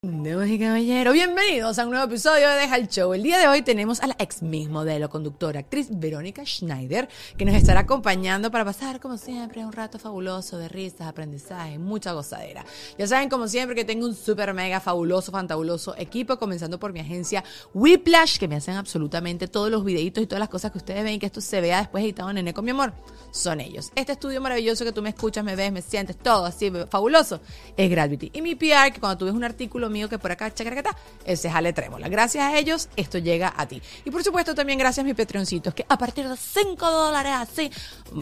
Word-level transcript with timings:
Damas 0.00 0.48
y 0.48 0.60
caballeros, 0.60 1.12
bienvenidos 1.12 1.76
a 1.76 1.82
un 1.82 1.90
nuevo 1.90 2.04
episodio 2.04 2.48
de 2.48 2.54
Deja 2.54 2.78
Show. 2.86 3.14
El 3.14 3.24
día 3.24 3.36
de 3.36 3.48
hoy 3.48 3.62
tenemos 3.62 3.98
a 3.98 4.06
la 4.06 4.14
ex 4.20 4.42
Miss 4.42 4.68
modelo, 4.68 5.10
conductora, 5.10 5.58
actriz 5.58 5.88
Verónica 5.90 6.46
Schneider, 6.46 7.08
que 7.36 7.44
nos 7.44 7.56
estará 7.56 7.80
acompañando 7.80 8.48
para 8.52 8.64
pasar, 8.64 9.00
como 9.00 9.18
siempre, 9.18 9.64
un 9.64 9.72
rato 9.72 9.98
fabuloso 9.98 10.56
de 10.56 10.68
risas, 10.68 11.08
aprendizaje, 11.08 11.80
mucha 11.80 12.12
gozadera. 12.12 12.64
Ya 12.96 13.08
saben, 13.08 13.28
como 13.28 13.48
siempre, 13.48 13.74
que 13.74 13.84
tengo 13.84 14.06
un 14.06 14.14
super 14.14 14.54
mega 14.54 14.78
fabuloso, 14.78 15.32
fantabuloso 15.32 15.96
equipo, 15.98 16.38
comenzando 16.38 16.78
por 16.78 16.92
mi 16.92 17.00
agencia 17.00 17.42
Whiplash, 17.74 18.38
que 18.38 18.46
me 18.46 18.54
hacen 18.54 18.76
absolutamente 18.76 19.48
todos 19.48 19.68
los 19.68 19.84
videitos 19.84 20.22
y 20.22 20.28
todas 20.28 20.38
las 20.38 20.48
cosas 20.48 20.70
que 20.70 20.78
ustedes 20.78 21.02
ven 21.02 21.14
y 21.14 21.18
que 21.18 21.26
esto 21.26 21.40
se 21.40 21.60
vea 21.60 21.80
después 21.80 22.04
editado 22.04 22.30
en 22.30 22.46
Eco, 22.46 22.62
mi 22.62 22.70
amor. 22.70 22.92
Son 23.32 23.60
ellos. 23.60 23.90
Este 23.96 24.12
estudio 24.12 24.40
maravilloso 24.40 24.84
que 24.84 24.92
tú 24.92 25.02
me 25.02 25.08
escuchas, 25.08 25.44
me 25.44 25.56
ves, 25.56 25.72
me 25.72 25.82
sientes, 25.82 26.16
todo 26.16 26.46
así 26.46 26.70
fabuloso, 26.88 27.40
es 27.76 27.90
Gravity. 27.90 28.30
Y 28.32 28.42
mi 28.42 28.54
PR, 28.54 28.92
que 28.92 29.00
cuando 29.00 29.18
tú 29.18 29.24
ves 29.24 29.34
un 29.34 29.42
artículo 29.42 29.87
mío 29.90 30.08
que 30.08 30.18
por 30.18 30.32
acá, 30.32 30.52
chacaracata, 30.52 30.96
ese 31.24 31.50
jale 31.50 31.72
trémola. 31.72 32.08
Gracias 32.08 32.44
a 32.44 32.58
ellos, 32.58 32.88
esto 32.96 33.18
llega 33.18 33.52
a 33.56 33.66
ti. 33.66 33.82
Y 34.04 34.10
por 34.10 34.22
supuesto, 34.22 34.54
también 34.54 34.78
gracias 34.78 35.04
a 35.04 35.06
mis 35.06 35.14
Patreoncitos, 35.14 35.74
que 35.74 35.84
a 35.88 35.98
partir 35.98 36.28
de 36.28 36.36
5 36.36 36.90
dólares 36.90 37.32
así, 37.34 37.70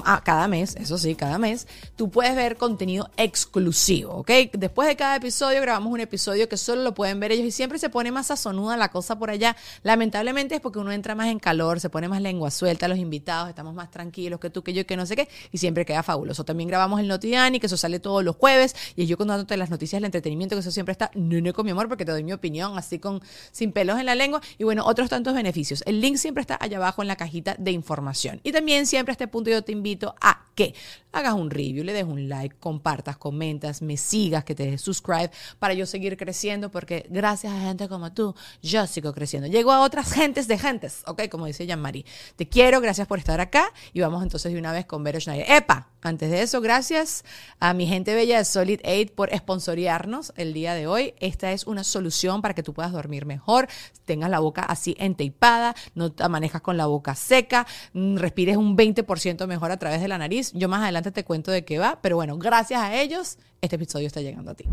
a 0.04 0.22
cada 0.22 0.48
mes, 0.48 0.76
eso 0.76 0.98
sí, 0.98 1.14
cada 1.14 1.38
mes, 1.38 1.66
tú 1.96 2.10
puedes 2.10 2.34
ver 2.34 2.56
contenido 2.56 3.10
exclusivo, 3.16 4.14
¿ok? 4.14 4.30
Después 4.52 4.88
de 4.88 4.96
cada 4.96 5.16
episodio, 5.16 5.60
grabamos 5.60 5.92
un 5.92 6.00
episodio 6.00 6.48
que 6.48 6.56
solo 6.56 6.82
lo 6.82 6.94
pueden 6.94 7.20
ver 7.20 7.32
ellos 7.32 7.46
y 7.46 7.50
siempre 7.50 7.78
se 7.78 7.90
pone 7.90 8.12
más 8.12 8.26
sazonuda 8.28 8.76
la 8.76 8.90
cosa 8.90 9.18
por 9.18 9.30
allá. 9.30 9.56
Lamentablemente 9.82 10.56
es 10.56 10.60
porque 10.60 10.78
uno 10.78 10.92
entra 10.92 11.14
más 11.14 11.28
en 11.28 11.38
calor, 11.38 11.80
se 11.80 11.90
pone 11.90 12.08
más 12.08 12.20
lengua 12.20 12.50
suelta, 12.50 12.88
los 12.88 12.98
invitados, 12.98 13.48
estamos 13.48 13.74
más 13.74 13.90
tranquilos 13.90 14.40
que 14.40 14.50
tú, 14.50 14.62
que 14.62 14.72
yo, 14.72 14.86
que 14.86 14.96
no 14.96 15.06
sé 15.06 15.16
qué, 15.16 15.28
y 15.52 15.58
siempre 15.58 15.84
queda 15.84 16.02
fabuloso. 16.02 16.44
También 16.44 16.68
grabamos 16.68 17.00
el 17.00 17.08
Notiani, 17.08 17.60
que 17.60 17.66
eso 17.66 17.76
sale 17.76 18.00
todos 18.00 18.24
los 18.24 18.36
jueves, 18.36 18.74
y 18.96 19.06
yo 19.06 19.16
contándote 19.16 19.56
las 19.56 19.70
noticias 19.70 19.98
del 19.98 20.06
entretenimiento, 20.06 20.56
que 20.56 20.60
eso 20.60 20.70
siempre 20.70 20.92
está 20.92 21.10
con 21.56 21.64
mi 21.66 21.72
amor, 21.72 21.88
porque 21.88 22.04
te 22.04 22.12
doy 22.12 22.22
mi 22.22 22.32
opinión 22.32 22.78
así 22.78 23.00
con 23.00 23.20
sin 23.50 23.72
pelos 23.72 23.98
en 23.98 24.06
la 24.06 24.14
lengua, 24.14 24.40
y 24.58 24.64
bueno, 24.64 24.84
otros 24.86 25.08
tantos 25.08 25.34
beneficios. 25.34 25.82
El 25.86 26.00
link 26.00 26.16
siempre 26.16 26.42
está 26.42 26.56
allá 26.60 26.76
abajo 26.76 27.02
en 27.02 27.08
la 27.08 27.16
cajita 27.16 27.56
de 27.58 27.72
información. 27.72 28.40
Y 28.44 28.52
también 28.52 28.86
siempre 28.86 29.10
a 29.10 29.14
este 29.14 29.26
punto 29.26 29.50
yo 29.50 29.62
te 29.62 29.72
invito 29.72 30.14
a 30.20 30.45
que 30.56 30.74
hagas 31.12 31.34
un 31.34 31.50
review, 31.50 31.84
le 31.84 31.92
des 31.92 32.04
un 32.04 32.28
like, 32.28 32.56
compartas, 32.58 33.16
comentas, 33.16 33.80
me 33.80 33.96
sigas, 33.96 34.44
que 34.44 34.54
te 34.54 34.70
des 34.70 34.82
subscribe 34.82 35.30
para 35.58 35.74
yo 35.74 35.86
seguir 35.86 36.16
creciendo, 36.16 36.70
porque 36.70 37.06
gracias 37.08 37.52
a 37.52 37.60
gente 37.60 37.88
como 37.88 38.12
tú, 38.12 38.34
yo 38.62 38.86
sigo 38.86 39.12
creciendo. 39.12 39.48
Llego 39.48 39.72
a 39.72 39.80
otras 39.80 40.12
gentes 40.12 40.48
de 40.48 40.58
gentes, 40.58 41.02
¿ok? 41.06 41.28
Como 41.30 41.46
dice 41.46 41.66
Jean-Marie. 41.66 42.04
Te 42.36 42.48
quiero, 42.48 42.80
gracias 42.80 43.06
por 43.06 43.18
estar 43.18 43.40
acá 43.40 43.72
y 43.92 44.00
vamos 44.00 44.22
entonces 44.22 44.52
de 44.52 44.58
una 44.58 44.72
vez 44.72 44.86
con 44.86 45.04
Vero 45.04 45.20
Schneider. 45.20 45.46
¡Epa! 45.48 45.88
Antes 46.02 46.30
de 46.30 46.42
eso, 46.42 46.60
gracias 46.60 47.24
a 47.58 47.74
mi 47.74 47.86
gente 47.86 48.14
bella 48.14 48.38
de 48.38 48.44
Solid 48.44 48.80
8 48.84 49.12
por 49.16 49.32
esponsorearnos 49.34 50.32
el 50.36 50.52
día 50.52 50.74
de 50.74 50.86
hoy. 50.86 51.14
Esta 51.18 51.50
es 51.50 51.66
una 51.66 51.82
solución 51.82 52.42
para 52.42 52.54
que 52.54 52.62
tú 52.62 52.74
puedas 52.74 52.92
dormir 52.92 53.26
mejor, 53.26 53.66
tengas 54.04 54.30
la 54.30 54.38
boca 54.38 54.62
así 54.62 54.94
enteipada, 55.00 55.74
no 55.96 56.12
te 56.12 56.28
manejas 56.28 56.62
con 56.62 56.76
la 56.76 56.86
boca 56.86 57.16
seca, 57.16 57.66
mm, 57.92 58.18
respires 58.18 58.56
un 58.56 58.76
20% 58.76 59.48
mejor 59.48 59.72
a 59.72 59.78
través 59.78 60.00
de 60.00 60.06
la 60.06 60.16
nariz. 60.16 60.45
Yo 60.54 60.68
más 60.68 60.82
adelante 60.82 61.10
te 61.10 61.24
cuento 61.24 61.50
de 61.50 61.64
qué 61.64 61.78
va, 61.78 61.98
pero 62.02 62.16
bueno, 62.16 62.36
gracias 62.38 62.80
a 62.80 62.94
ellos, 62.94 63.38
este 63.60 63.76
episodio 63.76 64.06
está 64.06 64.20
llegando 64.20 64.50
a 64.50 64.54
ti. 64.54 64.64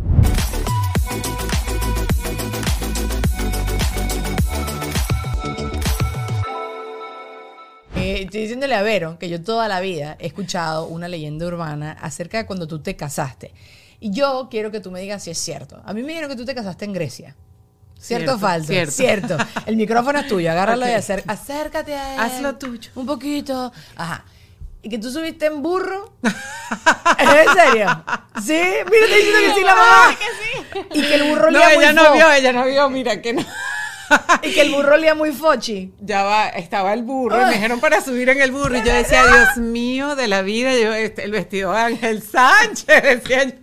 Eh, 7.95 8.23
estoy 8.23 8.41
diciéndole 8.41 8.75
a 8.75 8.81
Vero 8.81 9.17
que 9.19 9.29
yo 9.29 9.41
toda 9.41 9.67
la 9.67 9.79
vida 9.79 10.17
he 10.19 10.27
escuchado 10.27 10.87
una 10.87 11.07
leyenda 11.07 11.45
urbana 11.45 11.91
acerca 12.01 12.37
de 12.39 12.45
cuando 12.45 12.67
tú 12.67 12.79
te 12.79 12.95
casaste. 12.95 13.53
Y 13.99 14.11
yo 14.11 14.47
quiero 14.49 14.71
que 14.71 14.79
tú 14.79 14.91
me 14.91 14.99
digas 14.99 15.23
si 15.23 15.29
es 15.31 15.37
cierto. 15.37 15.81
A 15.85 15.93
mí 15.93 16.01
me 16.01 16.09
dijeron 16.09 16.29
que 16.29 16.35
tú 16.35 16.43
te 16.43 16.55
casaste 16.55 16.85
en 16.85 16.93
Grecia. 16.93 17.35
¿Cierto, 17.97 18.33
o 18.35 18.37
falso? 18.39 18.73
cierto. 18.89 19.37
El 19.65 19.77
micrófono 19.77 20.19
es 20.19 20.27
tuyo, 20.27 20.51
agárralo 20.51 20.85
y 20.85 20.89
acer- 20.91 21.23
acércate 21.27 21.93
a 21.95 22.15
él. 22.15 22.19
Haz 22.19 22.41
lo 22.41 22.55
tuyo. 22.57 22.91
Un 22.95 23.05
poquito. 23.05 23.71
Ajá. 23.95 24.25
¿Y 24.83 24.89
que 24.89 24.97
tú 24.97 25.09
subiste 25.09 25.45
en 25.45 25.61
burro? 25.63 26.13
¿Es 26.21 27.29
en 27.47 27.53
serio? 27.55 28.03
¿Sí? 28.45 28.61
Mira, 28.91 29.07
te 29.07 29.15
diciendo 29.15 29.39
que 29.39 29.53
sí 29.55 29.63
la 29.63 29.75
mamá. 29.75 30.17
Y 30.93 31.01
que 31.01 31.15
el 31.15 31.23
burro 31.29 31.51
No, 31.51 31.59
muy 31.63 31.73
ella 31.73 31.93
no 31.93 32.13
vio, 32.13 32.29
ella 32.31 32.51
no 32.51 32.65
vio, 32.65 32.89
mira 32.89 33.21
que 33.21 33.31
no. 33.31 33.45
Y 34.43 34.51
que 34.53 34.61
el 34.61 34.71
burro 34.71 34.95
olía 34.95 35.15
muy 35.15 35.31
fochi. 35.31 35.93
Ya 36.01 36.23
va, 36.23 36.49
estaba 36.49 36.93
el 36.93 37.03
burro, 37.03 37.41
y 37.41 37.45
me 37.45 37.53
dijeron 37.53 37.79
para 37.79 38.01
subir 38.01 38.29
en 38.29 38.41
el 38.41 38.51
burro, 38.51 38.75
y 38.77 38.83
yo 38.83 38.93
decía, 38.93 39.23
Dios 39.27 39.57
mío 39.57 40.15
de 40.15 40.27
la 40.27 40.41
vida, 40.41 40.73
yo, 40.77 40.93
este, 40.93 41.23
el 41.23 41.31
vestido 41.31 41.71
de 41.71 41.79
Ángel 41.79 42.21
Sánchez, 42.21 42.85
decía 43.03 43.43
yo. 43.45 43.53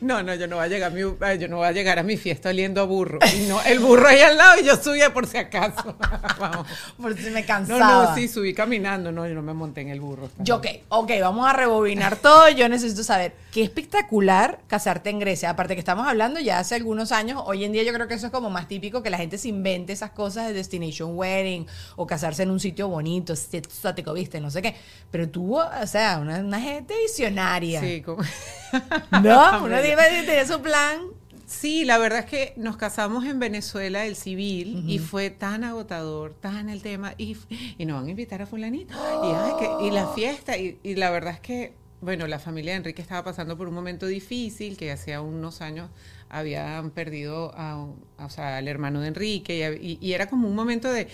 No, 0.00 0.22
no, 0.22 0.34
yo 0.34 0.48
no 0.48 0.56
voy 0.56 0.64
a 0.64 0.68
llegar 0.68 0.90
a 0.90 0.94
mi, 0.94 1.02
ay, 1.20 1.38
yo 1.38 1.48
no 1.48 1.58
voy 1.58 1.66
a 1.68 1.72
llegar 1.72 1.98
a 1.98 2.02
mi 2.02 2.16
fiesta 2.16 2.48
oliendo 2.48 2.80
a 2.80 2.84
burro. 2.84 3.18
Y 3.36 3.46
no, 3.46 3.62
el 3.62 3.78
burro 3.78 4.08
ahí 4.08 4.20
al 4.20 4.36
lado 4.36 4.60
y 4.60 4.64
yo 4.64 4.76
subía 4.76 5.12
por 5.14 5.26
si 5.26 5.36
acaso. 5.38 5.96
Vamos. 6.38 6.66
Por 7.00 7.16
si 7.16 7.30
me 7.30 7.42
No, 7.42 7.46
cansaba. 7.46 8.04
no, 8.06 8.14
sí, 8.14 8.26
subí 8.28 8.52
caminando, 8.54 9.12
no, 9.12 9.26
yo 9.26 9.34
no 9.34 9.42
me 9.42 9.54
monté 9.54 9.82
en 9.82 9.90
el 9.90 10.00
burro. 10.00 10.28
Yo, 10.38 10.56
ok, 10.56 10.66
ok, 10.88 11.10
vamos 11.20 11.46
a 11.48 11.52
rebobinar 11.52 12.16
todo. 12.16 12.48
Yo 12.50 12.68
necesito 12.68 13.04
saber 13.04 13.34
qué 13.52 13.62
espectacular 13.62 14.58
casarte 14.66 15.10
en 15.10 15.20
Grecia. 15.20 15.50
Aparte 15.50 15.74
que 15.74 15.80
estamos 15.80 16.06
hablando 16.08 16.40
ya 16.40 16.58
hace 16.58 16.74
algunos 16.74 17.12
años, 17.12 17.40
hoy 17.46 17.64
en 17.64 17.72
día 17.72 17.84
yo 17.84 17.92
creo 17.92 18.08
que 18.08 18.14
eso 18.14 18.26
es 18.26 18.32
como 18.32 18.50
más 18.50 18.66
típico 18.68 19.02
que 19.02 19.10
la 19.14 19.18
gente 19.18 19.38
se 19.38 19.48
invente 19.48 19.92
esas 19.92 20.10
cosas 20.10 20.48
de 20.48 20.52
destination 20.52 21.16
wedding 21.16 21.66
o 21.94 22.06
casarse 22.06 22.42
en 22.42 22.50
un 22.50 22.58
sitio 22.58 22.88
bonito, 22.88 23.32
exótico, 23.32 24.12
viste, 24.12 24.40
no 24.40 24.50
sé 24.50 24.60
qué. 24.60 24.74
Pero 25.12 25.28
tú, 25.28 25.56
o 25.56 25.86
sea, 25.86 26.18
una, 26.20 26.40
una 26.40 26.60
gente 26.60 26.94
visionaria. 27.00 27.80
Sí, 27.80 28.02
como... 28.02 28.22
¿No? 29.22 29.64
Uno 29.64 29.76
tiene 29.80 30.46
su 30.46 30.60
plan. 30.60 30.98
Sí, 31.46 31.84
la 31.84 31.98
verdad 31.98 32.20
es 32.20 32.24
que 32.26 32.54
nos 32.56 32.76
casamos 32.76 33.24
en 33.24 33.38
Venezuela, 33.38 34.04
el 34.06 34.16
civil, 34.16 34.84
y 34.88 34.98
fue 34.98 35.30
tan 35.30 35.62
agotador, 35.62 36.34
tan 36.40 36.68
el 36.70 36.82
tema, 36.82 37.14
y, 37.18 37.36
y 37.78 37.84
nos 37.84 37.98
van 38.00 38.06
a 38.06 38.10
invitar 38.10 38.40
a 38.42 38.46
fulanito, 38.46 38.94
y, 38.94 39.26
ay, 39.32 39.52
que- 39.60 39.86
y 39.86 39.90
la 39.90 40.06
fiesta, 40.14 40.56
y, 40.56 40.78
y 40.82 40.94
la 40.96 41.10
verdad 41.10 41.34
es 41.34 41.40
que, 41.40 41.74
bueno, 42.00 42.26
la 42.26 42.38
familia 42.38 42.72
de 42.72 42.78
Enrique 42.78 43.02
estaba 43.02 43.22
pasando 43.22 43.56
por 43.58 43.68
un 43.68 43.74
momento 43.74 44.06
difícil, 44.06 44.76
que 44.78 44.90
hacía 44.90 45.20
unos 45.20 45.60
años 45.60 45.90
habían 46.30 46.90
perdido 46.90 47.52
a, 47.56 47.76
un- 47.76 48.04
o 48.18 48.28
sea, 48.30 48.56
al 48.58 48.68
hermano 48.68 49.00
de 49.00 49.08
Enrique, 49.08 49.78
y, 49.80 50.12
era 50.12 50.26
como 50.28 50.48
un 50.48 50.54
momento 50.54 50.92
de, 50.92 51.08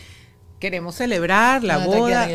queremos 0.58 0.94
celebrar 0.94 1.64
la 1.64 1.78
No, 1.78 1.86
boda. 1.86 2.26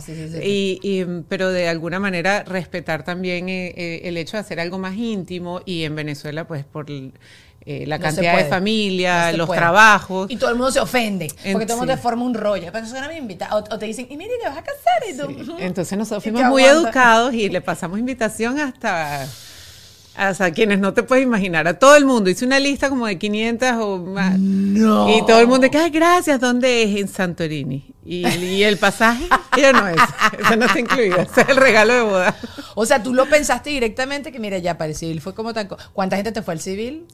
sí, 0.00 0.14
sí, 0.14 0.28
sí. 0.32 0.38
Y, 0.42 0.80
y, 0.82 1.04
pero 1.28 1.50
de 1.50 1.68
alguna 1.68 2.00
manera 2.00 2.42
respetar 2.44 3.04
también 3.04 3.48
eh, 3.48 3.74
eh, 3.76 4.00
el 4.04 4.16
hecho 4.16 4.36
de 4.36 4.40
hacer 4.40 4.58
algo 4.60 4.78
más 4.78 4.96
íntimo 4.96 5.60
y 5.66 5.84
en 5.84 5.94
Venezuela 5.94 6.46
pues 6.46 6.64
por 6.64 6.86
eh, 6.90 7.84
la 7.86 7.98
No 7.98 8.04
cantidad 8.04 8.36
de 8.38 8.44
familia, 8.46 9.30
No 9.32 9.38
los 9.38 9.46
puede. 9.48 9.60
trabajos. 9.60 10.30
Y 10.30 10.36
todo 10.36 10.48
el 10.48 10.56
mundo 10.56 10.70
se 10.72 10.80
ofende. 10.80 11.26
En- 11.44 11.52
Porque 11.52 11.66
todo 11.66 11.74
el 11.74 11.80
mundo 11.80 11.92
sí. 11.92 11.96
te 11.98 12.02
forma 12.02 12.24
un 12.24 12.32
rollo. 12.32 12.70
Pero 12.72 12.86
eso. 12.86 12.96
O, 13.52 13.56
o 13.56 13.78
te 13.78 13.84
dicen, 13.84 14.06
y 14.08 14.16
mire, 14.16 14.30
te 14.42 14.48
vas 14.48 14.56
a 14.56 14.62
casar. 14.62 15.02
Y 15.06 15.16
tú. 15.44 15.56
Entonces 15.58 15.98
nosotros 15.98 16.22
fuimos 16.22 16.44
muy 16.44 16.62
aguanta. 16.62 16.88
educados 16.88 17.34
y 17.34 17.50
le 17.50 17.60
pasamos 17.60 17.98
invitación 17.98 18.58
hasta 18.58 19.28
hasta 20.18 20.50
quienes 20.50 20.78
no 20.80 20.92
te 20.94 21.02
puedes 21.02 21.24
imaginar, 21.24 21.68
a 21.68 21.78
todo 21.78 21.96
el 21.96 22.04
mundo. 22.04 22.28
Hice 22.28 22.44
una 22.44 22.58
lista 22.58 22.88
como 22.88 23.06
de 23.06 23.18
500 23.18 23.68
o 23.78 23.98
más. 23.98 24.38
No. 24.38 25.08
Y 25.16 25.24
todo 25.26 25.40
el 25.40 25.46
mundo 25.46 25.70
que, 25.70 25.78
ay, 25.78 25.90
gracias, 25.90 26.40
¿dónde 26.40 26.82
es? 26.82 26.96
En 27.00 27.08
Santorini. 27.08 27.94
Y, 28.04 28.26
y 28.26 28.62
el 28.64 28.78
pasaje, 28.78 29.26
ya 29.56 29.72
no 29.72 29.86
es. 29.88 29.96
Eso 30.40 30.56
no 30.56 30.66
está 30.66 30.80
incluido. 30.80 31.18
Ese 31.18 31.42
es 31.42 31.48
el 31.48 31.56
regalo 31.56 31.94
de 31.94 32.02
boda. 32.02 32.36
O 32.74 32.84
sea, 32.84 33.02
tú 33.02 33.14
lo 33.14 33.26
pensaste 33.28 33.70
directamente 33.70 34.32
que, 34.32 34.38
mira, 34.38 34.58
ya 34.58 34.76
para 34.76 34.90
el 34.90 34.96
civil 34.96 35.20
fue 35.20 35.34
como 35.34 35.54
tan... 35.54 35.68
co- 35.68 35.78
¿Cuánta 35.92 36.16
gente 36.16 36.32
te 36.32 36.42
fue 36.42 36.54
al 36.54 36.60
civil? 36.60 37.06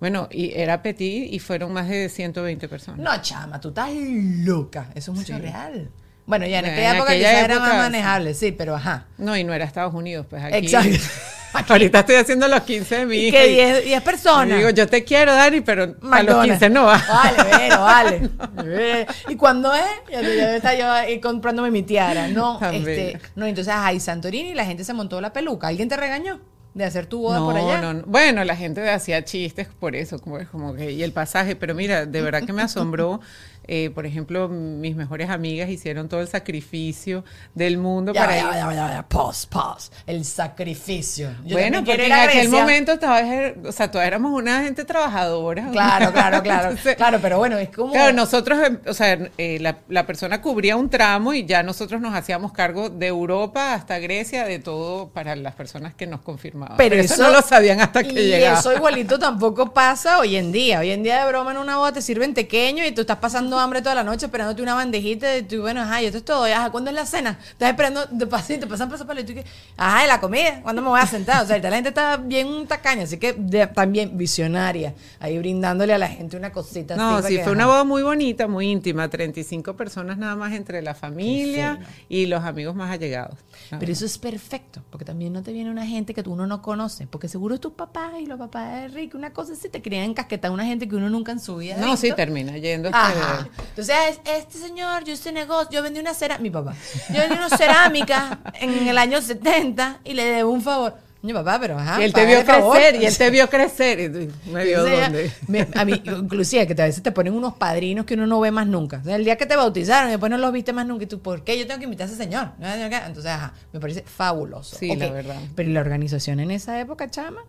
Bueno, 0.00 0.28
y 0.30 0.52
era 0.54 0.82
petit 0.82 1.32
y 1.32 1.38
fueron 1.38 1.72
más 1.72 1.88
de 1.88 2.08
120 2.08 2.68
personas. 2.68 2.98
No, 3.00 3.22
chama, 3.22 3.60
tú 3.60 3.68
estás 3.68 3.90
loca. 3.94 4.88
Eso 4.94 5.12
es 5.12 5.18
mucho 5.18 5.38
real. 5.38 5.88
Bueno, 6.26 6.46
ya 6.46 6.58
en 6.58 6.66
En 6.66 6.72
aquella 6.72 6.94
época 6.96 7.10
aquella 7.12 7.30
quizás 7.30 7.44
era 7.44 7.58
más 7.60 7.76
manejable, 7.76 8.34
sí, 8.34 8.52
pero 8.52 8.74
ajá. 8.76 9.06
No, 9.16 9.36
y 9.36 9.44
no 9.44 9.54
era 9.54 9.64
Estados 9.64 9.94
Unidos, 9.94 10.26
pues 10.28 10.42
aquí. 10.42 10.56
Exacto. 10.56 10.98
Ahorita 11.68 12.00
estoy 12.00 12.16
haciendo 12.16 12.48
los 12.48 12.60
15 12.62 12.98
de 12.98 13.06
mi 13.06 13.16
Y 13.16 13.26
hija. 13.28 13.38
que 13.38 13.50
y- 13.50 13.54
10 13.54 13.84
10 13.84 14.00
y 14.00 14.04
personas. 14.04 14.56
digo, 14.58 14.70
yo 14.70 14.86
te 14.86 15.04
quiero, 15.04 15.34
Dani, 15.34 15.60
pero 15.60 15.82
a 15.82 15.86
los 15.86 16.02
McDonald's. 16.02 16.44
15 16.58 16.70
no 16.70 16.84
va. 16.84 17.02
Vale, 17.08 17.50
pero 17.58 17.80
vale. 17.80 19.06
¿Y 19.28 19.36
cuándo 19.36 19.72
es? 19.74 19.82
Ya, 20.10 20.20
ya 20.22 20.56
está 20.56 20.74
yo 20.76 20.90
ahí 20.90 21.20
comprándome 21.20 21.70
mi 21.70 21.82
tiara. 21.82 22.28
No, 22.28 22.58
este, 22.72 23.18
no, 23.36 23.46
entonces, 23.46 23.72
ay, 23.76 24.00
Santorini, 24.00 24.54
la 24.54 24.64
gente 24.64 24.84
se 24.84 24.92
montó 24.94 25.20
la 25.20 25.32
peluca. 25.32 25.68
¿Alguien 25.68 25.88
te 25.88 25.96
regañó 25.96 26.40
de 26.74 26.84
hacer 26.84 27.04
tu 27.06 27.20
boda 27.20 27.38
No, 27.38 27.44
por 27.46 27.56
allá? 27.56 27.80
no, 27.82 27.92
no. 27.92 28.02
Bueno, 28.06 28.42
la 28.44 28.56
gente 28.56 28.88
hacía 28.88 29.22
chistes 29.24 29.68
por 29.78 29.94
eso, 29.94 30.18
como, 30.18 30.38
como 30.50 30.74
que, 30.74 30.90
y 30.92 31.02
el 31.02 31.12
pasaje, 31.12 31.54
pero 31.54 31.74
mira, 31.74 32.06
de 32.06 32.22
verdad 32.22 32.44
que 32.44 32.52
me 32.54 32.62
asombró. 32.62 33.20
Eh, 33.68 33.90
por 33.94 34.06
ejemplo, 34.06 34.48
mis 34.48 34.96
mejores 34.96 35.30
amigas 35.30 35.68
hicieron 35.70 36.08
todo 36.08 36.20
el 36.20 36.28
sacrificio 36.28 37.24
del 37.54 37.78
mundo 37.78 38.12
Ya, 38.12 38.20
para 38.22 38.36
ya, 38.36 38.42
ir. 38.42 38.54
ya, 38.54 38.74
ya, 38.74 38.92
ya, 38.94 39.02
pause, 39.08 39.46
pause. 39.46 39.90
El 40.06 40.24
sacrificio. 40.24 41.30
Yo 41.44 41.56
bueno, 41.56 41.84
porque 41.84 42.06
en 42.06 42.12
aquel 42.12 42.48
momento 42.48 42.98
todavía, 42.98 43.54
o 43.64 43.72
sea, 43.72 43.90
todavía 43.90 44.08
éramos 44.08 44.32
una 44.32 44.62
gente 44.62 44.84
trabajadora. 44.84 45.68
Claro, 45.72 46.12
claro, 46.12 46.42
claro. 46.42 46.68
Entonces, 46.70 46.96
claro, 46.96 47.18
pero 47.20 47.38
bueno, 47.38 47.58
es 47.58 47.68
como. 47.70 47.92
Claro, 47.92 48.12
nosotros, 48.12 48.58
eh, 48.66 48.78
o 48.86 48.94
sea, 48.94 49.18
eh, 49.38 49.58
la, 49.60 49.78
la 49.88 50.06
persona 50.06 50.40
cubría 50.40 50.76
un 50.76 50.88
tramo 50.90 51.32
y 51.34 51.44
ya 51.44 51.62
nosotros 51.62 52.00
nos 52.00 52.14
hacíamos 52.14 52.52
cargo 52.52 52.90
de 52.90 53.06
Europa 53.06 53.74
hasta 53.74 53.98
Grecia, 53.98 54.44
de 54.44 54.58
todo 54.58 55.08
para 55.08 55.36
las 55.36 55.54
personas 55.54 55.94
que 55.94 56.06
nos 56.06 56.20
confirmaban. 56.20 56.76
Pero 56.76 56.90
Pero, 56.90 57.02
eso, 57.02 57.14
eso- 57.14 57.22
no 57.24 57.30
lo 57.30 57.42
sabían 57.42 57.80
hasta 57.80 58.02
que 58.02 58.10
y 58.22 58.26
llegaba. 58.28 58.58
eso 58.58 58.72
igualito 58.74 59.18
tampoco 59.18 59.72
pasa 59.72 60.18
hoy 60.18 60.36
en 60.36 60.52
día. 60.52 60.80
Hoy 60.80 60.90
en 60.90 61.02
día 61.02 61.22
de 61.24 61.28
broma 61.28 61.52
en 61.52 61.58
una 61.58 61.76
boda 61.78 61.92
te 61.92 62.02
sirven 62.02 62.34
tequeño 62.34 62.84
y 62.84 62.92
tú 62.92 63.02
estás 63.02 63.18
pasando 63.18 63.51
hambre 63.58 63.80
toda 63.82 63.94
la 63.94 64.04
noche 64.04 64.26
esperándote 64.26 64.62
una 64.62 64.74
bandejita 64.74 65.36
y 65.36 65.42
tú, 65.42 65.60
bueno, 65.62 65.80
ajá, 65.82 66.02
y 66.02 66.06
esto 66.06 66.18
es 66.18 66.24
todo. 66.24 66.46
Y, 66.48 66.52
ajá, 66.52 66.70
¿cuándo 66.70 66.90
es 66.90 66.96
la 66.96 67.06
cena? 67.06 67.38
Estás 67.50 67.70
esperando, 67.70 68.06
te 68.08 68.26
pasan, 68.26 68.60
te 68.60 68.66
pasan 68.66 68.88
paso 68.90 69.06
y 69.18 69.24
tú 69.24 69.34
que, 69.34 69.44
ajá, 69.76 70.04
y 70.04 70.08
la 70.08 70.20
comida, 70.20 70.60
¿cuándo 70.62 70.82
me 70.82 70.88
voy 70.88 71.00
a 71.00 71.06
sentar? 71.06 71.42
O 71.42 71.46
sea, 71.46 71.58
la 71.58 71.70
gente 71.70 71.88
está 71.90 72.16
bien 72.16 72.66
tacaña, 72.66 73.02
así 73.04 73.18
que 73.18 73.32
de- 73.32 73.66
también 73.66 74.16
visionaria, 74.16 74.94
ahí 75.20 75.38
brindándole 75.38 75.92
a 75.94 75.98
la 75.98 76.08
gente 76.08 76.36
una 76.36 76.52
cosita. 76.52 76.96
No, 76.96 77.20
sí, 77.22 77.28
que, 77.28 77.34
fue 77.36 77.42
ajá. 77.42 77.50
una 77.52 77.66
boda 77.66 77.84
muy 77.84 78.02
bonita, 78.02 78.46
muy 78.48 78.68
íntima, 78.70 79.08
35 79.08 79.76
personas 79.76 80.18
nada 80.18 80.36
más 80.36 80.52
entre 80.52 80.82
la 80.82 80.94
familia 80.94 81.78
y 82.08 82.26
los 82.26 82.42
amigos 82.44 82.74
más 82.74 82.90
allegados. 82.90 83.38
Pero 83.78 83.92
eso 83.92 84.04
es 84.04 84.18
perfecto, 84.18 84.82
porque 84.90 85.04
también 85.04 85.32
no 85.32 85.42
te 85.42 85.52
viene 85.52 85.70
una 85.70 85.86
gente 85.86 86.14
que 86.14 86.22
tú 86.22 86.32
uno 86.32 86.46
no 86.46 86.62
conoce, 86.62 87.06
porque 87.06 87.28
seguro 87.28 87.54
es 87.54 87.60
tu 87.60 87.72
papá 87.74 88.12
y 88.20 88.26
los 88.26 88.38
papás 88.38 88.72
de 88.74 88.84
Enrique, 88.86 89.16
una 89.16 89.32
cosa 89.32 89.52
así, 89.52 89.68
te 89.68 89.80
querían 89.82 90.04
encasquetar 90.04 90.50
una 90.50 90.64
gente 90.64 90.88
que 90.88 90.96
uno 90.96 91.08
nunca 91.10 91.32
en 91.32 91.40
su 91.40 91.56
vida 91.56 91.76
No, 91.76 91.96
sí, 91.96 92.02
visto. 92.08 92.16
termina 92.16 92.56
yendo. 92.58 92.88
este- 92.88 93.41
Entonces, 93.70 93.94
es- 94.10 94.20
este 94.24 94.58
señor, 94.58 95.04
yo 95.04 95.12
hice 95.12 95.32
negocio, 95.32 95.70
yo 95.70 95.82
vendí 95.82 96.00
una 96.00 96.14
cerámica, 96.14 96.42
mi 96.42 96.50
papá, 96.50 96.74
yo 97.10 97.20
vendí 97.20 97.36
una 97.36 97.48
cerámica 97.50 98.38
en 98.60 98.88
el 98.88 98.98
año 98.98 99.20
70 99.20 100.00
y 100.04 100.14
le 100.14 100.24
debo 100.24 100.50
un 100.50 100.62
favor. 100.62 100.94
Mi 101.24 101.32
papá, 101.32 101.58
pero 101.60 101.78
ajá. 101.78 102.00
y 102.00 102.04
él 102.04 102.12
te 102.12 102.26
vio 102.26 102.44
crecer, 102.44 102.96
y 103.00 103.06
él 103.06 103.16
te 103.16 103.30
vio 103.30 103.48
crecer. 103.48 104.00
Y 104.00 104.08
tú, 104.08 104.32
me 104.50 104.64
vio 104.64 104.82
dónde. 104.82 105.30
me- 105.46 105.68
a 105.76 105.84
mí, 105.84 106.02
inclusive, 106.04 106.66
que 106.66 106.72
a 106.82 106.86
veces 106.86 107.00
te 107.00 107.12
ponen 107.12 107.34
unos 107.34 107.54
padrinos 107.54 108.06
que 108.06 108.14
uno 108.14 108.26
no 108.26 108.40
ve 108.40 108.50
más 108.50 108.66
nunca. 108.66 108.98
O 109.00 109.04
sea, 109.04 109.14
el 109.14 109.24
día 109.24 109.36
que 109.36 109.46
te 109.46 109.54
bautizaron 109.54 110.10
después 110.10 110.30
no 110.30 110.36
los 110.38 110.52
viste 110.52 110.72
más 110.72 110.84
nunca. 110.84 111.04
Y 111.04 111.06
tú, 111.06 111.20
¿por 111.20 111.44
qué 111.44 111.56
yo 111.56 111.64
tengo 111.68 111.78
que 111.78 111.84
invitar 111.84 112.08
a 112.08 112.10
ese 112.10 112.18
señor? 112.20 112.48
Entonces, 112.60 113.26
ajá, 113.30 113.52
me 113.72 113.78
parece 113.78 114.02
fabuloso. 114.02 114.74
Sí, 114.76 114.96
la 114.96 115.10
verdad. 115.10 115.36
Pero 115.54 115.70
¿y 115.70 115.72
la 115.72 115.80
organización 115.80 116.40
en 116.40 116.50
esa 116.50 116.80
época, 116.80 117.08
chama? 117.08 117.42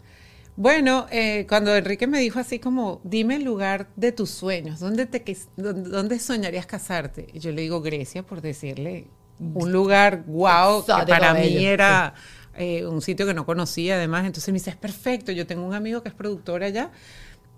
Bueno, 0.55 1.07
eh, 1.11 1.45
cuando 1.49 1.75
Enrique 1.75 2.05
me 2.05 2.19
dijo 2.19 2.39
así 2.39 2.59
como, 2.59 3.01
dime 3.03 3.37
el 3.37 3.43
lugar 3.43 3.89
de 3.95 4.11
tus 4.11 4.29
sueños, 4.29 4.79
¿dónde, 4.79 5.07
te, 5.07 5.23
dónde, 5.55 6.19
soñarías 6.19 6.67
casarte? 6.67 7.27
Y 7.33 7.39
yo 7.39 7.51
le 7.51 7.63
digo 7.63 7.81
Grecia 7.81 8.23
por 8.23 8.41
decirle 8.41 9.07
un 9.39 9.71
lugar 9.71 10.23
guau, 10.27 10.85
que 10.85 10.91
Exótico, 10.91 11.07
para 11.07 11.33
mí 11.33 11.65
era 11.65 12.13
eh, 12.55 12.85
un 12.85 13.01
sitio 13.01 13.25
que 13.25 13.33
no 13.33 13.47
conocía 13.47 13.95
además. 13.95 14.25
Entonces 14.25 14.49
me 14.49 14.59
dice, 14.59 14.69
es 14.69 14.75
perfecto, 14.75 15.31
yo 15.31 15.47
tengo 15.47 15.65
un 15.65 15.73
amigo 15.73 16.03
que 16.03 16.09
es 16.09 16.15
productor 16.15 16.63
allá, 16.63 16.91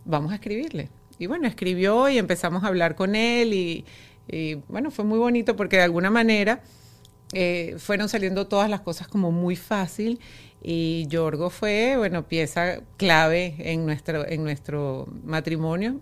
vamos 0.05 0.31
a 0.31 0.35
escribirle. 0.35 0.89
Y 1.19 1.27
bueno, 1.27 1.47
escribió 1.47 2.07
y 2.07 2.17
empezamos 2.17 2.63
a 2.63 2.67
hablar 2.67 2.95
con 2.95 3.15
él 3.15 3.53
y, 3.53 3.85
y, 4.27 4.55
bueno, 4.69 4.89
fue 4.89 5.03
muy 5.03 5.19
bonito 5.19 5.57
porque 5.57 5.77
de 5.77 5.83
alguna 5.83 6.11
manera 6.11 6.61
eh, 7.33 7.75
fueron 7.79 8.07
saliendo 8.07 8.47
todas 8.47 8.69
las 8.69 8.81
cosas 8.81 9.07
como 9.07 9.31
muy 9.31 9.55
fácil 9.55 10.19
y 10.67 11.05
Yorgo 11.07 11.51
fue, 11.51 11.95
bueno, 11.95 12.27
pieza 12.27 12.79
clave 12.97 13.55
en 13.59 13.85
nuestro, 13.85 14.27
en 14.27 14.43
nuestro 14.43 15.07
matrimonio. 15.23 15.99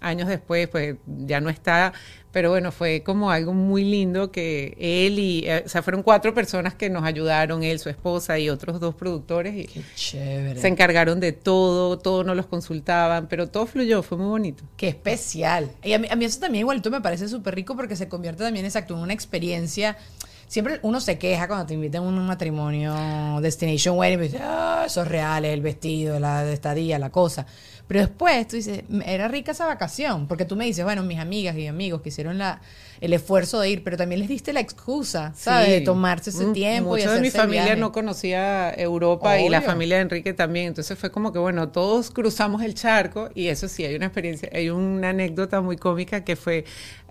Años 0.00 0.28
después, 0.28 0.66
pues 0.68 0.96
ya 1.06 1.40
no 1.40 1.50
está, 1.50 1.92
pero 2.32 2.48
bueno, 2.50 2.72
fue 2.72 3.02
como 3.02 3.30
algo 3.30 3.52
muy 3.52 3.84
lindo 3.84 4.30
que 4.30 4.76
él 4.78 5.18
y, 5.18 5.44
eh, 5.46 5.64
o 5.66 5.68
sea, 5.68 5.82
fueron 5.82 6.02
cuatro 6.02 6.32
personas 6.32 6.72
que 6.74 6.88
nos 6.88 7.02
ayudaron, 7.04 7.62
él, 7.64 7.80
su 7.80 7.90
esposa 7.90 8.38
y 8.38 8.48
otros 8.48 8.80
dos 8.80 8.94
productores, 8.94 9.54
y 9.56 9.66
Qué 9.66 9.82
chévere. 9.94 10.58
se 10.58 10.68
encargaron 10.68 11.20
de 11.20 11.32
todo, 11.32 11.98
todo 11.98 12.24
nos 12.24 12.36
los 12.36 12.46
consultaban, 12.46 13.26
pero 13.28 13.48
todo 13.48 13.66
fluyó, 13.66 14.02
fue 14.02 14.16
muy 14.16 14.28
bonito. 14.28 14.64
Qué 14.78 14.88
especial. 14.88 15.70
Y 15.82 15.92
a 15.92 15.98
mí, 15.98 16.08
a 16.10 16.16
mí 16.16 16.24
eso 16.24 16.40
también 16.40 16.60
igualito 16.60 16.90
me 16.90 17.00
parece 17.02 17.28
súper 17.28 17.56
rico 17.56 17.76
porque 17.76 17.96
se 17.96 18.08
convierte 18.08 18.42
también 18.42 18.64
exacto 18.64 18.94
en 18.94 19.00
una 19.00 19.12
experiencia. 19.12 19.98
Siempre 20.48 20.80
uno 20.82 20.98
se 21.00 21.18
queja 21.18 21.46
cuando 21.46 21.66
te 21.66 21.74
invitan 21.74 22.02
a 22.02 22.06
un 22.08 22.26
matrimonio, 22.26 23.38
destination 23.42 23.98
wedding, 23.98 24.18
y 24.18 24.22
dice, 24.22 24.40
ah, 24.42 24.84
eso 24.86 25.02
es 25.02 25.08
real, 25.08 25.44
el 25.44 25.60
vestido, 25.60 26.18
la 26.18 26.50
estadía, 26.50 26.98
la 26.98 27.10
cosa. 27.10 27.46
Pero 27.86 28.00
después 28.00 28.48
tú 28.48 28.56
dices, 28.56 28.82
era 29.04 29.28
rica 29.28 29.52
esa 29.52 29.66
vacación, 29.66 30.26
porque 30.26 30.46
tú 30.46 30.56
me 30.56 30.64
dices, 30.64 30.84
bueno, 30.84 31.02
mis 31.02 31.18
amigas 31.18 31.54
y 31.56 31.66
amigos 31.66 32.00
que 32.00 32.08
hicieron 32.08 32.38
la, 32.38 32.62
el 33.00 33.12
esfuerzo 33.12 33.60
de 33.60 33.70
ir, 33.70 33.84
pero 33.84 33.96
también 33.96 34.20
les 34.20 34.28
diste 34.28 34.52
la 34.52 34.60
excusa, 34.60 35.32
¿sabes? 35.36 35.66
Sí. 35.66 35.72
De 35.72 35.80
tomarse 35.82 36.30
ese 36.30 36.46
tiempo 36.46 36.96
y 36.96 37.00
Mucho 37.02 37.12
de 37.12 37.20
mi 37.20 37.30
familia 37.30 37.64
viaje. 37.64 37.80
no 37.80 37.92
conocía 37.92 38.72
Europa 38.74 39.38
y 39.38 39.48
la 39.48 39.62
familia 39.62 39.96
de 39.96 40.02
Enrique 40.02 40.32
también. 40.32 40.66
Entonces 40.68 40.98
fue 40.98 41.10
como 41.10 41.32
que, 41.32 41.38
bueno, 41.38 41.68
todos 41.68 42.10
cruzamos 42.10 42.62
el 42.62 42.74
charco 42.74 43.30
y 43.34 43.48
eso 43.48 43.68
sí, 43.68 43.84
hay 43.84 43.94
una 43.94 44.06
experiencia, 44.06 44.48
hay 44.52 44.70
una 44.70 45.10
anécdota 45.10 45.60
muy 45.60 45.76
cómica 45.76 46.24
que 46.24 46.36
fue, 46.36 46.64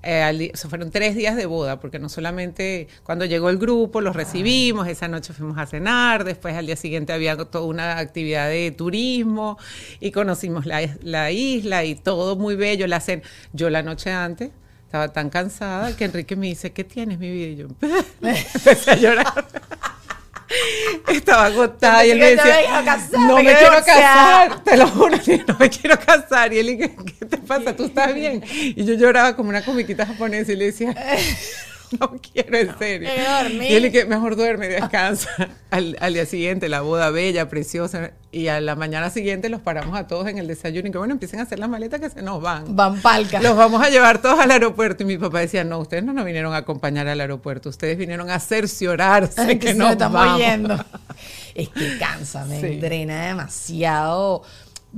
eh, 0.03 0.21
al 0.21 0.51
o 0.53 0.57
sea, 0.57 0.69
fueron 0.69 0.91
tres 0.91 1.15
días 1.15 1.35
de 1.35 1.45
boda, 1.45 1.79
porque 1.79 1.99
no 1.99 2.09
solamente 2.09 2.87
cuando 3.03 3.25
llegó 3.25 3.49
el 3.49 3.57
grupo 3.57 4.01
los 4.01 4.15
recibimos, 4.15 4.87
esa 4.87 5.07
noche 5.07 5.33
fuimos 5.33 5.57
a 5.57 5.65
cenar, 5.65 6.23
después 6.23 6.55
al 6.55 6.65
día 6.65 6.75
siguiente 6.75 7.13
había 7.13 7.35
toda 7.37 7.65
una 7.65 7.97
actividad 7.97 8.49
de 8.49 8.71
turismo 8.71 9.57
y 9.99 10.11
conocimos 10.11 10.65
la, 10.65 10.81
la 11.01 11.31
isla 11.31 11.83
y 11.85 11.95
todo 11.95 12.35
muy 12.35 12.55
bello, 12.55 12.87
la 12.87 12.99
cena. 12.99 13.23
Yo 13.53 13.69
la 13.69 13.83
noche 13.83 14.11
antes 14.11 14.51
estaba 14.87 15.09
tan 15.09 15.29
cansada 15.29 15.93
que 15.97 16.05
Enrique 16.05 16.37
me 16.37 16.47
dice, 16.47 16.71
¿qué 16.71 16.85
tienes, 16.85 17.19
mi 17.19 17.29
vida? 17.29 17.47
Y 17.47 17.55
yo 17.57 17.67
empecé 18.21 18.91
a 18.91 18.95
llorar. 18.95 19.45
Estaba 21.09 21.47
agotada 21.47 22.05
y 22.05 22.11
él 22.11 22.19
me 22.19 22.29
decía, 22.29 22.83
casar, 22.85 23.19
no 23.19 23.35
me 23.35 23.43
quiero 23.43 23.59
divorciada". 23.59 24.47
casar, 24.47 24.63
te 24.63 24.77
lo 24.77 24.87
juro, 24.87 25.17
no 25.47 25.57
me 25.59 25.69
quiero 25.69 25.99
casar. 25.99 26.53
Y 26.53 26.59
él 26.59 26.77
¿qué 26.77 27.25
te 27.25 27.37
pasa? 27.37 27.75
¿Tú 27.75 27.87
estás 27.87 28.13
bien? 28.15 28.41
Y 28.49 28.85
yo 28.85 28.93
lloraba 28.93 29.35
como 29.35 29.49
una 29.49 29.61
comiquita 29.61 30.05
japonesa 30.05 30.53
y 30.53 30.55
le 30.55 30.65
decía, 30.67 30.95
no 31.99 32.13
quiero, 32.33 32.57
en 32.57 32.77
serio. 32.77 33.09
Y 33.61 33.73
él 33.73 33.83
dice, 33.83 34.05
mejor 34.05 34.35
duerme, 34.35 34.67
descansa. 34.67 35.29
Al, 35.69 35.97
al 35.99 36.13
día 36.13 36.25
siguiente, 36.25 36.69
la 36.69 36.79
boda 36.81 37.09
bella, 37.09 37.49
preciosa. 37.49 38.11
Y 38.31 38.47
a 38.47 38.61
la 38.61 38.75
mañana 38.75 39.09
siguiente 39.09 39.49
los 39.49 39.59
paramos 39.61 39.97
a 39.97 40.07
todos 40.07 40.27
en 40.27 40.37
el 40.37 40.47
desayuno 40.47 40.87
y 40.87 40.91
que 40.91 40.97
bueno, 40.97 41.13
empiecen 41.13 41.39
a 41.39 41.43
hacer 41.43 41.59
las 41.59 41.69
maletas 41.69 41.99
que 41.99 42.09
se 42.09 42.21
nos 42.21 42.41
van. 42.41 42.75
Van 42.75 43.01
palca. 43.01 43.41
Los 43.41 43.57
vamos 43.57 43.81
a 43.81 43.89
llevar 43.89 44.21
todos 44.21 44.39
al 44.39 44.51
aeropuerto. 44.51 45.03
Y 45.03 45.05
mi 45.07 45.17
papá 45.17 45.39
decía, 45.39 45.63
no, 45.63 45.79
ustedes 45.79 46.03
no 46.03 46.13
nos 46.13 46.23
vinieron 46.25 46.53
a 46.53 46.57
acompañar 46.57 47.07
al 47.07 47.19
aeropuerto, 47.19 47.69
ustedes 47.69 47.97
vinieron 47.97 48.29
a 48.29 48.39
cerciorarse 48.39 49.59
que 49.59 49.69
se 49.69 49.75
nos 49.75 49.91
estamos 49.91 50.21
vamos. 50.21 50.39
yendo. 50.39 50.85
Es 51.55 51.69
que 51.69 51.97
cansa, 51.97 52.45
me 52.45 52.61
Sí. 52.61 52.77
drena 52.79 53.25
demasiado. 53.25 54.43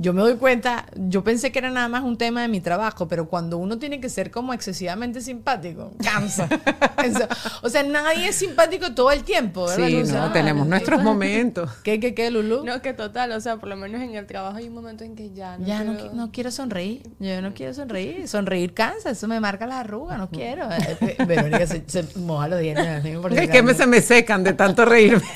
Yo 0.00 0.12
me 0.14 0.22
doy 0.22 0.34
cuenta, 0.36 0.86
yo 0.96 1.22
pensé 1.22 1.52
que 1.52 1.58
era 1.58 1.70
nada 1.70 1.88
más 1.88 2.02
un 2.02 2.16
tema 2.16 2.42
de 2.42 2.48
mi 2.48 2.60
trabajo, 2.60 3.06
pero 3.06 3.28
cuando 3.28 3.58
uno 3.58 3.78
tiene 3.78 4.00
que 4.00 4.08
ser 4.08 4.30
como 4.30 4.52
excesivamente 4.54 5.20
simpático, 5.20 5.92
cansa. 6.02 6.48
Eso. 7.04 7.26
o 7.62 7.68
sea, 7.68 7.82
nadie 7.82 8.28
es 8.28 8.36
simpático 8.36 8.94
todo 8.94 9.10
el 9.10 9.22
tiempo, 9.24 9.66
¿verdad? 9.66 9.86
Sí, 9.86 10.00
Luz? 10.00 10.08
no, 10.10 10.24
Ah, 10.24 10.32
tenemos 10.32 10.66
nuestros 10.66 11.02
momentos. 11.02 11.70
¿Qué, 11.82 12.00
qué, 12.00 12.14
qué, 12.14 12.30
Lulu? 12.30 12.64
No, 12.64 12.80
que 12.82 12.92
total, 12.94 13.32
o 13.32 13.40
sea, 13.40 13.56
por 13.58 13.68
lo 13.68 13.76
menos 13.76 14.00
en 14.02 14.14
el 14.14 14.26
trabajo 14.26 14.56
hay 14.56 14.68
un 14.68 14.74
momento 14.74 15.04
en 15.04 15.14
que 15.16 15.30
ya 15.32 15.56
no 15.58 15.66
ya 15.66 15.84
no, 15.84 15.92
quiero- 15.94 16.10
qui- 16.10 16.14
no 16.14 16.32
quiero 16.32 16.50
sonreír. 16.50 17.02
Yo 17.18 17.40
no 17.42 17.52
quiero 17.54 17.74
sonreír. 17.74 18.26
Sonreír 18.28 18.72
cansa, 18.74 19.10
eso 19.10 19.28
me 19.28 19.40
marca 19.40 19.66
las 19.66 19.76
arrugas, 19.80 20.18
no 20.18 20.28
quiero. 20.30 20.70
Eh, 20.70 20.96
eh, 21.18 21.24
Verónica 21.26 21.66
se, 21.66 21.82
se 21.86 22.04
moja 22.18 22.48
los 22.48 22.60
dientes. 22.60 23.04
Es 23.36 23.50
que 23.50 23.62
me, 23.62 23.74
se 23.74 23.86
me 23.86 24.00
secan 24.00 24.44
de 24.44 24.52
tanto 24.54 24.84
reírme. 24.84 25.22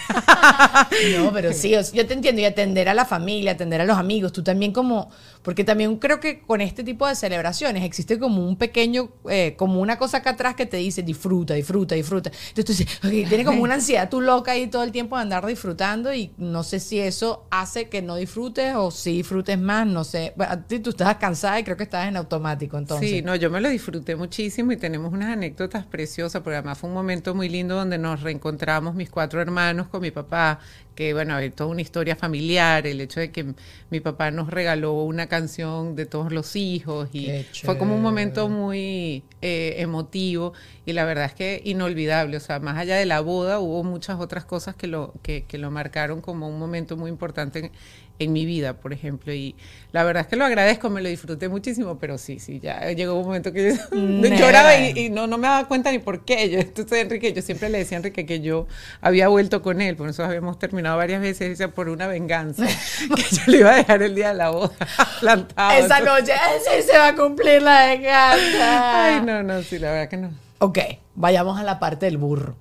No, 1.18 1.33
pero 1.33 1.52
sí, 1.52 1.71
yo 1.92 2.06
te 2.06 2.14
entiendo, 2.14 2.40
y 2.40 2.44
atender 2.44 2.88
a 2.88 2.94
la 2.94 3.04
familia, 3.04 3.52
atender 3.52 3.80
a 3.80 3.85
los 3.85 3.97
amigos, 3.99 4.33
tú 4.33 4.42
también 4.42 4.54
como, 4.73 5.11
porque 5.43 5.65
también 5.65 5.97
creo 5.97 6.21
que 6.21 6.41
con 6.41 6.61
este 6.61 6.85
tipo 6.85 7.07
de 7.07 7.15
celebraciones 7.15 7.85
existe 7.85 8.19
como 8.19 8.47
un 8.47 8.57
pequeño, 8.57 9.11
eh, 9.29 9.55
como 9.57 9.81
una 9.81 9.99
cosa 9.99 10.19
acá 10.19 10.31
atrás 10.31 10.55
que 10.55 10.67
te 10.67 10.79
dice 10.79 11.03
disfruta, 11.03 11.55
disfruta, 11.55 11.95
disfruta. 11.95 12.31
Entonces 12.49 12.65
tú 12.65 12.73
dices, 12.73 12.99
ok, 13.05 13.29
tienes 13.29 13.47
como 13.47 13.63
una 13.63 13.75
ansiedad 13.75 14.09
tú 14.09 14.21
loca 14.21 14.53
ahí 14.53 14.67
todo 14.67 14.83
el 14.83 14.93
tiempo 14.93 15.17
de 15.17 15.23
andar 15.23 15.45
disfrutando 15.47 16.15
y 16.15 16.33
no 16.39 16.63
sé 16.63 16.81
si 16.81 16.99
eso 16.99 17.47
hace 17.51 17.89
que 17.89 18.03
no 18.03 18.17
disfrutes 18.17 18.75
o 18.77 18.91
si 18.91 19.13
disfrutes 19.13 19.59
más, 19.59 19.87
no 19.87 20.05
sé. 20.05 20.33
Bueno, 20.37 20.65
tú 20.83 20.91
estás 20.91 21.17
cansada 21.17 21.61
y 21.61 21.65
creo 21.65 21.77
que 21.77 21.85
estás 21.85 22.09
en 22.09 22.17
automático 22.17 22.79
entonces. 22.79 23.09
Sí, 23.09 23.23
no, 23.23 23.37
yo 23.37 23.51
me 23.51 23.61
lo 23.61 23.69
disfruté 23.69 24.17
muchísimo 24.17 24.73
y 24.73 24.77
tenemos 24.77 25.13
unas 25.13 25.31
anécdotas 25.31 25.85
preciosas, 25.87 26.43
porque 26.43 26.57
además 26.57 26.79
fue 26.79 26.89
un 26.89 26.95
momento 26.95 27.35
muy 27.35 27.49
lindo 27.49 27.75
donde 27.75 27.99
nos 27.99 28.23
reencontramos 28.23 28.95
mis 28.95 29.11
cuatro 29.11 29.41
hermanos 29.41 29.89
con 29.89 30.01
mi 30.03 30.11
papá, 30.11 30.59
que 30.95 31.13
bueno, 31.13 31.35
hay 31.35 31.51
toda 31.51 31.71
una 31.71 31.81
historia 31.81 32.17
familiar, 32.17 32.87
el 32.87 33.01
hecho 33.01 33.21
de 33.21 33.31
que 33.31 33.55
mi 33.91 34.01
papá 34.01 34.31
nos 34.31 34.51
regaló 34.51 35.03
una 35.03 35.27
canción 35.27 35.97
de 35.97 36.07
todos 36.07 36.33
los 36.33 36.57
hijos 36.57 37.09
y 37.13 37.45
fue 37.65 37.79
como 37.79 37.95
un 37.95 38.03
momento 38.03 38.49
muy 38.49 39.25
eh, 39.43 39.75
emotivo 39.79 40.53
y 40.87 40.93
la 40.93 41.05
verdad 41.05 41.27
es 41.27 41.35
que 41.35 41.63
inolvidable, 41.65 42.37
o 42.37 42.41
sea, 42.41 42.61
más 42.61 42.77
allá 42.79 42.97
de 42.97 43.07
la 43.07 43.21
boda 43.21 43.59
hubo 43.59 43.83
muchas 43.83 44.21
otras 44.21 44.45
cosas 44.45 44.75
que 44.77 44.87
lo, 44.87 45.15
que, 45.23 45.45
que 45.45 45.59
lo 45.59 45.71
marcaron 45.71 46.21
como 46.21 46.49
un 46.49 46.59
momento 46.59 46.97
muy 46.97 47.11
importante 47.11 47.59
en, 47.59 47.73
en 48.18 48.33
mi 48.33 48.44
vida, 48.47 48.75
por 48.75 48.92
ejemplo, 48.92 49.33
y 49.33 49.56
la 49.90 50.04
verdad 50.04 50.23
es 50.23 50.26
que 50.28 50.37
lo 50.37 50.44
agradezco, 50.44 50.88
me 50.88 51.02
lo 51.02 51.09
disfruté 51.09 51.49
muchísimo, 51.49 51.99
pero 51.99 52.16
sí, 52.16 52.38
sí, 52.38 52.61
ya 52.61 52.90
llegó 52.92 53.14
un 53.18 53.26
momento 53.26 53.52
que 53.52 53.75
yo 53.75 53.76
lloraba 54.37 54.76
y, 54.76 54.97
y 55.06 55.11
no, 55.11 55.26
no 55.26 55.37
me 55.37 55.49
daba 55.49 55.66
cuenta 55.66 55.90
ni 55.90 55.99
por 55.99 56.25
qué. 56.25 56.49
Yo, 56.49 56.61
entonces, 56.61 56.99
Enrique, 57.00 57.33
yo 57.33 57.42
siempre 57.42 57.68
le 57.68 57.78
decía 57.78 57.97
a 57.97 58.00
Enrique 58.00 58.25
que 58.25 58.40
yo 58.40 58.66
había 59.00 59.28
vuelto 59.28 59.62
con 59.62 59.80
él, 59.80 59.97
por 59.97 60.09
eso 60.09 60.25
habíamos 60.25 60.59
terminado 60.59 60.97
varias 60.97 61.21
veces, 61.21 61.49
decía, 61.50 61.68
por 61.68 61.88
una 61.88 62.06
venganza, 62.06 62.66
que 63.16 63.23
yo 63.37 63.42
le 63.47 63.59
iba 63.59 63.73
a 63.73 63.76
dejar 63.76 64.02
el 64.02 64.14
día 64.14 64.28
de 64.28 64.35
la 64.35 64.50
boda 64.50 64.73
plantado. 65.21 65.73
Esa 65.85 65.99
Entonces- 65.99 66.28
noche, 66.28 66.33
sí 66.76 66.83
se 66.90 66.97
va 66.99 67.09
a 67.09 67.14
cumplir 67.16 67.62
la 67.62 67.87
venganza. 67.87 69.04
Ay, 69.06 69.23
no, 69.23 69.42
no, 69.42 69.62
sí, 69.62 69.78
la 69.78 69.90
verdad 69.90 70.09
que 70.09 70.16
no. 70.18 70.30
Ok, 70.59 70.78
vayamos 71.14 71.59
a 71.59 71.64
la 71.64 71.78
parte 71.80 72.06
del 72.06 72.16
burro. 72.18 72.56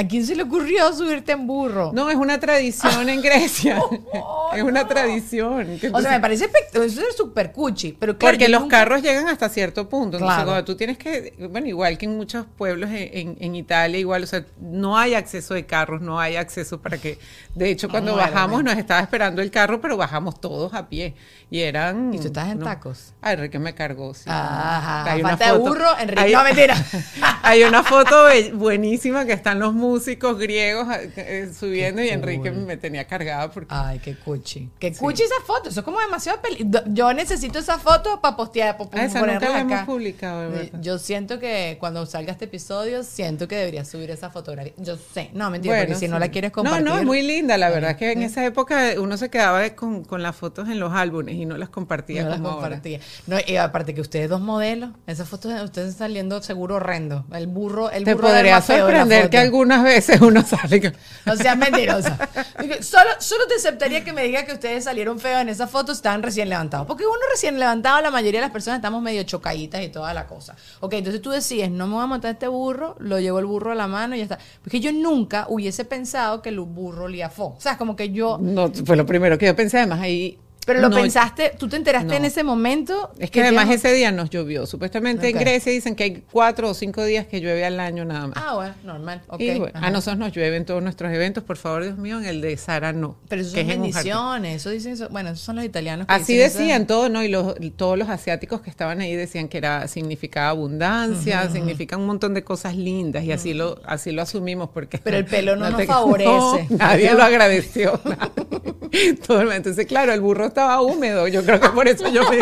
¿A 0.00 0.06
quién 0.06 0.24
se 0.24 0.36
le 0.36 0.44
ocurrió 0.44 0.92
subirte 0.92 1.32
en 1.32 1.46
burro? 1.48 1.90
No, 1.92 2.08
es 2.08 2.14
una 2.16 2.38
tradición 2.38 3.08
en 3.08 3.20
Grecia. 3.20 3.80
Oh, 3.80 4.50
es 4.56 4.62
una 4.62 4.82
no. 4.82 4.86
tradición. 4.88 5.78
o 5.92 6.00
sea, 6.00 6.12
me 6.12 6.20
parece 6.20 6.48
eso 6.72 6.82
es 6.84 7.16
súper 7.16 7.50
cuchi, 7.50 7.92
pero 7.98 8.16
claro, 8.16 8.32
Porque 8.36 8.48
los 8.48 8.60
nunca- 8.60 8.78
carros 8.78 9.02
llegan 9.02 9.26
hasta 9.28 9.48
cierto 9.48 9.88
punto. 9.88 10.18
Entonces, 10.18 10.44
cuando 10.44 10.64
tú 10.64 10.76
tienes 10.76 10.98
que, 10.98 11.34
bueno, 11.50 11.66
igual 11.66 11.98
que 11.98 12.06
en 12.06 12.16
muchos 12.16 12.46
pueblos 12.56 12.90
en, 12.90 13.08
en- 13.12 13.36
en 13.40 13.54
Italia, 13.56 13.98
igual, 13.98 14.22
o 14.22 14.26
sea, 14.28 14.44
no 14.60 14.96
hay 14.96 15.14
acceso 15.14 15.54
de 15.54 15.66
carros, 15.66 16.00
no 16.00 16.20
hay 16.20 16.36
acceso 16.36 16.80
para 16.80 16.98
que, 16.98 17.18
de 17.56 17.68
hecho, 17.70 17.88
cuando 17.88 18.12
Bueno, 18.12 18.26
bajamos 18.30 18.62
nos 18.62 18.76
estaba 18.78 19.00
esperando 19.00 19.42
el 19.42 19.50
carro, 19.50 19.80
pero 19.80 19.96
bajamos 19.96 20.40
todos 20.40 20.74
a 20.74 20.88
pie. 20.88 21.14
Y 21.50 21.60
eran... 21.62 22.12
¿Y 22.14 22.18
tú 22.20 22.26
estás 22.28 22.48
en 22.50 22.58
no. 22.60 22.64
tacos? 22.66 23.14
Ay, 23.22 23.34
Enrique 23.34 23.58
me 23.58 23.74
cargó, 23.74 24.14
sí. 24.14 24.24
Ajá, 24.26 25.10
Hay 25.10 25.20
una 25.20 25.30
falta 25.30 25.44
de 25.46 25.58
foto- 25.58 25.64
burro, 25.70 25.98
Enrique. 25.98 26.20
hay- 26.22 26.32
No, 26.32 26.44
mentira. 26.44 26.76
Hay 27.42 27.62
una 27.64 27.82
foto 27.82 28.26
buenísima 28.54 29.24
que 29.24 29.32
están 29.32 29.58
los 29.58 29.72
músicos 29.88 30.38
griegos 30.38 30.86
eh, 31.16 31.50
subiendo 31.58 32.02
y 32.02 32.08
Enrique 32.08 32.50
cool. 32.52 32.62
me 32.66 32.76
tenía 32.76 33.06
cargada 33.06 33.50
porque... 33.50 33.68
Ay, 33.74 33.98
qué 33.98 34.16
cuchi. 34.16 34.68
Qué 34.78 34.92
cuchi 34.92 35.22
esa 35.22 35.34
foto. 35.46 35.68
Eso 35.70 35.80
es 35.80 35.84
como 35.84 36.00
demasiado 36.00 36.40
peli. 36.40 36.68
Yo 36.86 37.12
necesito 37.14 37.58
esa 37.58 37.78
foto 37.78 38.20
para 38.20 38.36
postear, 38.36 38.76
para 38.76 39.02
Ah, 39.02 39.04
esa 39.06 39.20
nunca 39.20 39.48
la 39.48 39.60
hemos 39.60 39.72
acá. 39.72 39.86
publicado, 39.86 40.40
de 40.42 40.46
Eh, 40.46 40.50
verdad. 40.64 40.80
Yo 40.82 40.98
siento 40.98 41.38
que 41.38 41.76
cuando 41.80 42.04
salga 42.06 42.32
este 42.32 42.44
episodio, 42.44 43.02
siento 43.02 43.48
que 43.48 43.56
debería 43.56 43.84
subir 43.84 44.10
esa 44.10 44.30
fotografía. 44.30 44.72
Yo 44.76 44.96
sé. 44.96 45.30
No, 45.32 45.50
mentira, 45.50 45.78
porque 45.78 45.94
si 45.94 46.08
no 46.08 46.18
la 46.18 46.28
quieres 46.30 46.50
compartir. 46.52 46.84
No, 46.84 46.94
no, 46.94 46.98
es 47.00 47.06
muy 47.06 47.22
linda. 47.22 47.56
La 47.56 47.70
verdad 47.70 47.90
es 47.92 47.96
Bueno, 47.98 48.12
que 48.14 48.18
en 48.20 48.22
esa 48.22 48.44
época 48.44 48.92
uno 48.98 49.16
se 49.16 49.30
quedaba 49.30 49.68
con, 49.70 50.04
con 50.04 50.22
las 50.22 50.36
fotos 50.36 50.68
en 50.68 50.78
los 50.80 50.92
álbumes 50.92 51.34
y 51.34 51.46
no 51.46 51.56
las 51.56 51.68
compartía 51.68 52.22
No 52.24 52.30
las 52.30 52.40
ahora. 52.40 52.52
compartía. 52.52 53.00
No, 53.26 53.36
y 53.46 53.56
aparte 53.56 53.94
que 53.94 54.00
ustedes 54.00 54.28
dos 54.28 54.40
modelos, 54.40 54.90
esas 55.06 55.28
fotos 55.28 55.54
de 55.54 55.62
ustedes 55.62 55.94
saliendo 55.94 56.42
seguro 56.42 56.76
horrendo. 56.76 57.24
El 57.32 57.46
burro, 57.46 57.90
el 57.90 58.04
Te 58.04 58.14
burro 58.14 58.28
era 58.28 58.38
el 58.38 58.44
podría 58.62 58.78
sorprender 58.78 59.30
que 59.30 59.38
algunas 59.38 59.77
veces 59.82 60.20
uno 60.20 60.44
sale 60.44 60.80
con- 60.80 60.94
No 61.26 61.36
seas 61.36 61.56
mentirosa. 61.56 62.18
Dije, 62.60 62.82
Solo, 62.82 63.10
solo 63.18 63.46
te 63.46 63.54
aceptaría 63.54 64.04
que 64.04 64.12
me 64.12 64.24
diga 64.24 64.44
que 64.44 64.52
ustedes 64.52 64.84
salieron 64.84 65.18
feos 65.20 65.40
en 65.42 65.48
esa 65.48 65.66
foto, 65.66 65.92
estaban 65.92 66.22
recién 66.22 66.48
levantados. 66.48 66.86
Porque 66.86 67.04
uno 67.06 67.18
recién 67.32 67.58
levantado, 67.58 68.00
la 68.00 68.10
mayoría 68.10 68.40
de 68.40 68.46
las 68.46 68.52
personas 68.52 68.78
estamos 68.78 69.02
medio 69.02 69.22
chocaditas 69.24 69.82
y 69.82 69.88
toda 69.88 70.12
la 70.14 70.26
cosa. 70.26 70.56
Ok, 70.80 70.94
entonces 70.94 71.20
tú 71.22 71.30
decides, 71.30 71.70
no 71.70 71.86
me 71.86 71.94
voy 71.94 72.04
a 72.04 72.06
montar 72.06 72.32
este 72.32 72.48
burro, 72.48 72.96
lo 72.98 73.18
llevo 73.20 73.38
el 73.38 73.46
burro 73.46 73.72
a 73.72 73.74
la 73.74 73.86
mano 73.86 74.14
y 74.14 74.18
ya 74.18 74.24
está. 74.24 74.38
Porque 74.62 74.80
yo 74.80 74.92
nunca 74.92 75.46
hubiese 75.48 75.84
pensado 75.84 76.42
que 76.42 76.48
el 76.50 76.60
burro 76.60 77.04
olía 77.04 77.28
fo. 77.30 77.54
O 77.56 77.60
sea, 77.60 77.76
como 77.78 77.96
que 77.96 78.10
yo... 78.10 78.38
No, 78.40 78.70
fue 78.84 78.96
lo 78.96 79.06
primero 79.06 79.38
que 79.38 79.46
yo 79.46 79.56
pensé. 79.56 79.78
Además, 79.78 80.00
ahí. 80.00 80.38
Pero 80.68 80.82
lo 80.82 80.90
no, 80.90 80.96
pensaste, 80.96 81.54
tú 81.58 81.66
te 81.66 81.76
enteraste 81.76 82.08
no. 82.10 82.14
en 82.14 82.24
ese 82.26 82.44
momento. 82.44 83.10
Es 83.18 83.30
que 83.30 83.40
además 83.42 83.70
ese 83.70 83.90
día 83.94 84.12
nos 84.12 84.28
llovió. 84.28 84.66
Supuestamente 84.66 85.30
en 85.30 85.38
Grecia 85.38 85.72
dicen 85.72 85.94
que 85.96 86.04
hay 86.04 86.22
cuatro 86.30 86.68
o 86.68 86.74
cinco 86.74 87.02
días 87.04 87.26
que 87.26 87.40
llueve 87.40 87.64
al 87.64 87.80
año 87.80 88.04
nada 88.04 88.26
más. 88.26 88.36
Ah, 88.38 88.54
bueno, 88.54 88.74
normal. 88.84 89.22
y 89.38 89.58
bueno, 89.58 89.72
a 89.80 89.90
nosotros 89.90 90.18
nos 90.18 90.30
llueven 90.32 90.66
todos 90.66 90.82
nuestros 90.82 91.10
eventos. 91.10 91.42
Por 91.42 91.56
favor, 91.56 91.84
Dios 91.84 91.96
mío, 91.96 92.18
en 92.18 92.26
el 92.26 92.42
de 92.42 92.54
Sara 92.58 92.92
no. 92.92 93.16
Pero 93.30 93.40
eso 93.40 93.52
son 93.52 93.60
es 93.60 93.66
bendiciones, 93.66 94.56
eso 94.56 94.68
dicen, 94.68 94.92
eso- 94.92 95.08
bueno, 95.08 95.30
esos 95.30 95.40
son 95.40 95.56
los 95.56 95.64
italianos. 95.64 96.06
que 96.06 96.12
Así 96.12 96.34
dicen 96.36 96.52
decían 96.60 96.86
todo, 96.86 97.08
¿no? 97.08 97.22
Y 97.22 97.28
los, 97.28 97.54
todos 97.76 97.96
los 97.96 98.10
asiáticos 98.10 98.60
que 98.60 98.68
estaban 98.68 99.00
ahí 99.00 99.16
decían 99.16 99.48
que 99.48 99.56
era 99.56 99.88
significaba 99.88 100.50
abundancia, 100.50 101.48
significa 101.50 101.96
un 101.96 102.04
montón 102.04 102.34
de 102.34 102.44
cosas 102.44 102.76
lindas 102.76 103.24
y 103.24 103.32
así 103.32 103.54
lo 103.54 103.80
así 103.86 104.12
lo 104.12 104.20
asumimos 104.20 104.68
porque 104.68 104.98
Pero 104.98 105.16
el 105.16 105.24
pelo 105.24 105.56
no 105.56 105.66
nos 105.70 105.78
te- 105.80 105.86
favorece. 105.86 106.28
no, 106.70 106.76
nadie 106.76 107.14
lo 107.14 107.22
agradeció. 107.22 107.98
Todo 109.26 109.50
entonces, 109.52 109.86
claro, 109.86 110.12
el 110.12 110.20
burro 110.20 110.46
estaba 110.46 110.80
húmedo. 110.80 111.28
Yo 111.28 111.44
creo 111.44 111.60
que 111.60 111.68
por 111.70 111.88
eso 111.88 112.08
yo 112.08 112.28
me, 112.30 112.38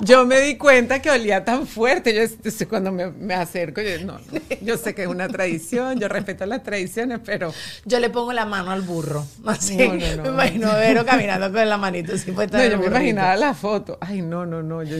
yo 0.00 0.24
me 0.26 0.40
di 0.40 0.56
cuenta 0.56 1.00
que 1.00 1.10
olía 1.10 1.44
tan 1.44 1.66
fuerte. 1.66 2.14
Yo 2.14 2.22
entonces, 2.22 2.66
cuando 2.66 2.92
me, 2.92 3.10
me 3.10 3.34
acerco, 3.34 3.80
yo, 3.80 4.04
no, 4.04 4.14
no, 4.14 4.40
yo 4.60 4.76
sé 4.76 4.94
que 4.94 5.02
es 5.02 5.08
una 5.08 5.28
tradición, 5.28 5.98
yo 5.98 6.08
respeto 6.08 6.46
las 6.46 6.62
tradiciones, 6.62 7.20
pero 7.24 7.52
Yo 7.84 8.00
le 8.00 8.10
pongo 8.10 8.32
la 8.32 8.46
mano 8.46 8.70
al 8.70 8.82
burro. 8.82 9.24
Así. 9.46 9.76
No, 9.76 10.22
me 10.22 10.28
imagino 10.28 10.70
a 10.70 10.76
Vero 10.76 11.04
caminando 11.04 11.52
con 11.52 11.68
la 11.68 11.76
manito 11.76 12.14
así 12.14 12.32
puesta 12.32 12.58
no, 12.58 12.64
yo 12.64 12.78
me 12.78 12.86
imaginaba 12.86 13.36
la 13.36 13.54
foto. 13.54 13.98
Ay, 14.00 14.22
no, 14.22 14.46
no, 14.46 14.62
no. 14.62 14.82
Yo, 14.82 14.96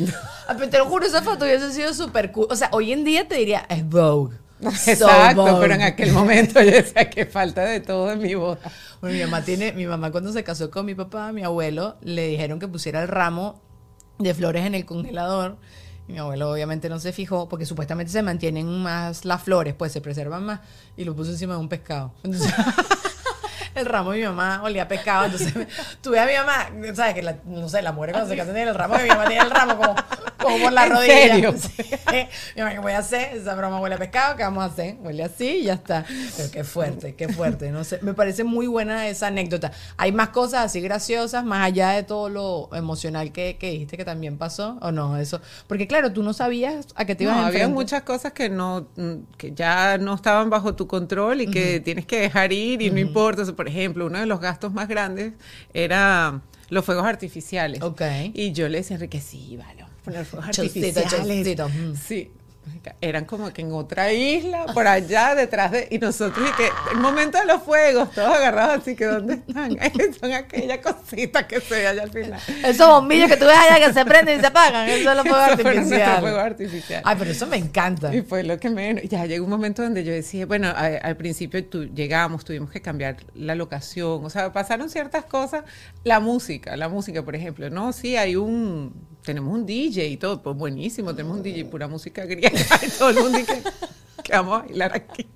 Ah, 0.49 0.55
pero 0.57 0.71
te 0.71 0.79
lo 0.79 0.87
juro, 0.87 1.07
esa 1.07 1.23
foto 1.23 1.45
hubiese 1.45 1.73
sido 1.73 1.93
súper 1.95 2.33
cool. 2.33 2.47
O 2.51 2.57
sea, 2.57 2.69
hoy 2.73 2.93
en 2.93 3.05
día 3.05 3.27
te 3.27 3.37
diría, 3.37 3.67
es 3.69 3.87
Vogue. 3.89 4.37
Exacto, 4.87 5.59
pero 5.61 5.75
en 5.75 5.83
aquel 5.83 6.13
momento 6.13 6.63
yo 6.63 6.71
decía 6.71 7.11
que 7.11 7.27
falta 7.27 7.63
de 7.65 7.81
todo 7.81 8.13
en 8.13 8.21
mi 8.21 8.35
boda. 8.35 8.59
Mi 9.03 9.21
mamá 9.21 9.43
tiene, 9.43 9.73
mi 9.73 9.87
mamá 9.87 10.11
cuando 10.11 10.33
se 10.33 10.43
casó 10.43 10.71
con 10.71 10.87
mi 10.87 10.95
papá, 10.95 11.33
mi 11.33 11.43
abuelo, 11.43 11.97
le 12.01 12.29
dijeron 12.29 12.59
que 12.59 12.69
pusiera 12.69 13.03
el 13.03 13.09
ramo 13.09 13.61
de 14.19 14.35
flores 14.35 14.65
en 14.65 14.75
el 14.75 14.85
congelador. 14.85 15.57
Mi 16.09 16.19
abuelo 16.19 16.51
obviamente 16.51 16.89
no 16.89 16.99
se 17.01 17.13
fijó 17.13 17.49
porque 17.49 17.67
supuestamente 17.67 18.13
se 18.13 18.23
mantienen 18.23 18.83
más 18.83 19.25
las 19.25 19.43
flores, 19.43 19.75
pues 19.75 19.93
se 19.93 20.01
preservan 20.01 20.45
más. 20.45 20.61
Y 20.97 21.05
lo 21.05 21.15
puso 21.15 21.33
encima 21.33 21.55
de 21.55 21.61
un 21.61 21.69
pescado. 21.69 22.13
Entonces, 22.23 22.53
el 23.77 23.87
ramo 23.87 24.13
de 24.13 24.19
mi 24.19 24.25
mamá 24.25 24.61
olía 24.63 24.83
a 24.85 24.89
pescado. 24.89 25.27
Entonces 25.27 25.53
tuve 26.01 26.19
a 26.19 26.27
mi 26.27 26.33
mamá, 26.35 26.95
¿sabes? 26.95 27.15
Que 27.15 27.23
la, 27.23 27.37
no 27.45 27.69
sé, 27.69 27.83
la 27.83 27.93
mujer 27.93 28.13
cuando 28.13 28.29
se 28.31 28.37
casan 28.37 28.55
tiene 28.55 28.71
el 28.71 28.75
ramo, 28.77 28.97
que 28.97 29.03
mi 29.05 29.09
mamá 29.09 29.27
tiene 29.27 29.43
el 29.45 29.51
ramo 29.51 29.77
como, 29.77 29.95
como 30.43 30.59
por 30.59 30.73
la 30.73 30.87
¿En 30.87 30.91
rodilla. 30.93 31.19
serio? 31.29 31.55
Mi 32.57 32.63
mamá, 32.63 32.73
¿qué 32.75 32.79
voy 32.81 32.93
a 32.93 32.99
hacer? 32.99 33.37
Esa 33.37 33.55
broma 33.55 33.81
huele 33.81 33.97
a 33.97 33.99
pescado, 33.99 34.37
¿qué 34.37 34.43
vamos 34.43 34.63
a 34.63 34.67
hacer? 34.67 34.97
Huele 35.01 35.25
así 35.25 35.47
y 35.49 35.65
ya 35.65 35.75
está. 35.75 36.05
Pero 36.37 36.51
qué 36.51 36.65
fuerte, 36.65 37.15
qué 37.15 37.29
fuerte. 37.29 37.71
No 37.71 37.85
sé, 37.85 37.99
me 38.03 38.15
parece 38.15 38.45
muy 38.45 38.67
buena 38.67 39.09
esa 39.09 39.27
anécdota. 39.29 39.73
Hay 39.97 40.13
más 40.13 40.29
cosas 40.29 40.65
así 40.67 40.81
graciosas, 40.81 41.45
más 41.45 41.65
allá 41.67 41.91
de 41.91 42.03
todo 42.03 42.29
lo 42.29 42.69
emocional 42.75 43.33
que, 43.33 43.57
que 43.59 43.71
dijiste 43.71 43.97
que 43.97 44.05
también 44.05 44.39
pasó, 44.39 44.79
¿o 44.81 44.93
no? 44.93 45.17
Eso. 45.17 45.41
Porque 45.67 45.87
claro, 45.87 46.13
tú 46.13 46.23
no 46.23 46.33
sabías 46.33 46.87
a 46.95 47.05
qué 47.05 47.15
te 47.15 47.25
ibas 47.25 47.37
No, 47.37 47.43
a 47.43 47.47
había 47.47 47.69
muchas 47.69 48.03
cosas 48.03 48.33
que 48.33 48.49
no 48.49 48.89
mm, 48.97 49.15
que 49.37 49.53
ya 49.53 49.99
no 49.99 50.15
estaban 50.15 50.49
bajo 50.51 50.75
tu 50.75 50.87
control 50.87 51.41
y 51.41 51.47
que 51.51 51.81
tienes 51.81 52.07
que 52.07 52.21
dejar 52.21 52.53
ir 52.53 52.83
y 52.83 52.91
no 52.91 52.99
importa. 53.01 53.45
Sea, 53.45 53.55
por 53.67 53.73
ejemplo, 53.73 54.07
uno 54.07 54.21
de 54.21 54.27
los 54.27 54.39
gastos 54.41 54.73
más 54.73 54.87
grandes 54.87 55.33
era 55.75 56.41
los 56.69 56.85
fuegos 56.85 57.05
artificiales. 57.05 57.83
Ok. 57.83 58.01
Y 58.33 58.53
yo 58.53 58.69
le 58.69 58.79
decía 58.79 58.95
a 58.95 58.99
Enrique, 58.99 59.21
sí, 59.21 59.57
vale, 59.57 59.85
poner 60.05 60.25
fuegos 60.25 60.51
Chocito, 60.53 60.87
artificiales. 60.87 61.45
chocito. 61.57 61.69
Sí. 62.01 62.31
Eran 63.01 63.25
como 63.25 63.53
que 63.53 63.63
en 63.63 63.73
otra 63.73 64.13
isla, 64.13 64.67
por 64.73 64.87
allá 64.87 65.35
detrás 65.35 65.71
de, 65.73 65.89
y 65.91 65.99
nosotros, 65.99 66.49
y 66.49 66.53
que 66.57 66.69
el 66.93 66.99
momento 66.99 67.39
de 67.39 67.45
los 67.47 67.63
fuegos, 67.63 68.11
todos 68.13 68.29
agarrados 68.37 68.79
así 68.83 68.95
que 68.97 69.05
¿dónde 69.07 69.35
están? 69.35 69.77
Son 70.21 70.33
aquellas 70.33 70.79
cositas 70.79 71.45
que 71.47 71.61
se 71.61 71.75
ve 71.75 71.87
allá 71.87 72.03
al 72.05 72.11
final. 72.11 72.41
Esos 72.65 72.87
bombillos 72.89 73.29
que 73.29 73.37
tú 73.37 73.45
ves 73.47 73.57
allá 73.57 73.87
que 73.87 73.93
se 73.93 74.05
prenden 74.05 74.39
y 74.39 74.41
se 74.41 74.47
apagan, 74.47 74.89
eso 74.89 75.11
es 75.11 75.17
los 75.17 75.27
fuegos 75.27 75.49
artificiales. 75.51 76.21
fuegos 76.21 76.41
artificiales. 76.41 77.03
Ay, 77.07 77.17
pero 77.19 77.31
eso 77.31 77.47
me 77.47 77.57
encanta. 77.57 78.15
Y 78.15 78.23
fue 78.23 78.43
lo 78.43 78.59
que 78.59 78.71
me... 78.71 79.07
Ya 79.09 79.27
llegó 79.27 79.45
un 79.45 79.51
momento 79.51 79.83
donde 79.83 80.05
yo 80.05 80.13
decía, 80.13 80.47
bueno, 80.47 80.69
a- 80.69 80.87
al 81.03 81.17
principio 81.17 81.65
tu- 81.65 81.85
llegamos, 81.95 82.45
tuvimos 82.45 82.71
que 82.71 82.81
cambiar 82.81 83.17
la 83.35 83.55
locación, 83.55 84.25
o 84.25 84.31
sea, 84.31 84.53
pasaron 84.53 84.89
ciertas 84.91 85.25
cosas. 85.25 85.65
La 86.05 86.21
música, 86.21 86.77
la 86.77 86.89
música, 86.89 87.23
por 87.23 87.35
ejemplo, 87.37 87.69
no, 87.71 87.93
sí, 87.93 88.17
hay 88.17 88.37
un... 88.37 88.93
Tenemos 89.27 89.53
un 89.53 89.67
DJ 89.67 90.07
y 90.09 90.17
todo, 90.17 90.41
pues 90.43 90.57
buenísimo, 90.57 91.15
tenemos 91.15 91.37
un 91.39 91.43
DJ, 91.43 91.65
pura 91.67 91.89
música 91.89 92.25
griega, 92.25 92.51
y 92.87 92.89
todo 92.99 93.11
el 93.11 93.17
mundo 93.17 93.37
dice 93.39 93.61
que 94.23 94.33
vamos 94.33 94.61
a 94.63 94.67
bailar 94.67 94.93
aquí. 94.95 95.27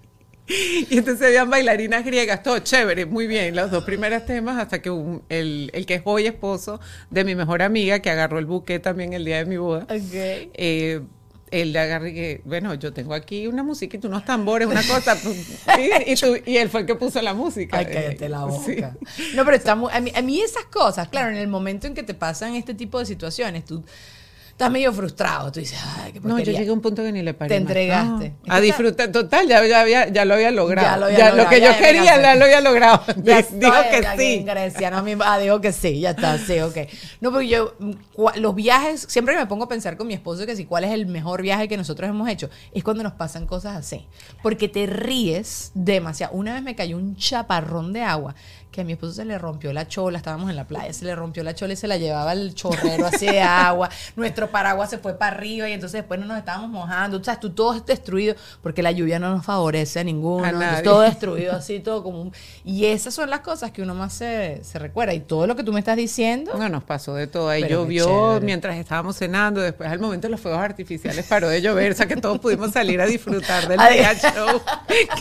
Y 0.47 0.99
entonces 0.99 1.26
habían 1.26 1.50
bailarinas 1.50 2.04
griegas, 2.04 2.42
todo 2.42 2.59
chévere, 2.61 3.04
muy 3.06 3.26
bien, 3.26 3.54
los 3.54 3.70
dos 3.70 3.85
primeros 3.85 4.25
temas, 4.26 4.59
hasta 4.61 4.80
que 4.80 4.90
un- 4.90 5.23
el, 5.28 5.70
el 5.75 5.87
que 5.87 5.94
es 5.94 6.02
hoy 6.04 6.26
esposo 6.26 6.80
de 7.11 7.25
mi 7.25 7.35
mejor 7.35 7.62
amiga, 7.62 7.99
que 8.00 8.11
agarró 8.11 8.38
el 8.38 8.47
buque 8.47 8.78
también 8.80 9.12
el 9.12 9.25
día 9.25 9.38
de 9.38 9.44
mi 9.44 9.56
boda, 9.59 9.85
Ok. 9.85 10.12
eh, 10.12 11.00
él 11.50 11.73
le 11.73 11.78
agarré 11.80 12.14
que, 12.14 12.40
bueno, 12.45 12.75
yo 12.75 12.92
tengo 12.92 13.14
aquí 13.14 13.47
una 13.47 13.62
musiquita, 13.62 14.07
unos 14.09 14.25
tambores, 14.25 14.69
una 14.69 14.83
cosa, 14.87 15.16
pues, 15.23 15.37
y, 16.07 16.12
y 16.12 16.14
tú- 16.16 16.37
y 16.47 16.57
él 16.57 16.69
fue 16.69 16.80
el 16.80 16.87
que 16.87 16.95
puso 16.95 17.21
la 17.23 17.35
música. 17.35 17.78
Ay, 17.78 17.87
cállate 17.87 18.28
la 18.28 18.47
sí. 18.64 18.75
boca. 18.76 18.97
No, 19.35 19.45
pero 19.45 19.57
está 19.57 19.75
muy, 19.75 19.90
a, 19.92 20.00
mí, 20.00 20.12
a 20.14 20.23
mí 20.23 20.40
esas 20.40 20.64
cosas, 20.66 21.09
claro, 21.09 21.30
en 21.30 21.37
el 21.37 21.49
momento 21.49 21.87
en 21.87 21.95
que 21.95 22.02
te 22.02 22.14
pasan 22.14 22.54
este 22.54 22.75
tipo 22.75 22.99
de 22.99 23.07
situaciones, 23.07 23.64
tú 23.64 23.83
estás 24.60 24.70
medio 24.70 24.92
frustrado, 24.92 25.50
tú 25.50 25.58
dices, 25.60 25.78
ay, 25.96 26.12
qué 26.12 26.20
No, 26.20 26.28
yo 26.28 26.34
porquería. 26.34 26.58
llegué 26.60 26.70
a 26.70 26.74
un 26.74 26.82
punto 26.82 27.02
que 27.02 27.12
ni 27.12 27.22
le 27.22 27.32
paré 27.32 27.48
Te 27.48 27.56
entregaste. 27.56 28.34
Que 28.44 28.50
a 28.52 28.60
disfrutar, 28.60 29.10
total, 29.10 29.48
ya, 29.48 29.64
ya, 29.66 29.80
había, 29.80 30.08
ya 30.08 30.26
lo 30.26 30.34
había 30.34 30.50
logrado. 30.50 30.86
Ya 30.86 30.96
lo 30.98 31.06
había 31.06 31.18
Ya 31.18 31.28
logrado, 31.30 31.48
que 31.48 31.60
ya 31.60 31.72
yo 31.72 31.78
quería, 31.78 32.20
ya 32.20 32.34
lo 32.34 32.44
había 32.44 32.60
logrado. 32.60 33.02
Ya 33.16 33.42
Dijo 33.52 33.74
que 33.90 34.06
sí. 34.18 34.34
en 34.34 34.44
Grecia, 34.44 34.90
no, 34.90 35.02
mi, 35.02 35.14
ah, 35.24 35.38
dijo 35.38 35.62
que 35.62 35.72
sí, 35.72 36.00
ya 36.00 36.10
está, 36.10 36.36
sí, 36.36 36.60
ok. 36.60 36.76
No, 37.22 37.32
porque 37.32 37.48
yo, 37.48 37.74
los 38.36 38.54
viajes, 38.54 39.06
siempre 39.08 39.34
me 39.34 39.46
pongo 39.46 39.64
a 39.64 39.68
pensar 39.68 39.96
con 39.96 40.06
mi 40.06 40.12
esposo 40.12 40.44
que 40.44 40.54
si 40.54 40.66
cuál 40.66 40.84
es 40.84 40.90
el 40.90 41.06
mejor 41.06 41.40
viaje 41.40 41.66
que 41.66 41.78
nosotros 41.78 42.10
hemos 42.10 42.28
hecho, 42.28 42.50
es 42.74 42.84
cuando 42.84 43.02
nos 43.02 43.14
pasan 43.14 43.46
cosas 43.46 43.76
así. 43.78 44.06
Porque 44.42 44.68
te 44.68 44.84
ríes 44.84 45.70
demasiado. 45.72 46.34
Una 46.34 46.52
vez 46.52 46.62
me 46.62 46.74
cayó 46.76 46.98
un 46.98 47.16
chaparrón 47.16 47.94
de 47.94 48.02
agua 48.02 48.34
que 48.70 48.82
a 48.82 48.84
mi 48.84 48.92
esposo 48.92 49.12
se 49.12 49.24
le 49.24 49.38
rompió 49.38 49.72
la 49.72 49.88
chola, 49.88 50.18
estábamos 50.18 50.50
en 50.50 50.56
la 50.56 50.66
playa, 50.66 50.92
se 50.92 51.04
le 51.04 51.14
rompió 51.14 51.42
la 51.42 51.54
chola 51.54 51.72
y 51.72 51.76
se 51.76 51.86
la 51.86 51.96
llevaba 51.96 52.32
el 52.32 52.54
chorrero 52.54 53.06
así 53.06 53.26
de 53.26 53.40
agua, 53.40 53.90
nuestro 54.16 54.50
paraguas 54.50 54.90
se 54.90 54.98
fue 54.98 55.14
para 55.14 55.36
arriba 55.36 55.68
y 55.68 55.72
entonces 55.72 56.00
después 56.00 56.20
no 56.20 56.26
nos 56.26 56.38
estábamos 56.38 56.70
mojando, 56.70 57.18
o 57.18 57.24
sea, 57.24 57.38
tú 57.38 57.50
todo 57.50 57.74
es 57.74 57.84
destruido 57.84 58.34
porque 58.62 58.82
la 58.82 58.92
lluvia 58.92 59.18
no 59.18 59.30
nos 59.30 59.44
favorece 59.44 60.00
a 60.00 60.04
ninguno, 60.04 60.46
A 60.46 60.82
todo 60.82 61.00
destruido 61.10 61.54
así, 61.54 61.80
todo 61.80 62.02
como 62.02 62.22
un... 62.22 62.32
Y 62.64 62.86
esas 62.86 63.14
son 63.14 63.30
las 63.30 63.40
cosas 63.40 63.70
que 63.70 63.82
uno 63.82 63.94
más 63.94 64.12
se, 64.12 64.60
se 64.62 64.78
recuerda 64.78 65.14
y 65.14 65.20
todo 65.20 65.46
lo 65.46 65.56
que 65.56 65.64
tú 65.64 65.72
me 65.72 65.80
estás 65.80 65.96
diciendo, 65.96 66.52
No, 66.56 66.68
nos 66.68 66.84
pasó 66.84 67.14
de 67.14 67.26
todo. 67.26 67.48
Ahí 67.48 67.66
llovió 67.68 68.40
mientras 68.42 68.76
estábamos 68.76 69.16
cenando. 69.16 69.60
Después, 69.60 69.90
al 69.90 69.98
momento 69.98 70.26
de 70.26 70.32
los 70.32 70.40
fuegos 70.40 70.60
artificiales, 70.60 71.26
paró 71.26 71.48
de 71.48 71.60
llover. 71.60 71.92
O 71.92 71.94
sea, 71.94 72.06
que 72.06 72.16
todos 72.16 72.38
pudimos 72.38 72.72
salir 72.72 73.00
a 73.00 73.06
disfrutar 73.06 73.68
del 73.68 73.78
mega 73.90 74.14
show 74.14 74.60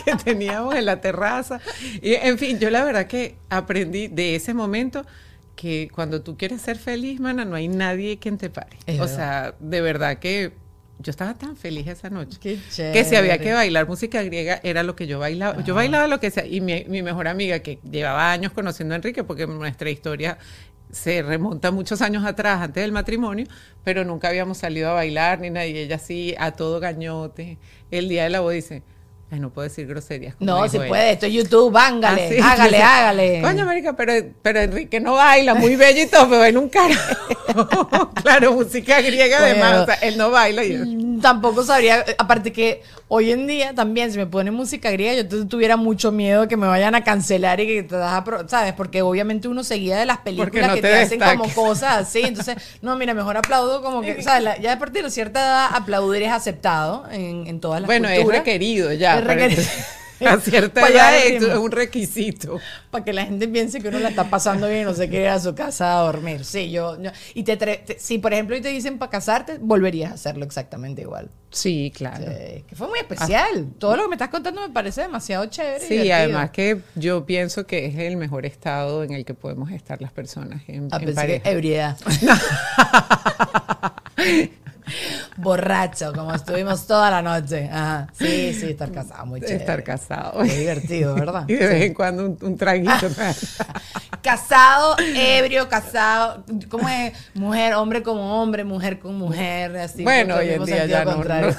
que 0.04 0.16
teníamos 0.16 0.74
en 0.74 0.86
la 0.86 1.00
terraza. 1.00 1.60
Y, 2.00 2.14
en 2.14 2.38
fin, 2.38 2.58
yo 2.58 2.70
la 2.70 2.84
verdad 2.84 3.06
que 3.06 3.36
aprendí 3.50 4.08
de 4.08 4.36
ese 4.36 4.54
momento 4.54 5.04
que 5.56 5.90
cuando 5.94 6.22
tú 6.22 6.36
quieres 6.38 6.62
ser 6.62 6.78
feliz, 6.78 7.20
mana, 7.20 7.44
no 7.44 7.56
hay 7.56 7.68
nadie 7.68 8.18
quien 8.18 8.38
te 8.38 8.50
pare. 8.50 8.78
Es 8.86 9.00
o 9.00 9.06
verdad. 9.06 9.16
sea, 9.16 9.54
de 9.60 9.80
verdad 9.82 10.18
que 10.18 10.52
yo 10.98 11.10
estaba 11.10 11.34
tan 11.34 11.56
feliz 11.56 11.86
esa 11.88 12.10
noche. 12.10 12.38
Qué 12.40 12.58
Que 12.92 13.04
si 13.04 13.16
había 13.16 13.38
chévere. 13.38 13.38
que 13.38 13.52
bailar 13.52 13.86
música 13.88 14.22
griega, 14.22 14.60
era 14.62 14.82
lo 14.82 14.96
que 14.96 15.06
yo 15.06 15.18
bailaba. 15.18 15.62
Yo 15.64 15.74
bailaba 15.74 16.06
lo 16.06 16.20
que 16.20 16.30
sea. 16.30 16.46
Y 16.46 16.60
mi, 16.60 16.84
mi 16.88 17.02
mejor 17.02 17.28
amiga, 17.28 17.60
que 17.60 17.78
llevaba 17.90 18.32
años 18.32 18.52
conociendo 18.52 18.94
a 18.94 18.96
Enrique, 18.96 19.24
porque 19.24 19.46
nuestra 19.46 19.90
historia 19.90 20.38
se 20.90 21.22
remonta 21.22 21.70
muchos 21.70 22.02
años 22.02 22.24
atrás, 22.24 22.60
antes 22.62 22.82
del 22.82 22.92
matrimonio, 22.92 23.46
pero 23.84 24.04
nunca 24.04 24.28
habíamos 24.28 24.58
salido 24.58 24.90
a 24.90 24.94
bailar 24.94 25.40
ni 25.40 25.50
nada. 25.50 25.66
Y 25.66 25.76
ella 25.78 25.98
sí, 25.98 26.34
a 26.38 26.52
todo 26.52 26.80
gañote. 26.80 27.58
El 27.90 28.08
día 28.08 28.24
de 28.24 28.30
la 28.30 28.40
boda 28.40 28.54
dice, 28.54 28.82
ay, 29.30 29.40
no 29.40 29.50
puedo 29.50 29.68
decir 29.68 29.86
groserías. 29.86 30.34
no, 30.40 30.68
si 30.68 30.76
ella". 30.76 30.88
puede, 30.88 31.10
esto 31.12 31.26
es 31.26 31.32
YouTube, 31.32 31.76
ángale, 31.76 32.26
Así, 32.26 32.38
hágale, 32.42 32.82
hágale. 32.82 33.42
Coño, 33.42 33.62
América, 33.62 33.94
pero, 33.96 34.12
pero 34.42 34.60
Enrique 34.60 35.00
no 35.00 35.14
baila, 35.14 35.54
muy 35.54 35.76
bello 35.76 36.02
y 36.02 36.06
todo, 36.06 36.28
pero 36.28 36.40
baila 36.40 36.58
un 36.58 36.68
carajo. 36.68 38.10
claro, 38.22 38.52
música 38.54 39.00
griega 39.00 39.38
además, 39.38 39.78
o 39.78 39.84
sea, 39.86 39.94
él 39.96 40.16
no 40.18 40.30
baila. 40.30 40.64
yo- 40.64 40.84
Mm, 40.84 41.20
Tampoco 41.20 41.62
sabría, 41.64 42.02
aparte 42.16 42.50
que 42.50 42.82
hoy 43.08 43.30
en 43.30 43.46
día 43.46 43.74
también 43.74 44.10
si 44.10 44.16
me 44.16 44.26
ponen 44.26 44.54
música 44.54 44.90
griega 44.90 45.20
yo 45.20 45.28
tu- 45.28 45.46
tuviera 45.46 45.76
mucho 45.76 46.12
miedo 46.12 46.48
que 46.48 46.56
me 46.56 46.66
vayan 46.66 46.94
a 46.94 47.04
cancelar 47.04 47.60
y 47.60 47.66
que 47.66 47.82
te 47.82 47.94
das 47.96 48.12
a, 48.26 48.48
¿sabes? 48.48 48.72
Porque 48.72 49.02
obviamente 49.02 49.46
uno 49.46 49.62
seguía 49.62 49.98
de 49.98 50.06
las 50.06 50.18
películas 50.18 50.68
no 50.68 50.74
que 50.76 50.80
te 50.80 50.88
te, 50.88 50.94
hacen 51.02 51.20
como 51.20 51.52
cosas 51.52 51.96
así, 51.98 52.22
entonces, 52.22 52.56
no, 52.80 52.96
mira, 52.96 53.12
mejor 53.12 53.36
aplaudo 53.36 53.82
como 53.82 54.00
que, 54.00 54.22
¿sabes? 54.22 54.58
Ya 54.62 54.72
a 54.72 54.78
partir 54.78 55.04
de 55.04 55.10
cierta 55.10 55.40
edad 55.40 55.66
aplaudir 55.74 56.22
es 56.22 56.32
aceptado 56.32 57.04
en, 57.10 57.46
en 57.46 57.60
todas 57.60 57.82
las 57.82 57.86
Bueno, 57.86 58.08
es 58.08 58.26
requerido 58.26 58.90
ya. 58.94 59.19
Es 59.20 59.26
requerido. 59.26 59.62
A 60.20 60.36
cierta 60.38 60.86
edad 60.86 61.16
es 61.16 61.42
un 61.42 61.70
requisito. 61.70 62.60
Para 62.90 63.02
que 63.02 63.14
la 63.14 63.24
gente 63.24 63.48
piense 63.48 63.80
que 63.80 63.88
uno 63.88 63.98
la 64.00 64.10
está 64.10 64.24
pasando 64.28 64.68
bien 64.68 64.82
y 64.82 64.84
no 64.84 64.92
se 64.92 65.08
quiere 65.08 65.24
ir 65.24 65.30
a 65.30 65.40
su 65.40 65.54
casa 65.54 65.98
a 65.98 66.02
dormir. 66.02 66.44
Sí, 66.44 66.70
yo. 66.70 67.00
yo- 67.02 67.10
y 67.32 67.42
te, 67.42 67.56
te- 67.56 67.98
si, 67.98 68.18
por 68.18 68.34
ejemplo, 68.34 68.54
hoy 68.54 68.60
te 68.60 68.68
dicen 68.68 68.98
para 68.98 69.08
casarte, 69.10 69.56
volverías 69.58 70.10
a 70.10 70.14
hacerlo 70.16 70.44
exactamente 70.44 71.00
igual. 71.00 71.30
Sí, 71.48 71.90
claro. 71.96 72.26
Sí, 72.26 72.64
que 72.68 72.76
fue 72.76 72.86
muy 72.88 72.98
especial. 72.98 73.68
Todo 73.78 73.96
lo 73.96 74.02
que 74.02 74.08
me 74.10 74.14
estás 74.16 74.28
contando 74.28 74.60
me 74.60 74.68
parece 74.68 75.00
demasiado 75.00 75.46
chévere. 75.46 75.82
y 75.86 75.88
Sí, 75.88 75.94
divertido. 75.94 76.16
además 76.16 76.50
que 76.50 76.80
yo 76.96 77.24
pienso 77.24 77.66
que 77.66 77.86
es 77.86 77.96
el 77.96 78.18
mejor 78.18 78.44
estado 78.44 79.02
en 79.04 79.12
el 79.14 79.24
que 79.24 79.32
podemos 79.32 79.70
estar 79.72 80.02
las 80.02 80.12
personas 80.12 80.60
en, 80.68 80.88
Ah, 80.92 80.98
en 81.00 81.14
pareja. 81.14 81.48
ebriedad. 81.50 81.96
Borracho, 85.36 86.12
como 86.12 86.34
estuvimos 86.34 86.86
toda 86.86 87.10
la 87.10 87.22
noche. 87.22 87.68
Ajá. 87.70 88.08
Sí, 88.18 88.54
sí, 88.54 88.66
estar 88.70 88.90
casado, 88.92 89.26
muy 89.26 89.40
chévere. 89.40 89.56
Estar 89.56 89.82
casado. 89.84 90.42
Qué 90.42 90.58
divertido, 90.58 91.14
¿verdad? 91.14 91.44
Y 91.48 91.54
de 91.54 91.66
vez 91.66 91.82
en 91.84 91.94
cuando 91.94 92.24
un, 92.26 92.38
un 92.40 92.56
traguito. 92.56 92.92
Casado, 94.22 94.96
ebrio, 95.16 95.68
casado, 95.70 96.44
¿cómo 96.68 96.86
es? 96.90 97.12
Mujer, 97.34 97.72
hombre 97.74 98.02
como 98.02 98.42
hombre, 98.42 98.64
mujer 98.64 98.98
con 98.98 99.16
mujer, 99.16 99.74
así. 99.78 100.02
bueno, 100.02 100.36
hoy 100.36 100.50
en 100.50 100.64
día 100.66 100.84
ya 100.84 101.04
no, 101.06 101.14
contrario. 101.14 101.56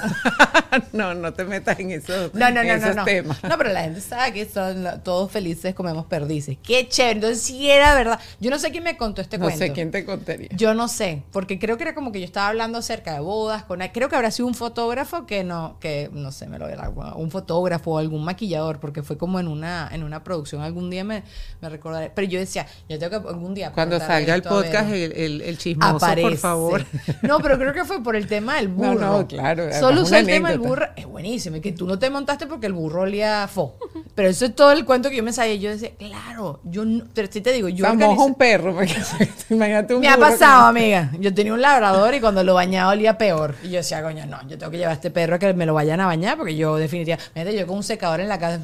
no, 0.92 1.12
no, 1.14 1.14
no 1.14 1.32
te 1.32 1.44
metas 1.44 1.80
en 1.80 1.90
esos, 1.90 2.32
No, 2.34 2.50
no, 2.50 2.60
en 2.60 2.68
no, 2.68 2.76
no, 2.76 2.84
esos 2.84 2.96
no. 2.96 3.04
temas. 3.04 3.42
No, 3.42 3.58
pero 3.58 3.70
la 3.72 3.82
gente 3.82 4.00
sabe 4.00 4.32
que 4.32 4.46
son 4.48 5.00
todos 5.02 5.32
felices, 5.32 5.74
comemos 5.74 6.06
perdices. 6.06 6.56
Qué 6.62 6.86
chévere. 6.88 7.12
Entonces, 7.16 7.42
sí 7.42 7.68
era 7.68 7.94
verdad. 7.96 8.20
Yo 8.38 8.50
no 8.50 8.58
sé 8.60 8.70
quién 8.70 8.84
me 8.84 8.96
contó 8.96 9.22
este 9.22 9.38
no 9.38 9.46
cuento. 9.46 9.58
sé 9.58 9.72
quién 9.72 9.90
te 9.90 10.04
contaría. 10.04 10.48
Yo 10.52 10.72
no 10.74 10.86
sé, 10.86 11.24
porque 11.32 11.58
creo 11.58 11.76
que 11.76 11.82
era 11.82 11.94
como 11.96 12.12
que 12.12 12.20
yo 12.20 12.26
estaba 12.26 12.46
hablando 12.48 12.78
acerca 12.78 13.14
de 13.14 13.20
bodas, 13.22 13.62
con 13.64 13.80
creo 13.92 14.08
que 14.08 14.16
habrá 14.16 14.30
sido 14.30 14.46
un 14.48 14.54
fotógrafo 14.54 15.26
que 15.26 15.44
no, 15.44 15.76
que 15.80 16.10
no 16.12 16.30
sé, 16.32 16.46
me 16.46 16.58
lo 16.58 16.68
era 16.68 16.88
un 17.16 17.30
fotógrafo 17.30 17.92
o 17.92 17.98
algún 17.98 18.24
maquillador, 18.24 18.78
porque 18.80 19.02
fue 19.02 19.16
como 19.18 19.40
en 19.40 19.48
una, 19.48 19.88
en 19.92 20.02
una 20.02 20.22
producción 20.24 20.62
algún 20.62 20.90
día 20.90 21.04
me, 21.04 21.22
me 21.60 21.68
recordaré. 21.68 22.10
Pero 22.14 22.28
yo 22.28 22.38
decía, 22.38 22.66
yo 22.88 22.98
tengo 22.98 23.22
que 23.22 23.28
algún 23.28 23.54
día 23.54 23.72
Cuando 23.72 23.98
salga 23.98 24.34
el 24.34 24.40
a 24.46 24.48
podcast, 24.48 24.90
el, 24.90 25.12
el, 25.12 25.40
el 25.42 25.58
chismoso, 25.58 25.96
Aparece. 25.96 26.28
por 26.28 26.36
favor. 26.38 26.86
No, 27.22 27.38
pero 27.40 27.56
creo 27.58 27.72
que 27.72 27.84
fue 27.84 28.02
por 28.02 28.16
el 28.16 28.26
tema 28.26 28.56
del 28.56 28.68
burro. 28.68 28.94
no, 28.94 29.26
claro, 29.26 29.64
Solo 29.78 30.02
una 30.04 30.18
el 30.18 30.26
tema 30.26 30.50
del 30.50 30.58
burro. 30.58 30.86
Es 30.96 31.06
buenísimo. 31.06 31.56
Y 31.56 31.60
que 31.60 31.72
tú 31.72 31.86
no 31.86 31.98
te 31.98 32.10
montaste 32.10 32.46
porque 32.46 32.66
el 32.66 32.72
burro 32.72 33.02
olía 33.02 33.44
a 33.44 33.48
fo. 33.48 33.76
Pero 34.14 34.28
eso 34.28 34.44
es 34.44 34.54
todo 34.54 34.72
el 34.72 34.84
cuento 34.84 35.08
que 35.08 35.16
yo 35.16 35.22
me 35.22 35.32
sabía. 35.32 35.54
Yo 35.54 35.70
decía, 35.70 35.90
claro, 35.96 36.60
yo 36.64 36.84
no, 36.84 37.04
pero 37.14 37.28
sí 37.30 37.40
te 37.40 37.52
digo, 37.52 37.68
yo 37.68 37.84
moja 37.94 37.94
organizo- 38.06 38.26
un 38.26 38.34
perro, 38.34 38.74
porque 38.74 38.94
imagínate 39.50 39.94
un 39.94 40.00
me 40.00 40.08
ha 40.08 40.14
que- 40.14 40.20
pasado, 40.20 40.66
amiga. 40.66 41.10
Yo 41.18 41.32
tenía 41.32 41.54
un 41.54 41.60
labrador 41.62 42.14
y 42.14 42.20
cuando 42.20 42.42
lo 42.44 42.54
bañaba 42.54 42.92
olía 42.92 43.11
peor. 43.18 43.54
Y 43.62 43.70
yo 43.70 43.76
decía, 43.78 44.02
coño, 44.02 44.26
no, 44.26 44.40
yo 44.48 44.58
tengo 44.58 44.70
que 44.70 44.78
llevar 44.78 44.92
a 44.92 44.94
este 44.94 45.10
perro 45.10 45.36
a 45.36 45.38
que 45.38 45.52
me 45.54 45.66
lo 45.66 45.74
vayan 45.74 46.00
a 46.00 46.06
bañar 46.06 46.36
porque 46.36 46.56
yo 46.56 46.76
definitivamente, 46.76 47.56
yo 47.56 47.66
con 47.66 47.76
un 47.76 47.82
secador 47.82 48.20
en 48.20 48.28
la 48.28 48.38
casa, 48.38 48.60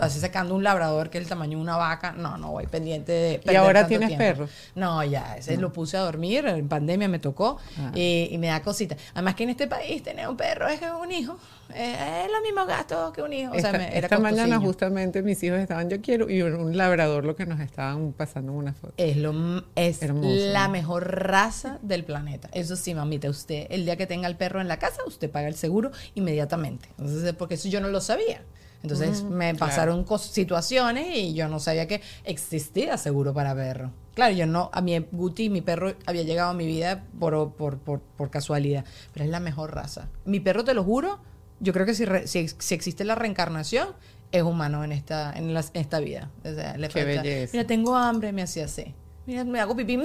así 0.00 0.20
sacando 0.20 0.54
un 0.54 0.62
labrador 0.64 1.10
que 1.10 1.18
es 1.18 1.24
el 1.24 1.28
tamaño 1.28 1.58
de 1.58 1.62
una 1.62 1.76
vaca, 1.76 2.12
no, 2.12 2.36
no 2.38 2.52
voy 2.52 2.66
pendiente 2.66 3.12
de... 3.12 3.38
perder 3.38 3.56
ahora 3.58 3.86
tienes 3.86 4.08
tiempo. 4.08 4.24
perro? 4.24 4.48
No, 4.74 5.02
ya, 5.04 5.36
ese 5.36 5.56
lo 5.56 5.72
puse 5.72 5.96
a 5.96 6.00
dormir, 6.00 6.46
en 6.46 6.68
pandemia 6.68 7.08
me 7.08 7.18
tocó 7.18 7.58
Ah. 7.78 7.90
y, 7.94 8.28
y 8.30 8.38
me 8.38 8.46
da 8.48 8.62
cosita. 8.62 8.96
Además 9.14 9.34
que 9.34 9.42
en 9.44 9.50
este 9.50 9.66
país 9.66 10.02
tener 10.02 10.28
un 10.28 10.36
perro 10.36 10.68
es 10.68 10.78
que 10.80 10.90
un 10.90 11.10
hijo. 11.12 11.36
Eh, 11.74 12.24
es 12.26 12.30
lo 12.32 12.42
mismo 12.42 12.66
gasto 12.66 13.12
que 13.14 13.22
un 13.22 13.32
hijo. 13.32 13.50
O 13.52 13.54
sea, 13.58 13.70
esta 13.70 13.78
me- 13.78 13.88
era 13.96 14.06
esta 14.06 14.18
mañana 14.18 14.58
justamente 14.60 15.22
mis 15.22 15.42
hijos 15.42 15.58
estaban, 15.58 15.88
yo 15.88 16.02
quiero, 16.02 16.28
y 16.28 16.42
un, 16.42 16.54
un 16.54 16.76
labrador 16.76 17.24
lo 17.24 17.34
que 17.34 17.46
nos 17.46 17.60
estaban 17.60 18.12
pasando 18.12 18.52
en 18.52 18.58
una 18.58 18.74
foto. 18.74 18.92
Es, 18.98 19.16
lo, 19.16 19.32
es 19.74 20.02
Hermoso, 20.02 20.28
la 20.28 20.68
mejor 20.68 21.08
raza 21.26 21.78
del 21.80 22.04
planeta. 22.04 22.48
Eso 22.52 22.76
sí, 22.76 22.94
mamita, 22.94 23.30
usted, 23.30 23.66
el 23.70 23.86
día 23.86 23.96
que 23.96 24.06
tenga 24.06 24.28
el 24.28 24.36
perro 24.36 24.60
en 24.60 24.68
la 24.68 24.78
casa, 24.78 24.98
usted 25.06 25.30
paga 25.30 25.48
el 25.48 25.54
seguro 25.54 25.90
inmediatamente. 26.14 26.88
Entonces, 26.98 27.32
porque 27.34 27.54
eso 27.54 27.68
yo 27.68 27.80
no 27.80 27.88
lo 27.88 28.00
sabía. 28.02 28.42
Entonces 28.82 29.22
me 29.22 29.54
pasaron 29.54 30.04
situaciones 30.22 31.16
y 31.16 31.34
yo 31.34 31.48
no 31.48 31.60
sabía 31.60 31.86
que 31.86 32.00
existía 32.24 32.96
seguro 32.98 33.32
para 33.32 33.54
perro. 33.54 33.92
Claro, 34.14 34.34
yo 34.34 34.46
no, 34.46 34.70
a 34.72 34.80
mí 34.80 34.98
Guti, 35.12 35.48
mi 35.48 35.60
perro, 35.62 35.94
había 36.04 36.22
llegado 36.22 36.50
a 36.50 36.54
mi 36.54 36.66
vida 36.66 37.04
por, 37.18 37.52
por, 37.52 37.78
por, 37.78 38.00
por 38.00 38.30
casualidad, 38.30 38.84
pero 39.12 39.24
es 39.24 39.30
la 39.30 39.40
mejor 39.40 39.74
raza. 39.74 40.08
Mi 40.24 40.40
perro, 40.40 40.64
te 40.64 40.74
lo 40.74 40.84
juro, 40.84 41.18
yo 41.60 41.72
creo 41.72 41.86
que 41.86 41.94
si, 41.94 42.04
re- 42.04 42.26
si, 42.26 42.48
si 42.48 42.74
existe 42.74 43.04
la 43.04 43.14
reencarnación, 43.14 43.88
es 44.32 44.42
humano 44.42 44.82
en 44.84 44.92
esta, 44.92 45.32
en, 45.32 45.56
esta 45.56 46.00
vida. 46.00 46.30
O 46.44 46.52
sea, 46.52 46.76
le 46.76 46.88
Qué 46.88 47.04
falta, 47.04 47.22
belleza. 47.22 47.50
Mira, 47.56 47.66
tengo 47.66 47.96
hambre, 47.96 48.32
me 48.32 48.42
hacía 48.42 48.64
así. 48.64 48.94
Mira, 49.26 49.44
me 49.44 49.60
hago 49.60 49.76
pipí. 49.76 49.98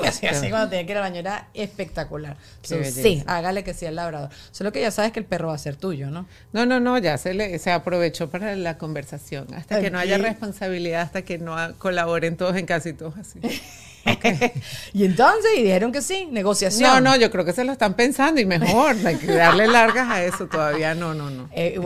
Me 0.00 0.08
hacía 0.08 0.30
así 0.30 0.50
cuando 0.50 0.68
tenía 0.70 0.86
que 0.86 0.92
ir 0.92 0.98
al 0.98 1.04
baño. 1.04 1.20
Era 1.20 1.48
espectacular. 1.54 2.36
So, 2.62 2.82
sí, 2.84 3.22
hágale 3.26 3.64
que 3.64 3.74
sea 3.74 3.90
el 3.90 3.96
labrador. 3.96 4.30
Solo 4.50 4.72
que 4.72 4.80
ya 4.80 4.90
sabes 4.90 5.12
que 5.12 5.20
el 5.20 5.26
perro 5.26 5.48
va 5.48 5.54
a 5.54 5.58
ser 5.58 5.76
tuyo, 5.76 6.10
¿no? 6.10 6.26
No, 6.52 6.66
no, 6.66 6.80
no, 6.80 6.98
ya 6.98 7.18
se 7.18 7.34
le 7.34 7.58
se 7.58 7.70
aprovechó 7.70 8.30
para 8.30 8.54
la 8.56 8.78
conversación. 8.78 9.52
Hasta 9.54 9.80
que 9.80 9.90
no 9.90 9.98
haya 9.98 10.18
responsabilidad, 10.18 11.02
hasta 11.02 11.22
que 11.22 11.38
no 11.38 11.56
colaboren 11.78 12.36
todos 12.36 12.56
en 12.56 12.66
casi 12.66 12.92
todos 12.92 13.16
así. 13.18 13.40
y 14.92 15.04
entonces, 15.04 15.50
y 15.56 15.62
dijeron 15.62 15.92
que 15.92 16.02
sí, 16.02 16.28
negociación. 16.30 16.90
No, 16.90 17.00
no, 17.00 17.16
yo 17.16 17.30
creo 17.30 17.44
que 17.44 17.52
se 17.52 17.64
lo 17.64 17.72
están 17.72 17.94
pensando 17.94 18.40
y 18.40 18.46
mejor, 18.46 18.96
hay 19.04 19.16
que 19.16 19.26
darle 19.32 19.66
largas 19.68 20.08
a 20.10 20.24
eso 20.24 20.46
todavía. 20.46 20.94
No, 20.94 21.14
no, 21.14 21.30
no. 21.30 21.48
Eh, 21.52 21.78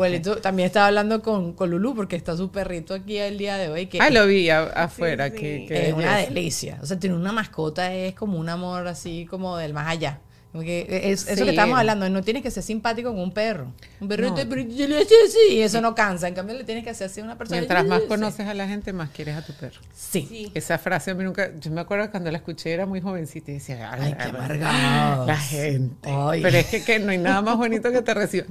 también 0.42 0.66
estaba 0.66 0.86
hablando 0.88 1.22
con, 1.22 1.52
con 1.54 1.70
Lulu 1.70 1.94
porque 1.94 2.16
está 2.16 2.36
su 2.36 2.50
perrito 2.50 2.94
aquí 2.94 3.18
el 3.18 3.38
día 3.38 3.56
de 3.56 3.68
hoy. 3.68 3.86
Que 3.86 3.98
Ah, 4.00 4.10
lo 4.10 4.26
vi 4.26 4.48
a- 4.50 4.62
afuera. 4.64 5.30
Que, 5.30 5.64
que 5.68 5.88
es 5.88 5.94
una 5.94 6.16
delicia. 6.18 6.78
O 6.82 6.86
sea, 6.86 6.98
tener 6.98 7.16
una 7.16 7.32
mascota 7.32 7.92
es 7.92 8.14
como 8.14 8.38
un 8.38 8.48
amor 8.48 8.86
así 8.86 9.26
como 9.28 9.56
del 9.56 9.72
más 9.74 9.88
allá. 9.88 10.20
Como 10.54 10.62
que 10.62 10.86
es, 11.10 11.26
eso 11.26 11.42
que 11.44 11.50
estamos 11.50 11.76
hablando, 11.76 12.08
no 12.08 12.22
tienes 12.22 12.40
que 12.44 12.50
ser 12.52 12.62
simpático 12.62 13.10
con 13.10 13.18
un 13.18 13.32
perro. 13.32 13.72
Un 14.00 14.06
perro 14.06 14.28
No. 14.28 14.34
te- 14.36 14.44
yo 14.46 14.86
le 14.86 15.02
hacía 15.02 15.16
así 15.26 15.54
y 15.56 15.62
eso 15.62 15.80
no 15.80 15.96
cansa. 15.96 16.28
En 16.28 16.34
cambio, 16.34 16.56
le 16.56 16.62
tienes 16.62 16.84
que 16.84 16.90
hacer 16.90 17.08
así 17.08 17.20
a 17.20 17.24
una 17.24 17.36
persona. 17.36 17.58
Mientras 17.60 17.84
más 17.84 18.02
conoces 18.02 18.46
a 18.46 18.54
la 18.54 18.68
gente, 18.68 18.92
más 18.92 19.10
quieres 19.10 19.34
a 19.36 19.42
tu 19.44 19.52
perro. 19.54 19.80
Sí. 19.92 20.52
Esa 20.54 20.78
frase 20.78 21.10
a 21.10 21.14
mí 21.14 21.24
nunca, 21.24 21.50
yo 21.58 21.72
me 21.72 21.80
acuerdo 21.80 22.08
cuando 22.08 22.30
la 22.30 22.38
escuché 22.38 22.72
era 22.72 22.86
muy 22.86 23.00
jovencita 23.00 23.50
y 23.50 23.54
decía, 23.54 23.90
Ay, 23.92 24.14
qué 24.16 24.22
amargados. 24.28 25.26
La 25.26 25.36
gente. 25.36 26.08
Ay. 26.08 26.40
Pero 26.40 26.56
es 26.56 26.66
que, 26.66 26.84
que 26.84 27.00
no 27.00 27.10
hay 27.10 27.18
nada 27.18 27.42
más 27.42 27.56
bonito 27.56 27.90
que 27.90 28.00
te 28.02 28.14
reciban. 28.14 28.46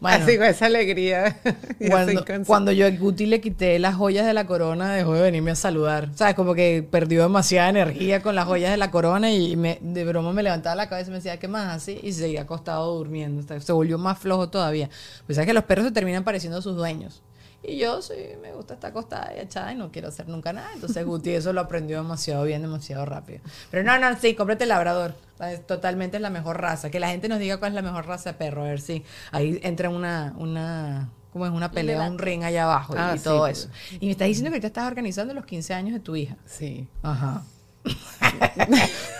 Bueno. 0.00 0.24
Así 0.24 0.36
con 0.36 0.46
esa 0.46 0.66
alegría. 0.66 1.40
Cuando, 1.88 2.24
cuando 2.46 2.72
yo 2.72 2.86
a 2.86 2.90
Guti 2.90 3.26
le 3.26 3.40
quité 3.40 3.78
las 3.78 3.96
joyas 3.96 4.26
de 4.26 4.32
la 4.32 4.46
corona, 4.46 4.92
dejó 4.92 5.14
de 5.14 5.22
venirme 5.22 5.52
a 5.52 5.54
saludar. 5.54 6.10
¿Sabes? 6.14 6.34
Como 6.34 6.54
que 6.54 6.86
perdió 6.88 7.22
demasiada 7.22 7.68
energía 7.68 8.20
con 8.22 8.34
las 8.34 8.46
joyas 8.46 8.70
de 8.70 8.76
la 8.76 8.90
corona 8.90 9.32
y 9.32 9.56
me, 9.56 9.78
de 9.80 10.04
broma 10.04 10.32
me 10.32 10.42
levantaba 10.42 10.76
la 10.76 10.88
cabeza 10.88 11.08
y 11.08 11.12
me 11.12 11.16
decía, 11.16 11.38
¿qué 11.38 11.48
más? 11.48 11.74
Así, 11.74 11.98
y 12.02 12.12
seguía 12.12 12.42
acostado 12.42 12.94
durmiendo. 12.96 13.40
O 13.40 13.46
sea, 13.46 13.60
Se 13.60 13.72
volvió 13.72 13.98
más 13.98 14.18
flojo 14.18 14.48
todavía. 14.48 14.88
Pues 15.26 15.36
sabes 15.36 15.46
que 15.46 15.54
los 15.54 15.64
perros 15.64 15.86
se 15.86 15.92
terminan 15.92 16.24
pareciendo 16.24 16.58
a 16.58 16.62
sus 16.62 16.76
dueños. 16.76 17.22
Y 17.62 17.76
yo 17.76 18.00
sí, 18.02 18.14
me 18.40 18.52
gusta 18.52 18.74
estar 18.74 18.90
acostada 18.90 19.32
y 19.36 19.40
echada 19.40 19.72
y 19.72 19.76
no 19.76 19.90
quiero 19.90 20.08
hacer 20.08 20.28
nunca 20.28 20.52
nada. 20.52 20.70
Entonces 20.74 21.04
Guti 21.04 21.30
eso 21.30 21.52
lo 21.52 21.60
aprendió 21.60 21.96
demasiado 21.98 22.44
bien, 22.44 22.62
demasiado 22.62 23.04
rápido. 23.04 23.40
Pero 23.70 23.82
no, 23.82 23.98
no, 23.98 24.16
sí, 24.18 24.34
cómprate 24.34 24.62
el 24.64 24.68
labrador. 24.68 25.14
Es 25.40 25.66
totalmente 25.66 26.16
es 26.18 26.22
la 26.22 26.30
mejor 26.30 26.60
raza. 26.60 26.88
Que 26.90 27.00
la 27.00 27.08
gente 27.08 27.28
nos 27.28 27.40
diga 27.40 27.58
cuál 27.58 27.72
es 27.72 27.74
la 27.74 27.82
mejor 27.82 28.06
raza 28.06 28.30
de 28.32 28.38
perro. 28.38 28.62
A 28.62 28.66
ver 28.68 28.80
si 28.80 29.02
ahí 29.32 29.58
entra 29.64 29.90
una, 29.90 30.34
una, 30.38 31.10
¿cómo 31.32 31.46
es? 31.46 31.52
Una 31.52 31.72
pelea, 31.72 32.00
un 32.08 32.18
ring 32.18 32.44
allá 32.44 32.62
abajo 32.62 32.94
y- 32.94 32.98
Ah, 33.00 33.12
y, 33.14 33.18
sí, 33.18 33.24
todo 33.24 33.40
pues. 33.40 33.58
eso. 33.58 33.68
Y 34.00 34.06
me 34.06 34.12
estás 34.12 34.28
diciendo 34.28 34.50
que 34.50 34.54
ahorita 34.56 34.68
estás 34.68 34.86
organizando 34.86 35.34
los 35.34 35.44
15 35.44 35.74
años 35.74 35.94
de 35.94 36.00
tu 36.00 36.14
hija. 36.14 36.36
Sí. 36.46 36.86
Ajá. 37.02 37.42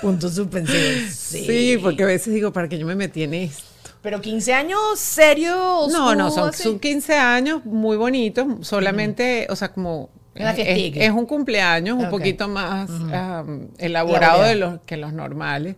Punto 0.00 0.28
suspensivo. 0.28 0.78
Sí. 1.10 1.44
Sí. 1.46 1.78
porque 1.82 2.02
a 2.04 2.06
veces 2.06 2.32
digo, 2.32 2.52
¿para 2.52 2.68
que 2.68 2.78
yo 2.78 2.86
me 2.86 2.94
metí 2.94 3.22
en 3.24 3.34
esto? 3.34 3.64
Pero 4.08 4.22
15 4.22 4.54
años 4.54 4.80
serio. 4.94 5.86
No, 5.92 6.14
no, 6.14 6.30
son, 6.30 6.48
así. 6.48 6.62
son 6.62 6.78
15 6.78 7.14
años 7.14 7.66
muy 7.66 7.98
bonitos, 7.98 8.66
solamente, 8.66 9.46
o 9.50 9.54
sea, 9.54 9.68
como... 9.70 10.08
Es, 10.34 10.56
es 10.96 11.10
un 11.10 11.26
cumpleaños 11.26 11.98
un 11.98 12.08
poquito 12.08 12.48
más 12.48 12.88
am, 13.12 13.68
elaborado 13.76 14.44
de 14.44 14.54
los, 14.54 14.80
que 14.86 14.96
los 14.96 15.12
normales, 15.12 15.76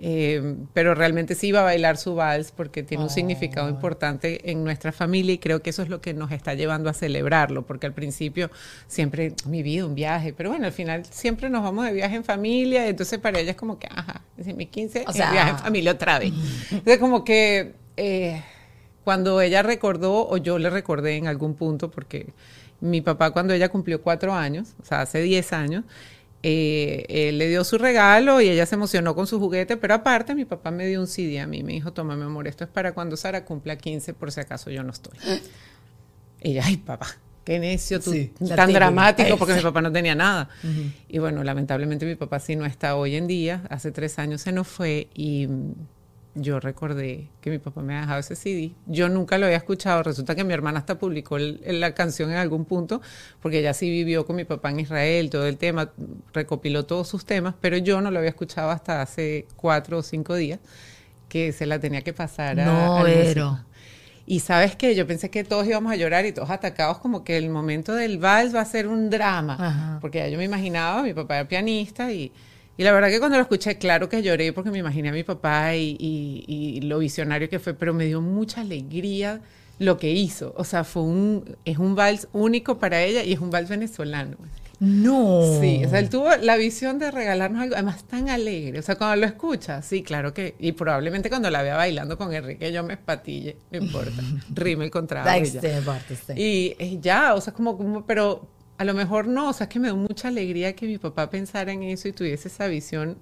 eh, 0.00 0.56
pero 0.74 0.94
realmente 0.94 1.34
sí 1.34 1.48
iba 1.48 1.60
a 1.60 1.64
bailar 1.64 1.96
su 1.96 2.14
vals 2.14 2.52
porque 2.52 2.82
tiene 2.82 3.02
un 3.04 3.10
Oh. 3.10 3.12
significado 3.12 3.68
importante 3.68 4.50
en 4.50 4.62
nuestra 4.62 4.92
familia 4.92 5.32
y 5.34 5.38
creo 5.38 5.60
que 5.62 5.70
eso 5.70 5.82
es 5.82 5.88
lo 5.88 6.00
que 6.00 6.14
nos 6.14 6.30
está 6.30 6.54
llevando 6.54 6.88
a 6.88 6.92
celebrarlo, 6.94 7.66
porque 7.66 7.86
al 7.86 7.94
principio 7.94 8.50
siempre, 8.86 9.34
mi 9.46 9.62
vida, 9.62 9.84
un 9.86 9.94
viaje, 9.94 10.32
pero 10.32 10.50
bueno, 10.50 10.66
al 10.66 10.72
final 10.72 11.04
siempre 11.06 11.50
nos 11.50 11.62
vamos 11.62 11.84
de 11.86 11.92
viaje 11.92 12.14
en 12.16 12.24
familia, 12.24 12.86
entonces 12.86 13.18
para 13.18 13.40
ella 13.40 13.50
es 13.52 13.56
como 13.56 13.78
que, 13.78 13.88
ajá, 13.90 14.22
es 14.36 14.46
mi 14.54 14.66
15, 14.66 15.04
O 15.06 15.10
el 15.10 15.16
sea- 15.16 15.32
viaje 15.32 15.50
en 15.50 15.58
familia 15.58 15.92
otra 15.92 16.18
vez. 16.18 16.32
Entonces 16.70 16.98
como 16.98 17.24
que... 17.24 17.74
eh, 17.96 18.42
cuando 19.04 19.40
ella 19.40 19.62
recordó, 19.62 20.28
o 20.28 20.36
yo 20.36 20.58
le 20.58 20.68
recordé 20.68 21.16
en 21.16 21.28
algún 21.28 21.54
punto, 21.54 21.90
porque 21.90 22.34
mi 22.80 23.00
papá 23.00 23.30
cuando 23.30 23.54
ella 23.54 23.70
cumplió 23.70 24.02
cuatro 24.02 24.34
años, 24.34 24.74
o 24.82 24.84
sea, 24.84 25.00
hace 25.00 25.22
diez 25.22 25.54
años, 25.54 25.84
eh, 26.42 27.04
él 27.08 27.38
le 27.38 27.48
dio 27.48 27.64
su 27.64 27.78
regalo 27.78 28.40
y 28.40 28.48
ella 28.48 28.64
se 28.66 28.76
emocionó 28.76 29.14
con 29.14 29.26
su 29.26 29.38
juguete, 29.40 29.76
pero 29.76 29.94
aparte 29.94 30.34
mi 30.34 30.44
papá 30.44 30.70
me 30.70 30.86
dio 30.86 31.00
un 31.00 31.06
CD 31.06 31.40
a 31.40 31.46
mí, 31.46 31.62
me 31.62 31.72
dijo, 31.72 31.92
toma 31.92 32.16
mi 32.16 32.22
amor, 32.24 32.46
esto 32.46 32.64
es 32.64 32.70
para 32.70 32.92
cuando 32.92 33.16
Sara 33.16 33.44
cumpla 33.44 33.76
15 33.76 34.14
por 34.14 34.30
si 34.32 34.40
acaso 34.40 34.70
yo 34.70 34.82
no 34.82 34.92
estoy. 34.92 35.18
Y 36.40 36.50
ella, 36.50 36.62
ay 36.66 36.76
papá, 36.76 37.08
qué 37.44 37.58
necio 37.58 37.98
tú, 38.00 38.12
Sí, 38.12 38.26
tan 38.38 38.46
típica. 38.48 38.66
dramático, 38.66 39.36
porque 39.36 39.54
mi 39.54 39.62
papá 39.62 39.80
no 39.82 39.90
tenía 39.90 40.14
nada. 40.14 40.48
Y 41.08 41.18
bueno, 41.18 41.42
lamentablemente 41.42 42.06
mi 42.06 42.14
papá 42.14 42.38
sí 42.38 42.54
no 42.56 42.66
está 42.66 42.94
hoy 42.94 43.16
en 43.16 43.26
día, 43.26 43.62
hace 43.70 43.90
tres 43.90 44.18
años 44.18 44.42
se 44.42 44.52
nos 44.52 44.68
fue 44.68 45.08
y 45.14 45.48
yo 46.34 46.60
recordé 46.60 47.28
que 47.40 47.50
mi 47.50 47.58
papá 47.58 47.82
me 47.82 47.96
ha 47.96 48.00
dejado 48.02 48.20
ese 48.20 48.36
CD. 48.36 48.72
Yo 48.86 49.08
nunca 49.08 49.38
lo 49.38 49.46
había 49.46 49.56
escuchado. 49.58 50.02
Resulta 50.02 50.34
que 50.34 50.44
mi 50.44 50.52
hermana 50.52 50.78
hasta 50.78 50.98
publicó 50.98 51.36
el- 51.36 51.60
el- 51.64 51.80
la 51.80 51.94
canción 51.94 52.30
en 52.30 52.36
algún 52.36 52.64
punto, 52.64 53.00
porque 53.40 53.58
ella 53.58 53.74
sí 53.74 53.90
vivió 53.90 54.24
con 54.26 54.36
mi 54.36 54.44
papá 54.44 54.70
en 54.70 54.80
Israel, 54.80 55.30
todo 55.30 55.46
el 55.46 55.56
tema, 55.56 55.90
recopiló 56.32 56.84
todos 56.86 57.08
sus 57.08 57.24
temas, 57.24 57.54
pero 57.60 57.76
yo 57.76 58.00
no 58.00 58.10
lo 58.10 58.18
había 58.18 58.30
escuchado 58.30 58.70
hasta 58.70 59.02
hace 59.02 59.46
cuatro 59.56 59.98
o 59.98 60.02
cinco 60.02 60.34
días, 60.36 60.60
que 61.28 61.52
se 61.52 61.66
la 61.66 61.78
tenía 61.78 62.02
que 62.02 62.12
pasar 62.12 62.58
a, 62.60 62.64
No. 62.64 63.02
Vero. 63.04 63.64
Y 64.24 64.40
sabes 64.40 64.76
que 64.76 64.94
yo 64.94 65.06
pensé 65.06 65.30
que 65.30 65.42
todos 65.42 65.66
íbamos 65.66 65.90
a 65.90 65.96
llorar 65.96 66.26
y 66.26 66.32
todos 66.32 66.50
atacados, 66.50 66.98
como 66.98 67.24
que 67.24 67.38
el 67.38 67.48
momento 67.48 67.94
del 67.94 68.18
vals 68.18 68.54
va 68.54 68.60
a 68.60 68.64
ser 68.66 68.86
un 68.86 69.08
drama. 69.08 69.54
Ajá. 69.58 69.98
Porque 70.02 70.18
ya 70.18 70.28
yo 70.28 70.36
me 70.36 70.44
imaginaba, 70.44 71.02
mi 71.02 71.14
papá 71.14 71.36
era 71.38 71.48
pianista 71.48 72.12
y, 72.12 72.30
y 72.78 72.84
la 72.84 72.92
verdad 72.92 73.08
que 73.10 73.18
cuando 73.18 73.36
lo 73.36 73.42
escuché, 73.42 73.76
claro 73.76 74.08
que 74.08 74.22
lloré 74.22 74.52
porque 74.54 74.70
me 74.70 74.78
imaginé 74.78 75.10
a 75.10 75.12
mi 75.12 75.24
papá 75.24 75.74
y, 75.76 75.96
y- 75.98 76.44
y 76.46 76.80
lo 76.82 77.00
visionario 77.00 77.50
que 77.50 77.58
fue, 77.58 77.74
pero 77.74 77.92
me 77.92 78.06
dio 78.06 78.22
mucha 78.22 78.62
alegría 78.62 79.40
lo 79.78 79.98
que 79.98 80.10
hizo. 80.10 80.54
O 80.56 80.64
sea, 80.64 80.84
fue 80.84 81.02
un, 81.02 81.56
es 81.64 81.76
un 81.78 81.94
vals 81.94 82.28
único 82.32 82.78
para 82.78 83.02
ella 83.02 83.22
y 83.22 83.32
es 83.34 83.40
un 83.40 83.50
vals 83.50 83.68
venezolano. 83.68 84.36
No. 84.80 85.42
Sí, 85.60 85.82
o 85.84 85.88
sea, 85.90 85.98
él 85.98 86.08
tuvo 86.08 86.28
la 86.40 86.56
visión 86.56 87.00
de 87.00 87.10
regalarnos 87.10 87.62
algo, 87.62 87.74
además 87.74 88.04
tan 88.04 88.28
alegre. 88.28 88.78
O 88.78 88.82
sea, 88.82 88.94
cuando 88.94 89.16
lo 89.16 89.26
escucha, 89.26 89.82
sí, 89.82 90.04
claro 90.04 90.32
que. 90.32 90.54
Y 90.60 90.70
probablemente 90.70 91.28
cuando 91.28 91.50
la 91.50 91.62
vea 91.62 91.76
bailando 91.76 92.16
con 92.16 92.32
Enrique, 92.32 92.70
yo 92.72 92.84
me 92.84 92.92
espatille, 92.94 93.56
no 93.72 93.78
importa. 93.78 94.22
Rime 94.54 94.84
el 94.84 94.90
contrato. 94.92 95.28
y. 96.36 96.76
Y 96.78 97.00
ya, 97.00 97.34
o 97.34 97.40
sea, 97.40 97.52
como, 97.52 97.76
como, 97.76 98.06
pero 98.06 98.46
a 98.78 98.84
lo 98.84 98.94
mejor 98.94 99.26
no, 99.26 99.50
o 99.50 99.52
sea, 99.52 99.64
es 99.64 99.70
que 99.70 99.78
me 99.80 99.88
dio 99.88 99.96
mucha 99.96 100.28
alegría 100.28 100.74
que 100.74 100.86
mi 100.86 100.98
papá 100.98 101.28
pensara 101.30 101.72
en 101.72 101.82
eso 101.82 102.08
y 102.08 102.12
tuviese 102.12 102.48
esa 102.48 102.66
visión 102.68 103.18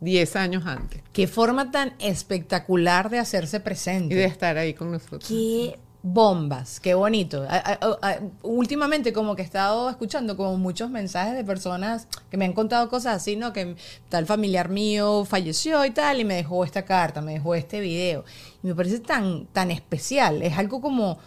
10 0.00 0.36
años 0.36 0.64
antes 0.66 1.02
Qué 1.12 1.26
forma 1.26 1.70
tan 1.70 1.94
espectacular 1.98 3.10
de 3.10 3.18
hacerse 3.18 3.60
presente. 3.60 4.14
y 4.14 4.18
de 4.18 4.24
estar 4.26 4.56
ahí 4.58 4.74
con 4.74 4.92
nosotros. 4.92 5.24
Qué 5.26 5.78
bombas, 6.02 6.78
qué 6.78 6.94
bonito. 6.94 7.44
A- 7.48 7.56
a- 7.56 7.98
a- 8.02 8.18
últimamente 8.42 9.12
como 9.12 9.34
que 9.34 9.42
he 9.42 9.44
estado 9.44 9.90
escuchando 9.90 10.36
como 10.36 10.56
muchos 10.56 10.88
mensajes 10.90 11.34
de 11.34 11.42
personas 11.44 12.06
que 12.30 12.36
me 12.36 12.44
han 12.44 12.52
contado 12.52 12.88
cosas 12.88 13.16
así, 13.16 13.34
¿no? 13.34 13.52
Que 13.52 13.74
tal 14.08 14.24
familiar 14.24 14.68
mío 14.68 15.24
falleció 15.24 15.84
y 15.84 15.90
tal 15.90 16.20
y 16.20 16.24
me 16.24 16.34
dejó 16.34 16.64
esta 16.64 16.84
carta, 16.84 17.20
me 17.20 17.32
dejó 17.32 17.56
este 17.56 17.80
video. 17.80 18.24
Y 18.62 18.68
me 18.68 18.74
parece 18.76 19.00
tan 19.00 19.46
tan 19.46 19.72
especial, 19.72 20.42
es 20.42 20.56
algo 20.56 20.80
como 20.80 21.18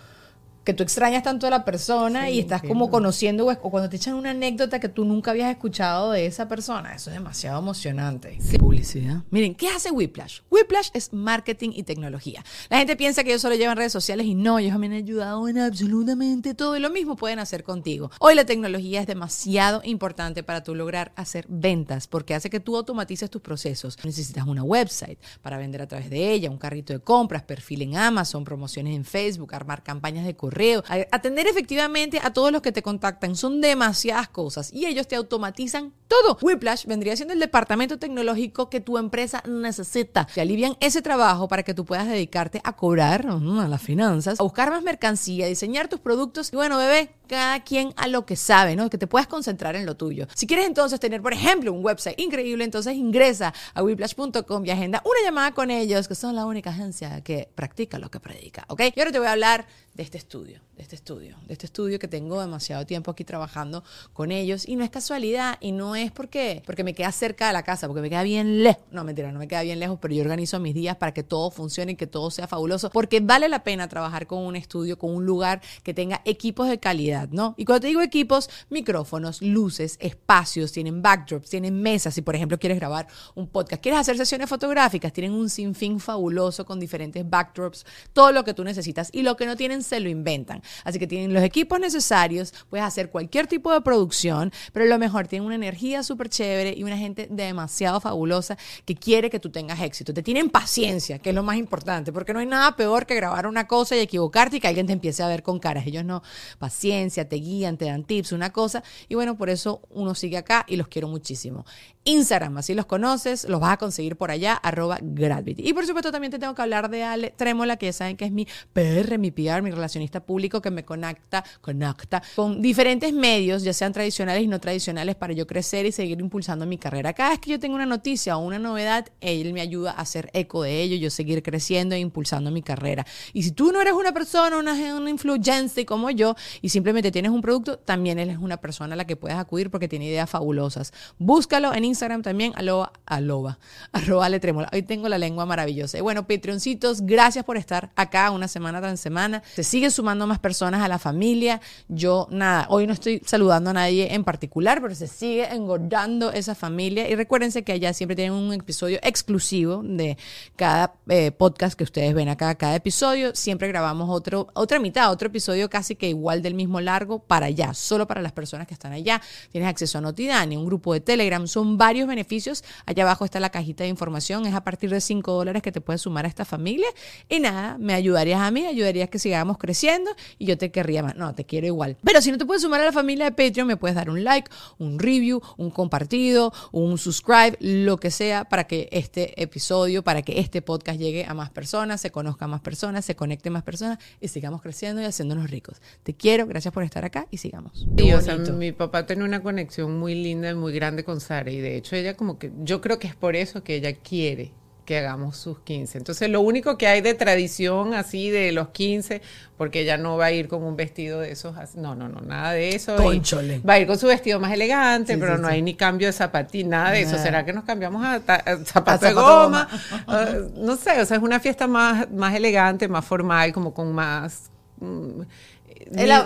que 0.63 0.73
tú 0.73 0.83
extrañas 0.83 1.23
tanto 1.23 1.47
a 1.47 1.49
la 1.49 1.65
persona 1.65 2.27
Sí, 2.27 2.33
y 2.33 2.39
estás 2.39 2.57
entiendo. 2.61 2.73
como 2.79 2.91
conociendo 2.91 3.47
o, 3.47 3.71
cuando 3.71 3.89
te 3.89 3.95
echan 3.97 4.15
una 4.15 4.31
anécdota 4.31 4.79
que 4.79 4.89
tú 4.89 5.05
nunca 5.05 5.31
habías 5.31 5.49
escuchado 5.49 6.11
de 6.11 6.25
esa 6.25 6.47
persona. 6.47 6.93
Eso 6.93 7.09
es 7.09 7.15
demasiado 7.15 7.59
emocionante. 7.59 8.37
Publicidad. 8.59 9.23
Miren, 9.31 9.55
¿qué 9.55 9.67
hace 9.69 9.91
Whiplash? 9.91 10.41
Whiplash 10.49 10.89
es 10.93 11.13
marketing 11.13 11.71
y 11.73 11.83
tecnología. 11.83 12.43
La 12.69 12.77
gente 12.77 12.95
piensa 12.95 13.23
que 13.23 13.31
ellos 13.31 13.41
solo 13.41 13.55
llevan 13.55 13.77
redes 13.77 13.91
sociales 13.91 14.25
y 14.25 14.35
no, 14.35 14.59
ellos 14.59 14.77
me 14.77 14.85
han 14.85 14.93
ayudado 14.93 15.47
en 15.47 15.57
absolutamente 15.57 16.53
todo 16.53 16.77
y 16.77 16.79
lo 16.79 16.89
mismo 16.89 17.15
pueden 17.15 17.39
hacer 17.39 17.63
contigo. 17.63 18.11
Hoy 18.19 18.35
la 18.35 18.45
tecnología 18.45 19.01
es 19.01 19.07
demasiado 19.07 19.81
importante 19.83 20.43
para 20.43 20.63
tú 20.63 20.75
lograr 20.75 21.11
hacer 21.15 21.45
ventas 21.49 22.07
porque 22.07 22.35
hace 22.35 22.49
que 22.49 22.59
tú 22.59 22.77
automatices 22.77 23.29
tus 23.29 23.41
procesos. 23.41 23.97
Necesitas 24.03 24.45
una 24.45 24.63
website 24.63 25.19
para 25.41 25.57
vender 25.57 25.81
a 25.81 25.87
través 25.87 26.09
de 26.09 26.31
ella, 26.31 26.49
un 26.49 26.57
carrito 26.57 26.93
de 26.93 26.99
compras, 26.99 27.43
perfil 27.43 27.81
en 27.81 27.97
Amazon, 27.97 28.43
promociones 28.43 28.95
en 28.95 29.05
Facebook, 29.05 29.53
armar 29.55 29.83
campañas 29.83 30.25
de 30.25 30.35
correo, 30.35 30.50
a- 30.87 31.07
atender 31.11 31.47
efectivamente 31.47 32.19
a 32.21 32.31
todos 32.33 32.51
los 32.51 32.61
que 32.61 32.71
te 32.71 32.81
contactan. 32.81 33.35
Son 33.35 33.61
demasiadas 33.61 34.29
cosas 34.29 34.71
y 34.73 34.85
ellos 34.85 35.07
te 35.07 35.15
automatizan 35.15 35.93
todo. 36.07 36.37
Whiplash 36.41 36.85
vendría 36.85 37.15
siendo 37.15 37.33
el 37.33 37.39
departamento 37.39 37.97
tecnológico 37.97 38.69
que 38.69 38.79
tu 38.81 38.97
empresa 38.97 39.43
necesita. 39.47 40.27
Te 40.33 40.41
alivian 40.41 40.75
ese 40.79 41.01
trabajo 41.01 41.47
para 41.47 41.63
que 41.63 41.73
tú 41.73 41.85
puedas 41.85 42.07
dedicarte 42.07 42.61
a 42.63 42.73
cobrar, 42.75 43.25
mm, 43.27 43.59
a 43.59 43.67
las 43.67 43.81
finanzas, 43.81 44.39
a 44.39 44.43
buscar 44.43 44.69
más 44.71 44.83
mercancía, 44.83 45.45
a 45.45 45.49
diseñar 45.49 45.87
tus 45.87 45.99
productos 45.99 46.51
y 46.51 46.55
bueno, 46.55 46.77
bebé, 46.77 47.11
cada 47.31 47.61
quien 47.63 47.93
a 47.95 48.09
lo 48.09 48.25
que 48.25 48.35
sabe, 48.35 48.75
¿no? 48.75 48.89
Que 48.89 48.97
te 48.97 49.07
puedas 49.07 49.25
concentrar 49.25 49.77
en 49.77 49.85
lo 49.85 49.95
tuyo. 49.95 50.27
Si 50.35 50.45
quieres 50.45 50.67
entonces 50.67 50.99
tener, 50.99 51.21
por 51.21 51.31
ejemplo, 51.31 51.71
un 51.71 51.81
website 51.81 52.19
increíble, 52.19 52.65
entonces 52.65 52.93
ingresa 52.93 53.53
a 53.73 53.81
whiplash.com 53.81 54.65
y 54.65 54.69
agenda 54.69 55.01
una 55.05 55.21
llamada 55.23 55.53
con 55.53 55.71
ellos, 55.71 56.09
que 56.09 56.15
son 56.15 56.35
la 56.35 56.45
única 56.45 56.71
agencia 56.71 57.21
que 57.21 57.49
practica 57.55 57.99
lo 57.99 58.11
que 58.11 58.19
predica, 58.19 58.65
¿ok? 58.67 58.81
Y 58.93 58.99
ahora 58.99 59.13
te 59.13 59.19
voy 59.19 59.29
a 59.29 59.31
hablar 59.31 59.65
de 59.93 60.03
este 60.03 60.17
estudio, 60.17 60.59
de 60.75 60.83
este 60.83 60.95
estudio, 60.95 61.37
de 61.47 61.53
este 61.53 61.65
estudio 61.65 61.99
que 61.99 62.07
tengo 62.07 62.39
demasiado 62.39 62.85
tiempo 62.85 63.11
aquí 63.11 63.23
trabajando 63.23 63.83
con 64.13 64.31
ellos 64.31 64.67
y 64.67 64.75
no 64.75 64.83
es 64.83 64.89
casualidad 64.89 65.57
y 65.59 65.71
no 65.71 65.95
es 65.95 66.11
porque 66.11 66.63
porque 66.65 66.83
me 66.83 66.93
queda 66.93 67.11
cerca 67.11 67.47
de 67.47 67.53
la 67.53 67.63
casa, 67.63 67.87
porque 67.87 68.01
me 68.01 68.09
queda 68.09 68.23
bien 68.23 68.63
lejos. 68.63 68.83
No, 68.91 69.03
mentira, 69.03 69.31
no 69.31 69.39
me 69.39 69.47
queda 69.47 69.61
bien 69.63 69.79
lejos, 69.79 69.99
pero 70.01 70.13
yo 70.13 70.21
organizo 70.21 70.59
mis 70.59 70.73
días 70.73 70.95
para 70.97 71.13
que 71.13 71.23
todo 71.23 71.51
funcione 71.51 71.93
y 71.93 71.95
que 71.95 72.07
todo 72.07 72.31
sea 72.31 72.47
fabuloso, 72.47 72.89
porque 72.89 73.19
vale 73.19 73.49
la 73.49 73.63
pena 73.63 73.87
trabajar 73.87 74.27
con 74.27 74.39
un 74.39 74.55
estudio, 74.55 74.97
con 74.97 75.13
un 75.13 75.25
lugar 75.25 75.61
que 75.83 75.93
tenga 75.93 76.21
equipos 76.25 76.69
de 76.69 76.79
calidad, 76.79 77.29
¿no? 77.29 77.53
Y 77.57 77.65
cuando 77.65 77.81
te 77.81 77.87
digo 77.87 78.01
equipos, 78.01 78.49
micrófonos, 78.69 79.41
luces, 79.41 79.97
espacios, 79.99 80.71
tienen 80.71 81.01
backdrops, 81.01 81.49
tienen 81.49 81.81
mesas, 81.81 82.13
si 82.13 82.21
por 82.21 82.35
ejemplo 82.35 82.57
quieres 82.57 82.79
grabar 82.79 83.07
un 83.35 83.47
podcast, 83.47 83.81
quieres 83.81 83.99
hacer 83.99 84.17
sesiones 84.17 84.49
fotográficas, 84.49 85.13
tienen 85.13 85.33
un 85.33 85.49
sinfín 85.49 85.99
fabuloso 85.99 86.65
con 86.65 86.79
diferentes 86.79 87.29
backdrops, 87.29 87.85
todo 88.13 88.31
lo 88.31 88.43
que 88.43 88.53
tú 88.53 88.63
necesitas 88.63 89.09
y 89.11 89.21
lo 89.21 89.35
que 89.35 89.45
no 89.45 89.55
tienen 89.55 89.83
se 89.83 89.99
lo 89.99 90.09
inventan. 90.09 90.61
Así 90.83 90.99
que 90.99 91.07
tienen 91.07 91.33
los 91.33 91.43
equipos 91.43 91.79
necesarios, 91.79 92.53
puedes 92.69 92.85
hacer 92.85 93.09
cualquier 93.09 93.47
tipo 93.47 93.71
de 93.73 93.81
producción, 93.81 94.51
pero 94.73 94.85
lo 94.85 94.97
mejor, 94.97 95.27
tienen 95.27 95.45
una 95.45 95.55
energía 95.55 96.03
súper 96.03 96.29
chévere 96.29 96.73
y 96.75 96.83
una 96.83 96.97
gente 96.97 97.27
demasiado 97.29 97.99
fabulosa 97.99 98.57
que 98.85 98.95
quiere 98.95 99.29
que 99.29 99.39
tú 99.39 99.49
tengas 99.49 99.81
éxito. 99.81 100.13
Te 100.13 100.23
tienen 100.23 100.49
paciencia, 100.49 101.19
que 101.19 101.29
es 101.29 101.35
lo 101.35 101.43
más 101.43 101.57
importante, 101.57 102.11
porque 102.11 102.33
no 102.33 102.39
hay 102.39 102.45
nada 102.45 102.75
peor 102.75 103.05
que 103.05 103.15
grabar 103.15 103.47
una 103.47 103.67
cosa 103.67 103.95
y 103.95 103.99
equivocarte 103.99 104.57
y 104.57 104.59
que 104.59 104.67
alguien 104.67 104.87
te 104.87 104.93
empiece 104.93 105.23
a 105.23 105.27
ver 105.27 105.43
con 105.43 105.59
caras. 105.59 105.85
Ellos 105.87 106.05
no, 106.05 106.21
paciencia, 106.59 107.27
te 107.27 107.37
guían, 107.37 107.77
te 107.77 107.85
dan 107.85 108.03
tips, 108.03 108.31
una 108.31 108.51
cosa. 108.51 108.83
Y 109.07 109.15
bueno, 109.15 109.37
por 109.37 109.49
eso 109.49 109.81
uno 109.89 110.15
sigue 110.15 110.37
acá 110.37 110.65
y 110.67 110.75
los 110.75 110.87
quiero 110.87 111.07
muchísimo. 111.07 111.65
Instagram, 112.03 112.57
así 112.57 112.73
los 112.73 112.87
conoces, 112.87 113.47
los 113.47 113.59
vas 113.59 113.73
a 113.73 113.77
conseguir 113.77 114.15
por 114.15 114.31
allá, 114.31 114.53
arroba 114.53 114.97
Gravity. 115.01 115.67
Y 115.67 115.73
por 115.73 115.85
supuesto 115.85 116.11
también 116.11 116.31
te 116.31 116.39
tengo 116.39 116.55
que 116.55 116.61
hablar 116.61 116.89
de 116.89 117.03
Ale 117.03 117.31
Trémola, 117.31 117.77
que 117.77 117.87
ya 117.87 117.93
saben 117.93 118.17
que 118.17 118.25
es 118.25 118.31
mi 118.31 118.47
PR, 118.73 119.19
mi 119.19 119.29
PR, 119.29 119.61
mi 119.61 119.69
relacionista 119.69 120.23
público 120.51 120.61
que 120.61 120.71
me 120.71 120.83
conecta, 120.83 121.43
conecta 121.61 122.21
con 122.35 122.61
diferentes 122.61 123.13
medios, 123.13 123.63
ya 123.63 123.73
sean 123.73 123.93
tradicionales 123.93 124.43
y 124.43 124.47
no 124.47 124.59
tradicionales, 124.59 125.15
para 125.15 125.33
yo 125.33 125.47
crecer 125.47 125.85
y 125.85 125.91
seguir 125.91 126.19
impulsando 126.19 126.65
mi 126.65 126.77
carrera. 126.77 127.13
Cada 127.13 127.31
vez 127.31 127.39
que 127.39 127.51
yo 127.51 127.59
tengo 127.59 127.75
una 127.75 127.85
noticia 127.85 128.37
o 128.37 128.41
una 128.41 128.59
novedad, 128.59 129.07
él 129.21 129.53
me 129.53 129.61
ayuda 129.61 129.91
a 129.91 130.01
hacer 130.01 130.29
eco 130.33 130.63
de 130.63 130.81
ello, 130.81 130.97
yo 130.97 131.09
seguir 131.09 131.41
creciendo 131.41 131.95
e 131.95 131.99
impulsando 131.99 132.51
mi 132.51 132.61
carrera. 132.61 133.05
Y 133.33 133.43
si 133.43 133.51
tú 133.51 133.71
no 133.71 133.81
eres 133.81 133.93
una 133.93 134.11
persona, 134.11 134.57
una, 134.57 134.73
una 134.95 135.09
influencer 135.09 135.85
como 135.85 136.09
yo, 136.11 136.35
y 136.61 136.69
simplemente 136.69 137.11
tienes 137.11 137.31
un 137.31 137.41
producto, 137.41 137.77
también 137.77 138.19
él 138.19 138.29
es 138.29 138.37
una 138.37 138.57
persona 138.57 138.93
a 138.93 138.97
la 138.97 139.05
que 139.05 139.15
puedes 139.15 139.37
acudir 139.37 139.71
porque 139.71 139.87
tiene 139.87 140.05
ideas 140.05 140.29
fabulosas. 140.29 140.91
Búscalo 141.17 141.73
en 141.73 141.85
Instagram 141.85 142.21
también, 142.21 142.51
aloba, 142.55 142.91
aloba, 143.05 143.59
arroba 143.93 144.27
le 144.29 144.39
trémola. 144.39 144.69
Hoy 144.73 144.83
tengo 144.83 145.07
la 145.07 145.17
lengua 145.17 145.45
maravillosa. 145.45 145.97
Y 145.97 146.01
bueno, 146.01 146.27
Patreoncitos, 146.27 147.01
gracias 147.01 147.45
por 147.45 147.57
estar 147.57 147.91
acá 147.95 148.31
una 148.31 148.47
semana 148.47 148.79
tras 148.79 148.99
semana. 148.99 149.43
Se 149.53 149.63
sigue 149.63 149.89
sumando 149.91 150.27
más 150.27 150.39
personas 150.41 150.81
a 150.81 150.87
la 150.87 150.99
familia. 150.99 151.61
Yo, 151.87 152.27
nada, 152.31 152.65
hoy 152.69 152.87
no 152.87 152.93
estoy 152.93 153.21
saludando 153.25 153.69
a 153.69 153.73
nadie 153.73 154.13
en 154.13 154.23
particular, 154.23 154.81
pero 154.81 154.93
se 154.95 155.07
sigue 155.07 155.53
engordando 155.53 156.31
esa 156.31 156.55
familia. 156.55 157.09
Y 157.09 157.15
recuérdense 157.15 157.63
que 157.63 157.71
allá 157.71 157.93
siempre 157.93 158.15
tienen 158.15 158.33
un 158.33 158.53
episodio 158.53 158.99
exclusivo 159.01 159.81
de 159.83 160.17
cada 160.55 160.95
eh, 161.07 161.31
podcast 161.31 161.77
que 161.77 161.83
ustedes 161.83 162.13
ven 162.13 162.29
acá, 162.29 162.55
cada 162.55 162.75
episodio. 162.75 163.35
Siempre 163.35 163.67
grabamos 163.67 164.09
otro, 164.09 164.47
otra 164.53 164.79
mitad, 164.79 165.11
otro 165.11 165.27
episodio 165.27 165.69
casi 165.69 165.95
que 165.95 166.09
igual 166.09 166.41
del 166.41 166.53
mismo 166.53 166.81
largo 166.81 167.19
para 167.19 167.45
allá, 167.45 167.73
solo 167.73 168.07
para 168.07 168.21
las 168.21 168.31
personas 168.31 168.67
que 168.67 168.73
están 168.73 168.93
allá. 168.93 169.21
Tienes 169.51 169.69
acceso 169.69 169.97
a 169.97 170.01
Notidani, 170.01 170.57
un 170.57 170.65
grupo 170.65 170.93
de 170.93 171.01
Telegram. 171.01 171.47
Son 171.47 171.77
varios 171.77 172.07
beneficios. 172.07 172.63
Allá 172.85 173.03
abajo 173.03 173.25
está 173.25 173.39
la 173.39 173.49
cajita 173.49 173.83
de 173.83 173.89
información. 173.89 174.45
Es 174.45 174.53
a 174.53 174.63
partir 174.63 174.89
de 174.89 175.01
5 175.01 175.31
dólares 175.31 175.61
que 175.61 175.71
te 175.71 175.81
puedes 175.81 176.01
sumar 176.01 176.25
a 176.25 176.27
esta 176.27 176.45
familia. 176.45 176.87
Y 177.29 177.39
nada, 177.39 177.77
me 177.77 177.93
ayudarías 177.93 178.41
a 178.41 178.51
mí, 178.51 178.65
ayudarías 178.65 179.09
que 179.09 179.19
sigamos 179.19 179.57
creciendo 179.57 180.11
y 180.37 180.45
yo 180.45 180.57
te 180.57 180.71
querría 180.71 181.03
más. 181.03 181.15
No, 181.15 181.33
te 181.35 181.45
quiero 181.45 181.67
igual. 181.67 181.97
Pero 182.03 182.21
si 182.21 182.31
no 182.31 182.37
te 182.37 182.45
puedes 182.45 182.61
sumar 182.61 182.81
a 182.81 182.85
la 182.85 182.91
familia 182.91 183.25
de 183.25 183.31
Patreon, 183.31 183.67
me 183.67 183.77
puedes 183.77 183.95
dar 183.95 184.09
un 184.09 184.23
like, 184.23 184.49
un 184.77 184.99
review, 184.99 185.41
un 185.57 185.69
compartido, 185.71 186.53
un 186.71 186.97
subscribe, 186.97 187.57
lo 187.59 187.97
que 187.97 188.11
sea, 188.11 188.45
para 188.45 188.65
que 188.65 188.89
este 188.91 189.41
episodio, 189.41 190.03
para 190.03 190.21
que 190.21 190.39
este 190.39 190.61
podcast 190.61 190.99
llegue 190.99 191.25
a 191.25 191.33
más 191.33 191.49
personas, 191.49 192.01
se 192.01 192.11
conozca 192.11 192.45
a 192.45 192.47
más 192.47 192.61
personas, 192.61 193.05
se 193.05 193.15
conecte 193.15 193.49
a 193.49 193.51
más 193.51 193.63
personas 193.63 193.99
y 194.19 194.27
sigamos 194.27 194.61
creciendo 194.61 195.01
y 195.01 195.05
haciéndonos 195.05 195.49
ricos. 195.49 195.81
Te 196.03 196.13
quiero, 196.13 196.47
gracias 196.47 196.73
por 196.73 196.83
estar 196.83 197.05
acá 197.05 197.27
y 197.31 197.37
sigamos. 197.37 197.79
Sí, 197.79 197.87
Qué 197.95 198.15
o 198.15 198.21
sea, 198.21 198.35
bonito. 198.35 198.53
mi 198.53 198.71
papá 198.71 199.05
tiene 199.05 199.23
una 199.23 199.41
conexión 199.41 199.97
muy 199.99 200.15
linda 200.15 200.49
y 200.49 200.55
muy 200.55 200.73
grande 200.73 201.03
con 201.03 201.19
Sara 201.19 201.51
y 201.51 201.59
de 201.59 201.77
hecho 201.77 201.95
ella 201.95 202.15
como 202.15 202.37
que, 202.39 202.51
yo 202.63 202.81
creo 202.81 202.99
que 202.99 203.07
es 203.07 203.15
por 203.15 203.35
eso 203.35 203.63
que 203.63 203.75
ella 203.75 203.93
quiere 203.93 204.51
que 204.85 204.97
hagamos 204.97 205.37
sus 205.37 205.59
15. 205.59 205.99
Entonces 205.99 206.29
lo 206.29 206.41
único 206.41 206.77
que 206.77 206.87
hay 206.87 207.01
de 207.01 207.13
tradición 207.13 207.93
así 207.93 208.29
de 208.29 208.51
los 208.51 208.69
15, 208.69 209.21
porque 209.57 209.81
ella 209.81 209.97
no 209.97 210.17
va 210.17 210.25
a 210.25 210.31
ir 210.31 210.47
con 210.47 210.63
un 210.63 210.75
vestido 210.75 211.19
de 211.19 211.31
esos, 211.31 211.55
no, 211.75 211.93
no, 211.95 212.09
no, 212.09 212.21
nada 212.21 212.53
de 212.53 212.75
eso. 212.75 212.95
y 212.95 213.17
Cónchole. 213.17 213.59
Va 213.59 213.73
a 213.73 213.79
ir 213.79 213.87
con 213.87 213.97
su 213.97 214.07
vestido 214.07 214.39
más 214.39 214.51
elegante, 214.53 215.13
Sí, 215.13 215.19
pero 215.19 215.35
sí, 215.35 215.41
no 215.41 215.47
sí. 215.47 215.53
hay 215.53 215.61
ni 215.61 215.75
cambio 215.75 216.07
de 216.07 216.13
zapatín, 216.13 216.69
nada 216.69 216.91
de 216.91 217.01
eso. 217.01 217.17
¿Será 217.17 217.45
que 217.45 217.53
nos 217.53 217.63
cambiamos 217.63 218.03
a, 218.03 218.15
a 218.15 218.57
zapato 218.65 219.05
A 219.05 219.09
de 219.09 219.13
goma? 219.13 219.67
Ah, 220.07 220.29
no 220.57 220.75
sé, 220.75 220.99
o 220.99 221.05
sea, 221.05 221.17
es 221.17 221.23
una 221.23 221.39
fiesta 221.39 221.67
más, 221.67 222.09
más 222.11 222.33
elegante, 222.35 222.87
más 222.87 223.05
formal, 223.05 223.53
como 223.53 223.73
con 223.73 223.93
más... 223.93 224.49
mm, 224.79 225.21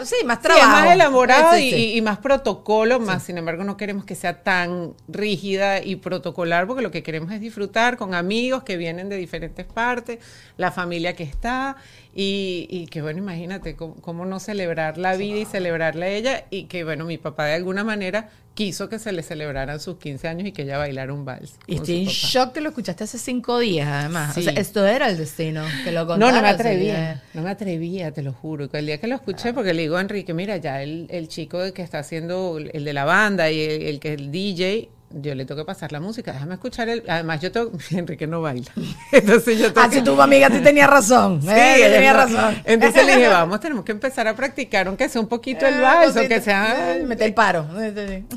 Sí, 0.05 0.15
más 0.25 0.37
es 0.37 0.43
trabajo. 0.43 0.67
más 0.69 0.91
elaborado 0.91 1.55
Sí, 1.55 1.69
sí, 1.69 1.75
sí. 1.75 1.75
y, 1.93 1.97
y 1.97 2.01
más 2.01 2.17
protocolo, 2.19 2.99
más 2.99 3.23
sin 3.23 3.37
embargo 3.37 3.63
no 3.63 3.77
queremos 3.77 4.05
que 4.05 4.15
sea 4.15 4.43
tan 4.43 4.93
rígida 5.07 5.81
y 5.83 5.95
protocolar 5.97 6.67
porque 6.67 6.81
lo 6.81 6.91
que 6.91 7.03
queremos 7.03 7.31
es 7.31 7.39
disfrutar 7.41 7.97
con 7.97 8.13
amigos 8.13 8.63
que 8.63 8.77
vienen 8.77 9.09
de 9.09 9.17
diferentes 9.17 9.65
partes, 9.65 10.19
la 10.57 10.71
familia 10.71 11.15
que 11.15 11.23
está 11.23 11.75
y, 12.17 12.65
y 12.69 12.87
que 12.87 13.01
bueno, 13.01 13.19
imagínate 13.19 13.75
cómo, 13.75 13.95
cómo 13.95 14.25
no 14.25 14.39
celebrar 14.39 14.97
la 14.97 15.15
vida 15.17 15.37
y 15.39 15.45
celebrarla 15.45 16.05
a 16.05 16.09
ella 16.09 16.45
y 16.49 16.63
que 16.63 16.83
bueno, 16.85 17.03
mi 17.05 17.17
papá 17.17 17.45
de 17.45 17.53
alguna 17.55 17.83
manera 17.83 18.29
quiso 18.53 18.87
que 18.87 18.99
se 18.99 19.11
le 19.11 19.21
celebraran 19.21 19.81
sus 19.81 19.97
15 19.97 20.29
años 20.29 20.47
y 20.47 20.53
que 20.53 20.61
ella 20.61 20.77
bailara 20.77 21.11
un 21.11 21.25
vals. 21.25 21.59
Y 21.67 21.75
estoy 21.75 22.03
en 22.03 22.05
shock 22.05 22.53
que 22.53 22.61
lo 22.61 22.69
escuchaste 22.69 23.03
hace 23.03 23.17
cinco 23.17 23.59
días, 23.59 23.85
además. 23.89 24.31
O 24.31 24.39
Sí. 24.39 24.43
sea, 24.43 24.53
esto 24.53 24.85
era 24.87 25.09
el 25.09 25.17
destino, 25.17 25.65
que 25.83 25.91
lo 25.91 26.01
No, 26.03 26.07
contaras. 26.07 26.35
no 26.35 26.41
me 26.41 26.47
atrevía, 26.47 27.23
no 27.33 27.41
me 27.41 27.49
atrevía, 27.49 28.13
te 28.13 28.21
lo 28.21 28.31
juro. 28.31 28.69
Que 28.69 28.77
el 28.79 28.85
día 28.85 28.97
que 28.97 29.07
lo 29.07 29.15
escuché, 29.15 29.51
porque 29.53 29.73
le 29.73 29.81
digo 29.81 29.97
a 29.97 30.01
Enrique, 30.01 30.33
mira, 30.33 30.55
ya 30.55 30.81
el, 30.81 31.07
el 31.09 31.27
chico 31.27 31.59
que 31.73 31.81
está 31.81 31.99
haciendo 31.99 32.57
el 32.57 32.85
de 32.85 32.93
la 32.93 33.03
banda 33.03 33.51
y 33.51 33.59
el, 33.59 33.81
el 33.81 33.99
que 33.99 34.13
es 34.13 34.19
el 34.21 34.31
DJ, 34.31 34.89
yo 35.17 35.33
le 35.33 35.45
tengo 35.45 35.61
que 35.61 35.65
pasar 35.65 35.91
la 35.91 35.99
música, 35.99 36.33
déjame 36.33 36.55
escuchar 36.55 36.89
el. 36.89 37.03
Además, 37.07 37.39
yo 37.41 37.51
tengo. 37.51 37.71
Enrique 37.91 38.27
no 38.27 38.41
baila. 38.41 38.71
Entonces 39.11 39.57
yo 39.57 39.71
tengo 39.73 39.87
Ah, 39.87 39.89
si 39.91 40.01
tu 40.01 40.21
amiga 40.21 40.49
sí 40.51 40.59
tenía 40.59 40.87
razón. 40.87 41.41
Sí, 41.41 41.49
eh, 41.51 41.89
tenía 41.91 42.13
no- 42.13 42.19
razón. 42.19 42.61
Entonces 42.65 43.05
le 43.05 43.15
dije, 43.15 43.27
vamos, 43.29 43.59
tenemos 43.59 43.85
que 43.85 43.91
empezar 43.93 44.27
a 44.27 44.35
practicar, 44.35 44.87
aunque 44.87 45.07
sea 45.09 45.21
un 45.21 45.27
poquito 45.27 45.65
el 45.65 45.79
vals, 45.81 46.15
o 46.17 46.27
que 46.27 46.41
sea. 46.41 46.97
Mete 47.05 47.25
el 47.25 47.33
paro. 47.33 47.65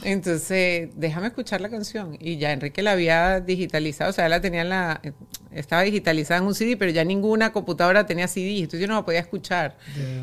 Entonces, 0.04 0.90
déjame 0.96 1.28
escuchar 1.28 1.60
la 1.60 1.68
canción. 1.68 2.16
Y 2.20 2.36
ya 2.38 2.52
Enrique 2.52 2.82
la 2.82 2.92
había 2.92 3.40
digitalizado, 3.40 4.10
o 4.10 4.12
sea, 4.12 4.28
la 4.28 4.40
tenía 4.40 4.62
en 4.62 4.68
la. 4.68 5.00
Estaba 5.50 5.82
digitalizada 5.82 6.40
en 6.40 6.46
un 6.46 6.54
CD, 6.54 6.76
pero 6.76 6.90
ya 6.92 7.04
ninguna 7.04 7.52
computadora 7.52 8.06
tenía 8.06 8.28
CD, 8.28 8.58
entonces 8.58 8.80
yo 8.80 8.86
no 8.86 8.94
la 8.94 9.04
podía 9.04 9.20
escuchar. 9.20 9.76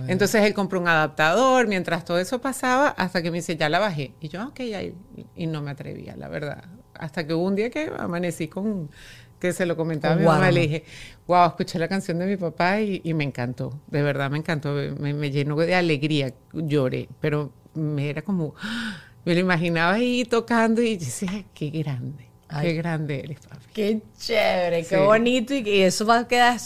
Entonces 0.07 0.43
él 0.43 0.53
compró 0.53 0.79
un 0.79 0.87
adaptador 0.87 1.67
mientras 1.67 2.05
todo 2.05 2.19
eso 2.19 2.39
pasaba, 2.39 2.89
hasta 2.89 3.21
que 3.21 3.31
me 3.31 3.37
dice, 3.39 3.55
ya 3.57 3.67
la 3.67 3.79
bajé. 3.79 4.13
Y 4.21 4.29
yo, 4.29 4.39
"Ah, 4.41 4.47
ok, 4.47 4.59
ya. 4.61 4.81
Y 5.35 5.47
no 5.47 5.61
me 5.61 5.71
atrevía, 5.71 6.15
la 6.15 6.27
verdad. 6.29 6.44
Hasta 6.93 7.25
que 7.27 7.33
hubo 7.33 7.43
un 7.45 7.55
día 7.55 7.69
que 7.69 7.91
amanecí 7.97 8.47
con. 8.47 8.89
que 9.39 9.51
se 9.53 9.65
lo 9.65 9.75
comentaba 9.75 10.13
a 10.15 10.17
mi 10.17 10.23
mamá, 10.25 10.49
le 10.49 10.61
dije, 10.61 10.83
wow, 11.27 11.47
escuché 11.47 11.77
la 11.77 11.87
canción 11.89 12.17
de 12.19 12.25
mi 12.25 12.37
papá 12.37 12.79
y, 12.81 13.01
y 13.03 13.13
me 13.13 13.23
encantó, 13.25 13.79
de 13.87 14.01
verdad 14.01 14.31
me 14.31 14.37
encantó, 14.37 14.73
me, 14.73 15.13
me 15.13 15.29
llenó 15.29 15.55
de 15.57 15.75
alegría, 15.75 16.33
lloré, 16.53 17.09
pero 17.19 17.51
me 17.73 18.09
era 18.09 18.21
como, 18.21 18.55
me 19.25 19.33
lo 19.33 19.39
imaginaba 19.41 19.93
ahí 19.93 20.23
tocando 20.25 20.81
y 20.81 20.97
yo 20.97 21.05
decía, 21.05 21.43
qué 21.53 21.69
grande, 21.69 22.25
Ay. 22.47 22.67
qué 22.69 22.73
grande 22.75 23.19
eres, 23.19 23.39
papi. 23.41 23.65
Qué 23.73 24.01
chévere, 24.17 24.83
qué 24.83 24.95
Sí. 24.97 25.03
bonito 25.03 25.53
y, 25.53 25.67
y 25.69 25.81
eso 25.81 26.05
va 26.05 26.19
a 26.19 26.27
quedar 26.27 26.57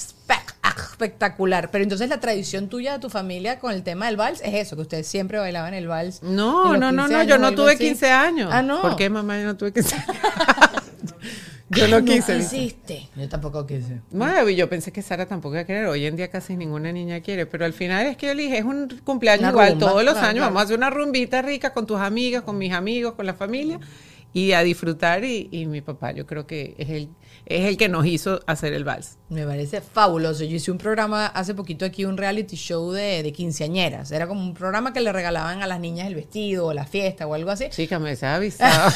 espectacular. 0.77 1.71
Pero 1.71 1.83
entonces 1.83 2.09
la 2.09 2.19
tradición 2.19 2.67
tuya 2.69 2.93
de 2.93 2.99
tu 2.99 3.09
familia 3.09 3.59
con 3.59 3.71
el 3.71 3.83
tema 3.83 4.07
del 4.07 4.17
vals 4.17 4.41
es 4.41 4.53
eso, 4.53 4.75
que 4.75 4.83
ustedes 4.83 5.07
siempre 5.07 5.37
bailaban 5.39 5.73
el 5.73 5.87
vals. 5.87 6.21
No, 6.23 6.77
no, 6.77 6.91
no, 6.91 7.03
15 7.05 7.17
no, 7.17 7.23
yo 7.23 7.37
no 7.37 7.53
tuve 7.53 7.73
así. 7.73 7.85
15 7.85 8.11
años. 8.11 8.49
Ah, 8.53 8.61
no. 8.61 8.81
¿Por 8.81 8.95
qué 8.95 9.09
mamá 9.09 9.39
yo 9.39 9.45
no 9.45 9.57
tuve 9.57 9.71
15 9.71 9.95
años? 9.95 10.07
yo 11.69 11.87
no 11.87 12.03
quise. 12.03 12.35
¿viste? 12.37 12.55
quisiste. 12.55 13.09
Yo 13.15 13.29
tampoco 13.29 13.65
quise. 13.65 14.01
Bueno, 14.11 14.49
yo 14.49 14.69
pensé 14.69 14.91
que 14.91 15.01
Sara 15.01 15.25
tampoco 15.25 15.55
iba 15.55 15.61
a 15.61 15.65
querer. 15.65 15.85
Hoy 15.87 16.05
en 16.05 16.15
día 16.15 16.29
casi 16.29 16.55
ninguna 16.57 16.91
niña 16.91 17.21
quiere. 17.21 17.45
Pero 17.45 17.65
al 17.65 17.73
final 17.73 18.05
es 18.07 18.17
que 18.17 18.27
yo 18.27 18.33
le 18.33 18.43
dije, 18.43 18.57
es 18.57 18.65
un 18.65 19.01
cumpleaños 19.03 19.41
Una 19.41 19.49
igual 19.51 19.71
rumba, 19.71 19.87
todos 19.87 20.03
los 20.03 20.13
claro, 20.13 20.27
años. 20.27 20.39
claro. 20.39 20.53
Vamos 20.53 20.61
a 20.61 20.63
hacer 20.65 20.77
una 20.77 20.89
rumbita 20.89 21.41
rica 21.41 21.73
con 21.73 21.85
tus 21.85 21.99
amigas, 21.99 22.43
con 22.43 22.57
mis 22.57 22.73
amigos, 22.73 23.13
con 23.13 23.25
la 23.25 23.33
familia. 23.33 23.79
Y 24.33 24.51
a 24.53 24.61
disfrutar 24.61 25.23
y, 25.23 25.49
y 25.51 25.65
mi 25.65 25.81
papá 25.81 26.11
yo 26.11 26.25
creo 26.27 26.45
que 26.45 26.75
es 26.77 26.89
el, 26.89 27.09
es 27.45 27.65
el 27.65 27.77
que 27.77 27.89
nos 27.89 28.05
hizo 28.05 28.39
hacer 28.45 28.73
el 28.73 28.83
vals. 28.83 29.17
Me 29.29 29.45
parece 29.45 29.81
fabuloso. 29.81 30.43
Yo 30.43 30.55
hice 30.55 30.71
un 30.71 30.77
programa 30.77 31.27
hace 31.27 31.53
poquito 31.55 31.85
aquí, 31.85 32.05
un 32.05 32.17
reality 32.17 32.55
show 32.55 32.91
de, 32.91 33.21
de 33.23 33.31
quinceañeras. 33.33 34.11
Era 34.11 34.27
como 34.27 34.41
un 34.41 34.53
programa 34.53 34.93
que 34.93 35.01
le 35.01 35.11
regalaban 35.11 35.61
a 35.63 35.67
las 35.67 35.79
niñas 35.79 36.07
el 36.07 36.15
vestido 36.15 36.67
o 36.67 36.73
la 36.73 36.85
fiesta 36.85 37.25
o 37.27 37.33
algo 37.33 37.49
así. 37.51 37.69
Chica, 37.69 37.97
me 37.99 38.15
se 38.15 38.25
ha 38.25 38.35
avisado. 38.35 38.91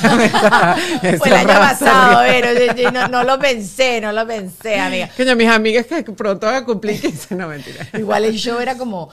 Fue 1.17 1.27
el 1.27 1.33
año 1.33 1.47
pasado, 1.47 2.21
pero 2.27 2.53
yo- 2.53 2.73
yo 2.83 2.91
no, 2.91 3.07
no 3.07 3.23
lo 3.23 3.39
pensé, 3.39 4.01
no 4.01 4.11
lo 4.11 4.25
pensé, 4.27 4.79
amiga. 4.79 5.09
Coño, 5.15 5.35
mis 5.35 5.47
amigas 5.49 5.85
que 5.85 6.03
pronto 6.03 6.45
van 6.47 6.55
a 6.55 6.65
cumplir 6.65 6.99
15, 6.99 7.35
no 7.35 7.47
mentira. 7.47 7.87
Igual 7.97 8.25
el 8.25 8.35
show 8.35 8.59
era 8.59 8.77
como 8.77 9.09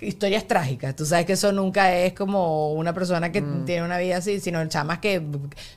historias 0.00 0.46
trágicas. 0.46 0.96
Tú 0.96 1.04
sabes 1.04 1.26
que 1.26 1.34
eso 1.34 1.52
nunca 1.52 1.94
es 1.96 2.12
como 2.14 2.72
una 2.72 2.92
persona 2.94 3.32
que 3.32 3.40
Mm. 3.40 3.64
tiene 3.64 3.84
una 3.84 3.98
vida 3.98 4.18
así, 4.18 4.40
sino 4.40 4.64
chamas 4.68 4.98
que 4.98 5.20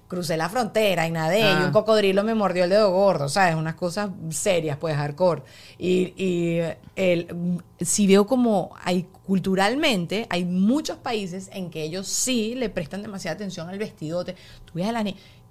crucé 0.07 0.37
la 0.37 0.49
frontera 0.49 1.07
y 1.07 1.11
nadé 1.11 1.39
y 1.39 1.43
Ah. 1.43 1.63
un 1.65 1.71
cocodrilo 1.71 2.23
me 2.23 2.33
mordió 2.35 2.63
el 2.65 2.69
dedo 2.69 2.91
gordo, 2.91 3.29
¿sabes? 3.29 3.55
Unas 3.55 3.75
cosas 3.75 4.09
serias, 4.29 4.77
pues, 4.77 4.95
hardcore. 4.95 5.43
Y, 5.77 6.13
y 6.21 6.59
el, 6.95 7.61
si 7.79 8.07
veo 8.07 8.25
como 8.27 8.71
hay 8.83 9.07
culturalmente, 9.25 10.27
hay 10.29 10.45
muchos 10.45 10.97
países 10.97 11.49
en 11.53 11.69
que 11.69 11.83
ellos 11.83 12.07
sí 12.07 12.55
le 12.55 12.69
prestan 12.69 13.01
demasiada 13.01 13.35
atención 13.35 13.69
al 13.69 13.77
vestidote. 13.77 14.35
Tú 14.65 14.73
ves 14.75 14.87
a 14.87 14.91
la 14.91 15.03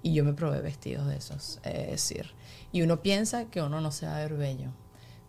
y 0.03 0.13
yo 0.13 0.23
me 0.25 0.33
probé 0.33 0.61
vestidos 0.61 1.07
de 1.07 1.15
esos, 1.17 1.59
es 1.63 1.87
decir. 1.91 2.31
Y 2.71 2.81
uno 2.81 3.01
piensa 3.01 3.45
que 3.45 3.61
uno 3.61 3.79
no 3.81 3.91
se 3.91 4.05
va 4.05 4.17
a 4.17 4.19
ver 4.19 4.33
bello, 4.33 4.69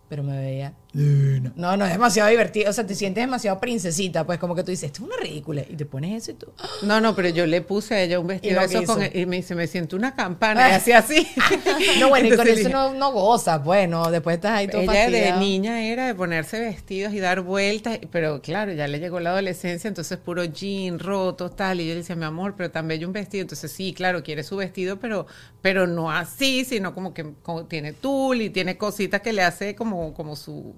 pero 0.07 0.23
me 0.23 0.37
veía 0.37 0.73
divina. 0.93 1.51
No, 1.55 1.75
no, 1.75 1.85
es 1.85 1.91
demasiado 1.91 2.29
divertido. 2.29 2.69
O 2.69 2.73
sea, 2.73 2.85
te 2.85 2.95
sientes 2.95 3.23
demasiado 3.23 3.59
princesita, 3.59 4.25
pues 4.25 4.39
como 4.39 4.55
que 4.55 4.63
tú 4.63 4.71
dices, 4.71 4.87
esto 4.87 5.03
es 5.03 5.07
una 5.07 5.17
ridícula. 5.17 5.63
Y 5.67 5.75
te 5.75 5.85
pones 5.85 6.23
eso 6.23 6.31
y 6.31 6.33
tú. 6.35 6.47
¡ah! 6.57 6.67
No, 6.83 7.01
no, 7.01 7.15
pero 7.15 7.29
yo 7.29 7.45
le 7.45 7.61
puse 7.61 7.95
a 7.95 8.01
ella 8.01 8.19
un 8.19 8.27
vestido 8.27 8.61
Y 8.63 8.67
de 8.67 8.85
con 8.85 9.01
y 9.13 9.25
me 9.25 9.37
dice, 9.37 9.55
me 9.55 9.67
siento 9.67 9.95
una 9.95 10.15
campana, 10.15 10.69
y 10.69 10.73
hacía 10.73 10.99
así. 10.99 11.27
No, 11.99 12.09
bueno, 12.09 12.27
y 12.27 12.29
con 12.31 12.47
Entonces 12.47 12.59
eso 12.59 12.69
dije, 12.69 12.73
no, 12.73 12.93
no 12.93 13.11
gozas, 13.11 13.61
pues, 13.63 13.89
no. 13.89 14.09
Después 14.11 14.35
estás 14.35 14.51
ahí 14.51 14.67
todo 14.67 14.81
Ella 14.81 14.91
de 14.91 14.97
fastidiado. 14.99 15.39
niña 15.39 15.83
era 15.83 16.07
de 16.07 16.15
ponerse 16.15 16.59
vestidos 16.59 17.13
y 17.13 17.19
dar 17.19 17.41
vueltas, 17.41 17.99
pero 18.11 18.41
claro, 18.41 18.71
ya 18.73 18.87
le 18.87 18.99
llegó 18.99 19.19
la 19.19 19.31
adolescencia, 19.31 19.87
entonces 19.87 20.17
puro 20.17 20.45
jean, 20.45 20.99
rotos, 20.99 21.55
tal, 21.55 21.81
y 21.81 21.87
yo 21.87 21.93
le 21.93 21.99
decía, 21.99 22.15
mi 22.15 22.25
amor, 22.25 22.55
pero 22.55 22.71
tan 22.71 22.87
bello 22.87 23.07
un 23.07 23.13
vestido, 23.13 23.41
entonces 23.41 23.71
sí, 23.71 23.93
claro, 23.93 24.23
quiere 24.23 24.43
su 24.43 24.55
vestido, 24.57 24.99
pero, 24.99 25.27
pero 25.61 25.87
no 25.87 26.11
así, 26.11 26.65
sino 26.65 26.93
como 26.93 27.13
que 27.13 27.33
como 27.41 27.65
tiene 27.65 27.93
tul 27.93 28.41
y 28.41 28.49
tiene 28.49 28.77
cositas 28.77 29.21
que 29.21 29.33
le 29.33 29.43
hace 29.43 29.75
como, 29.75 29.94
como 30.15 30.35
su, 30.35 30.73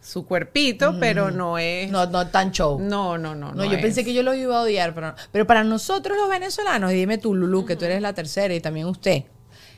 su 0.00 0.26
cuerpito, 0.26 0.96
pero 0.98 1.30
no 1.30 1.58
es... 1.58 1.90
No, 1.90 2.06
no 2.06 2.26
tan 2.28 2.50
show. 2.52 2.78
no, 2.80 3.18
no, 3.18 3.34
no. 3.34 3.52
No, 3.52 3.64
yo 3.64 3.80
pensé 3.80 4.04
que 4.04 4.12
yo 4.14 4.22
lo 4.22 4.34
iba 4.34 4.58
a 4.58 4.62
odiar, 4.62 4.94
pero, 4.94 5.08
no. 5.08 5.14
pero 5.30 5.46
para 5.46 5.62
nosotros 5.64 6.16
los 6.18 6.28
venezolanos, 6.28 6.92
y 6.92 6.96
dime 6.96 7.18
tú, 7.18 7.34
Lulu, 7.34 7.64
que 7.64 7.76
tú 7.76 7.84
eres 7.84 8.00
la 8.02 8.12
tercera 8.12 8.52
y 8.54 8.60
también 8.60 8.86
usted, 8.86 9.24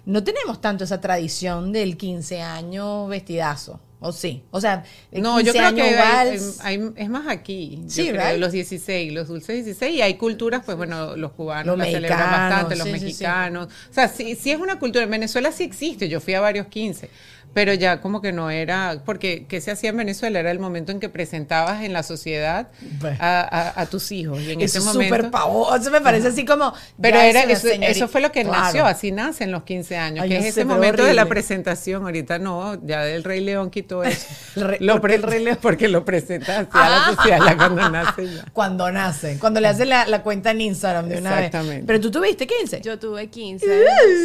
no 0.06 0.22
tenemos 0.24 0.60
tanto 0.60 0.84
esa 0.84 1.00
tradición 1.00 1.72
del 1.72 1.96
15 1.96 2.42
años 2.42 3.08
vestidazo, 3.08 3.80
¿o 4.00 4.12
sí? 4.12 4.42
O 4.50 4.60
sea, 4.60 4.84
el 5.10 5.22
No, 5.22 5.40
yo 5.40 5.52
15 5.54 5.58
creo 5.58 5.74
que 5.74 5.82
años 5.82 6.00
hay- 6.06 6.36
vals- 6.36 6.58
hay- 6.62 6.92
es 6.96 7.08
más 7.08 7.26
aquí. 7.26 7.78
yo 7.84 7.88
Sí, 7.90 8.08
creo, 8.10 8.22
right? 8.30 8.38
los 8.38 8.52
16, 8.52 9.12
los 9.14 9.28
dulces 9.28 9.64
16, 9.64 9.94
y 9.96 10.02
hay 10.02 10.14
culturas, 10.14 10.62
pues 10.64 10.76
bueno, 10.76 11.16
los 11.16 11.32
cubanos 11.32 11.78
Los 11.78 11.78
la 11.78 11.84
celebran 11.92 12.30
bastante, 12.30 12.76
los 12.76 12.86
sí, 12.86 12.92
sí, 12.92 12.98
sí. 12.98 13.04
mexicanos. 13.04 13.68
O 13.90 13.94
sea, 13.94 14.08
sí, 14.08 14.34
sí 14.36 14.50
es 14.50 14.60
una 14.60 14.78
cultura. 14.78 15.04
En 15.04 15.10
Venezuela 15.10 15.50
sí 15.52 15.64
existe, 15.64 16.06
yo 16.10 16.20
fui 16.20 16.34
a 16.34 16.40
varios 16.42 16.66
15, 16.66 17.08
pero 17.54 17.72
ya 17.72 18.00
como 18.00 18.20
que 18.20 18.32
no 18.32 18.50
era, 18.50 19.00
porque 19.04 19.46
¿qué 19.48 19.60
se 19.60 19.70
hacía 19.70 19.90
en 19.90 19.96
Venezuela? 19.96 20.40
Era 20.40 20.50
el 20.50 20.58
momento 20.58 20.92
en 20.92 21.00
que 21.00 21.08
presentabas 21.08 21.82
en 21.84 21.92
la 21.92 22.02
sociedad 22.02 22.68
a, 23.20 23.40
a- 23.40 23.80
a 23.80 23.86
tus 23.86 24.12
hijos. 24.12 24.40
Y 24.40 24.52
en 24.52 24.60
eso 24.60 24.78
ese 24.78 24.78
es 24.80 24.84
momento... 24.84 25.14
súper 25.16 25.30
pavo. 25.30 25.74
Eso 25.74 25.90
me 25.90 26.00
parece 26.00 26.28
así 26.28 26.44
como. 26.44 26.74
Pero 27.00 27.18
era, 27.20 27.42
es 27.44 27.64
eso, 27.64 28.08
fue 28.08 28.20
lo 28.20 28.32
que 28.32 28.42
Claro. 28.42 28.58
nació, 28.64 28.84
así 28.86 29.12
nacen 29.12 29.50
los 29.52 29.62
15 29.62 29.96
años, 29.96 30.22
Ay, 30.24 30.28
que 30.30 30.38
es 30.38 30.44
ese 30.46 30.64
momento 30.64 31.04
de 31.04 31.14
la 31.14 31.26
presentación. 31.26 32.02
Ahorita 32.04 32.38
no, 32.38 32.78
ya 32.84 33.02
del 33.02 33.24
Rey 33.24 33.40
León 33.40 33.70
quitó 33.70 34.02
eso. 34.04 34.26
El 34.56 34.62
rey- 34.64 34.78
lo 34.80 35.00
¿por 35.00 35.08
qué 35.10 35.14
el 35.16 35.20
pre- 35.22 35.30
Rey 35.30 35.44
León? 35.44 35.58
Porque 35.62 35.88
lo 35.88 36.04
presentas 36.04 36.66
así 36.68 36.68
a 36.72 36.88
la 36.88 37.14
sociedad 37.14 37.38
ya 37.46 37.56
cuando 37.56 37.88
nace 37.90 38.26
ya. 38.34 38.44
Cuando 38.52 38.90
nacen, 38.90 39.38
cuando 39.38 39.60
le 39.60 39.68
hacen 39.68 39.88
la, 39.88 40.06
la 40.06 40.22
cuenta 40.22 40.50
en 40.50 40.60
Instagram 40.60 41.08
de 41.08 41.18
una 41.18 41.30
vez. 41.36 41.46
Exactamente. 41.46 41.84
Pero 41.86 42.00
tú 42.00 42.10
tuviste 42.10 42.46
15. 42.46 42.80
Yo 42.80 42.98
tuve 42.98 43.28
15, 43.28 43.66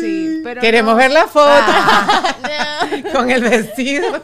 sí, 0.01 0.41
pero 0.43 0.61
Queremos 0.61 0.93
no- 0.93 0.97
ver 0.97 1.11
la 1.11 1.27
foto 1.27 1.49
No, 3.13 3.18
con 3.19 3.31
el 3.31 3.41
vestido 3.41 4.21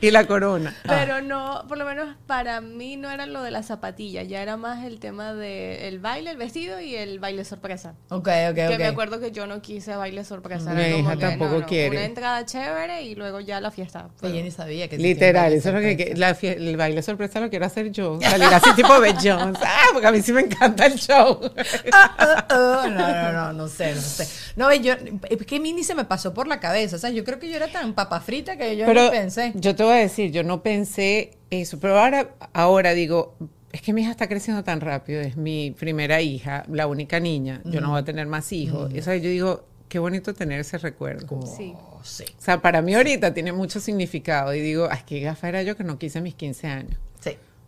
y 0.00 0.10
la 0.10 0.26
corona. 0.26 0.76
Pero 0.86 1.22
no, 1.22 1.64
por 1.68 1.78
lo 1.78 1.84
menos 1.84 2.14
para 2.26 2.60
mí 2.60 2.96
no 2.96 3.10
era 3.10 3.26
lo 3.26 3.42
de 3.42 3.50
la 3.50 3.62
zapatilla, 3.62 4.22
ya 4.22 4.42
era 4.42 4.56
más 4.56 4.84
el 4.84 5.00
tema 5.00 5.34
del 5.34 5.98
baile, 5.98 6.30
el 6.30 6.36
vestido 6.36 6.80
y 6.80 6.94
el 6.94 7.18
baile 7.18 7.44
sorpresa. 7.44 7.94
Ok, 8.08 8.28
ok, 8.50 8.54
Que 8.54 8.68
ok. 8.68 8.78
me 8.78 8.86
acuerdo 8.86 9.20
que 9.20 9.32
yo 9.32 9.46
no 9.46 9.60
quise 9.60 9.96
baile 9.96 10.24
sorpresa. 10.24 10.72
Mi 10.72 10.82
hija 10.82 11.16
tampoco 11.16 11.52
no, 11.52 11.60
no, 11.60 11.66
quiere. 11.66 11.96
Una 11.96 12.04
entrada 12.04 12.44
chévere 12.44 13.02
y 13.02 13.14
luego 13.14 13.40
ya 13.40 13.60
la 13.60 13.70
fiesta. 13.70 14.08
Oye, 14.22 14.38
yo 14.38 14.44
ni 14.44 14.50
sabía 14.50 14.88
que 14.88 14.98
Literal, 14.98 15.52
eso 15.52 15.68
es 15.70 15.74
lo 15.74 15.80
que, 15.80 16.14
la 16.16 16.30
el 16.42 16.76
baile 16.76 17.02
sorpresa 17.02 17.40
lo 17.40 17.50
quiero 17.50 17.66
hacer 17.66 17.90
yo. 17.90 18.18
Salir 18.20 18.46
así 18.46 18.72
tipo 18.74 19.00
de 19.00 19.14
Jones. 19.14 19.58
Ah, 19.74 19.86
porque 19.92 20.06
a 20.06 20.12
mí 20.12 20.22
sí 20.22 20.32
me 20.32 20.42
encanta 20.42 20.86
el 20.86 20.94
show. 20.94 21.40
Ah, 21.92 22.14
ah, 22.18 22.46
ah, 22.50 22.86
no, 22.88 23.08
no, 23.08 23.32
no, 23.32 23.52
no 23.52 23.68
sé, 23.68 23.94
no 23.94 24.00
sé. 24.00 24.28
No, 24.54 24.68
ve, 24.68 24.80
yo, 24.80 24.94
es 25.28 25.46
que 25.46 25.56
a 25.56 25.60
mí 25.60 25.72
ni 25.72 25.82
se 25.82 25.94
me 25.94 26.04
pasó 26.04 26.34
por 26.34 26.46
la 26.46 26.60
cabeza, 26.60 26.96
o 26.96 26.98
sea, 26.98 27.10
yo 27.10 27.24
creo 27.24 27.38
que 27.38 27.48
yo 27.48 27.56
era 27.56 27.68
tan 27.68 27.94
papa 28.12 28.24
frita 28.24 28.56
que 28.56 28.76
yo 28.76 28.84
pero 28.84 29.04
ni 29.04 29.10
pensé. 29.10 29.52
yo 29.54 29.74
te 29.74 29.82
voy 29.82 29.94
a 29.94 29.96
decir, 29.96 30.30
yo 30.30 30.42
no 30.42 30.62
pensé 30.62 31.30
eso, 31.50 31.80
pero 31.80 31.98
ahora, 31.98 32.34
ahora 32.52 32.92
digo, 32.92 33.34
es 33.72 33.80
que 33.80 33.92
mi 33.94 34.02
hija 34.02 34.10
está 34.10 34.28
creciendo 34.28 34.62
tan 34.62 34.80
rápido, 34.80 35.20
es 35.20 35.36
mi 35.36 35.70
primera 35.70 36.20
hija, 36.20 36.64
la 36.68 36.86
única 36.86 37.20
niña, 37.20 37.62
yo 37.64 37.80
no 37.80 37.90
voy 37.90 38.00
a 38.00 38.04
tener 38.04 38.26
más 38.26 38.52
hijos. 38.52 38.92
O 38.92 39.02
sea, 39.02 39.16
yo 39.16 39.30
digo, 39.30 39.64
qué 39.88 39.98
bonito 39.98 40.34
tener 40.34 40.60
ese 40.60 40.76
recuerdo. 40.78 41.40
Sí. 41.46 41.72
Oh, 41.74 42.00
sí, 42.02 42.24
O 42.38 42.42
sea, 42.42 42.60
para 42.60 42.82
mí 42.82 42.94
ahorita 42.94 43.32
tiene 43.32 43.52
mucho 43.52 43.80
significado 43.80 44.54
y 44.54 44.60
digo, 44.60 44.88
ay, 44.90 45.00
qué 45.06 45.20
gafa 45.20 45.48
era 45.48 45.62
yo 45.62 45.76
que 45.76 45.84
no 45.84 45.98
quise 45.98 46.20
mis 46.20 46.34
15 46.34 46.66
años. 46.66 46.98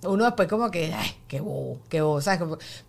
Uno 0.06 0.24
después 0.24 0.48
como 0.48 0.70
que, 0.70 0.92
ay, 0.94 1.14
qué 1.28 1.40
bobo, 1.40 1.78
qué 1.88 2.00
bobo, 2.00 2.20
¿sabes? 2.20 2.40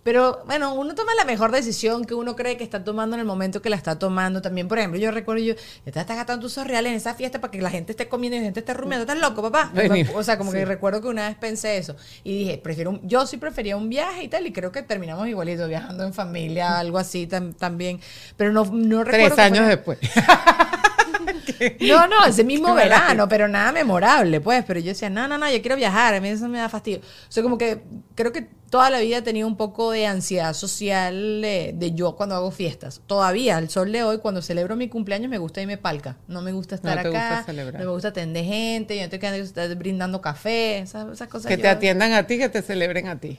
Pero 0.02 0.42
bueno, 0.46 0.74
uno 0.74 0.94
toma 0.94 1.14
la 1.14 1.24
mejor 1.24 1.52
decisión 1.52 2.04
que 2.04 2.14
uno 2.14 2.36
cree 2.36 2.56
que 2.56 2.64
está 2.64 2.84
tomando 2.84 3.16
en 3.16 3.20
el 3.20 3.26
momento 3.26 3.62
que 3.62 3.70
la 3.70 3.76
está 3.76 3.98
tomando. 3.98 4.42
También, 4.42 4.68
por 4.68 4.78
ejemplo, 4.78 4.98
yo 5.00 5.10
recuerdo 5.10 5.42
yo, 5.42 5.54
estás 5.84 6.06
gastando 6.06 6.42
tus 6.46 6.56
reales 6.66 6.90
en 6.90 6.96
esa 6.96 7.14
fiesta 7.14 7.40
para 7.40 7.50
que 7.50 7.60
la 7.60 7.70
gente 7.70 7.92
esté 7.92 8.08
comiendo 8.08 8.36
y 8.36 8.40
la 8.40 8.44
gente 8.46 8.60
esté 8.60 8.74
rumiando. 8.74 9.02
¿Estás 9.04 9.18
loco, 9.18 9.42
papá? 9.42 9.70
O 10.14 10.22
sea, 10.22 10.38
como 10.38 10.50
que 10.52 10.64
recuerdo 10.64 11.00
que 11.00 11.08
una 11.08 11.28
vez 11.28 11.36
pensé 11.36 11.76
eso 11.78 11.96
y 12.24 12.38
dije, 12.38 12.58
prefiero 12.58 12.90
un- 12.90 13.08
yo 13.08 13.26
sí 13.26 13.36
prefería 13.36 13.76
un 13.76 13.88
viaje 13.88 14.22
y 14.24 14.28
tal 14.28 14.46
y 14.46 14.52
creo 14.52 14.72
que 14.72 14.82
terminamos 14.82 15.26
igualito 15.28 15.66
viajando 15.68 16.04
en 16.04 16.12
familia, 16.14 16.78
algo 16.78 16.98
así 16.98 17.26
tam- 17.26 17.54
también, 17.54 18.00
pero 18.36 18.52
no, 18.52 18.64
no 18.64 19.04
recuerdo 19.04 19.34
Tres 19.36 19.38
años 19.46 19.68
después. 19.68 19.98
No, 21.80 22.06
no, 22.06 22.24
ese 22.26 22.44
mismo 22.44 22.74
verano, 22.74 23.28
pero 23.28 23.48
nada 23.48 23.72
memorable, 23.72 24.40
pues. 24.40 24.64
Pero 24.66 24.80
yo 24.80 24.86
decía, 24.88 25.10
no, 25.10 25.26
no, 25.28 25.38
no, 25.38 25.50
yo 25.50 25.60
quiero 25.60 25.76
viajar, 25.76 26.14
a 26.14 26.20
mí 26.20 26.28
eso 26.28 26.48
me 26.48 26.58
da 26.58 26.68
fastidio. 26.68 26.98
O 27.00 27.32
sea, 27.32 27.42
como 27.42 27.58
que 27.58 27.82
creo 28.14 28.32
que 28.32 28.48
toda 28.70 28.90
la 28.90 28.98
vida 29.00 29.18
he 29.18 29.22
tenido 29.22 29.46
un 29.46 29.56
poco 29.56 29.90
de 29.92 30.06
ansiedad 30.06 30.52
social 30.54 31.40
de, 31.40 31.72
de 31.76 31.92
yo 31.92 32.16
cuando 32.16 32.34
hago 32.34 32.50
fiestas. 32.50 33.00
Todavía, 33.06 33.56
al 33.56 33.70
sol 33.70 33.92
de 33.92 34.02
hoy, 34.02 34.18
cuando 34.18 34.42
celebro 34.42 34.76
mi 34.76 34.88
cumpleaños, 34.88 35.30
me 35.30 35.38
gusta 35.38 35.60
irme 35.62 35.76
palca. 35.78 36.16
No 36.28 36.42
me 36.42 36.52
gusta 36.52 36.74
estar 36.74 36.96
No 36.96 37.02
te 37.02 37.08
gusta 37.10 37.34
acá, 37.38 37.44
celebrar. 37.44 37.80
no 37.80 37.86
me 37.88 37.92
gusta 37.92 38.08
atender 38.08 38.44
gente, 38.44 38.96
yo 38.96 39.02
no 39.02 39.08
tengo 39.08 39.20
que 39.32 39.38
estar 39.40 39.74
brindando 39.76 40.20
café, 40.20 40.78
esas, 40.78 41.12
esas 41.12 41.28
cosas. 41.28 41.48
que 41.48 41.56
yo- 41.56 41.62
te 41.62 41.68
atiendan 41.68 42.12
a 42.12 42.26
ti, 42.26 42.38
que 42.38 42.48
te 42.48 42.62
celebren 42.62 43.08
a 43.08 43.18
ti. 43.18 43.38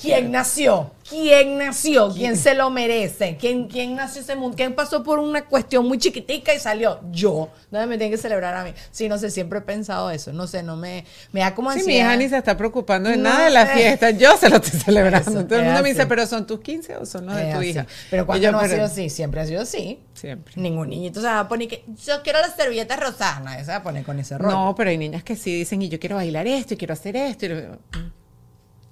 ¿Quién 0.00 0.30
nació? 0.32 0.90
¿Quién 1.08 1.58
nació? 1.58 2.10
¿Quién 2.12 2.36
se 2.36 2.54
lo 2.54 2.70
merece? 2.70 3.36
¿Quién, 3.38 3.68
quién 3.68 3.94
nació 3.94 4.22
ese 4.22 4.34
mundo? 4.36 4.56
¿Quién 4.56 4.74
pasó 4.74 5.02
por 5.02 5.18
una 5.18 5.44
cuestión 5.46 5.86
muy 5.86 5.98
chiquitica 5.98 6.52
y 6.54 6.58
salió? 6.58 7.00
Yo. 7.12 7.50
No 7.70 7.78
me 7.86 7.96
tienen 7.98 8.10
que 8.10 8.16
celebrar 8.18 8.54
a 8.56 8.64
mí. 8.64 8.72
Sí, 8.90 9.08
no 9.08 9.18
sé, 9.18 9.30
siempre 9.30 9.58
he 9.58 9.62
pensado 9.62 10.10
eso. 10.10 10.32
No 10.32 10.46
sé, 10.46 10.62
no 10.62 10.76
me, 10.76 11.04
me 11.32 11.40
da 11.40 11.54
como 11.54 11.70
Sí, 11.72 11.78
ansiedad. 11.80 11.98
mi 11.98 12.00
hija 12.14 12.16
ni 12.16 12.28
se 12.28 12.38
está 12.38 12.56
preocupando 12.56 13.10
de 13.10 13.16
No, 13.18 13.24
nada 13.24 13.44
de 13.44 13.50
la 13.50 13.66
fiesta. 13.66 14.10
Yo 14.10 14.36
se 14.36 14.48
lo 14.48 14.56
estoy 14.56 14.80
celebrando. 14.80 15.30
Eso, 15.30 15.44
Todo 15.46 15.58
el 15.58 15.64
mundo 15.66 15.82
me 15.82 15.90
dice. 15.90 16.06
¿pero 16.06 16.26
son 16.26 16.46
tus 16.46 16.60
15 16.60 16.96
o 16.96 17.06
son 17.06 17.26
los 17.26 17.36
de 17.36 17.52
tu 17.52 17.58
así. 17.58 17.68
hija? 17.68 17.86
Pero 18.10 18.26
cuando 18.26 18.52
no 18.52 18.58
ha 18.60 18.68
sido 18.68 18.84
así, 18.84 19.10
siempre 19.10 19.40
ha 19.42 19.46
sido 19.46 19.62
así. 19.62 20.00
Siempre. 20.14 20.54
Ningún 20.56 20.88
niñito 20.90 21.20
se 21.20 21.26
va 21.26 21.40
a 21.40 21.48
poner 21.48 21.68
que 21.68 21.84
yo 22.04 22.22
quiero 22.22 22.40
las 22.40 22.56
servilletas 22.56 22.98
rosadas. 22.98 23.42
Nadie 23.42 23.64
se 23.64 23.70
va 23.70 23.76
a 23.76 23.82
poner 23.82 24.04
con 24.04 24.18
ese 24.18 24.38
rollo. 24.38 24.54
No, 24.56 24.74
pero 24.74 24.90
hay 24.90 24.96
niñas 24.98 25.22
que 25.22 25.36
sí 25.36 25.54
dicen, 25.54 25.82
y 25.82 25.88
yo 25.88 26.00
quiero 26.00 26.16
bailar 26.16 26.46
esto, 26.46 26.74
y 26.74 26.76
quiero 26.76 26.94
hacer 26.94 27.14
esto. 27.16 27.46
y 27.46 27.50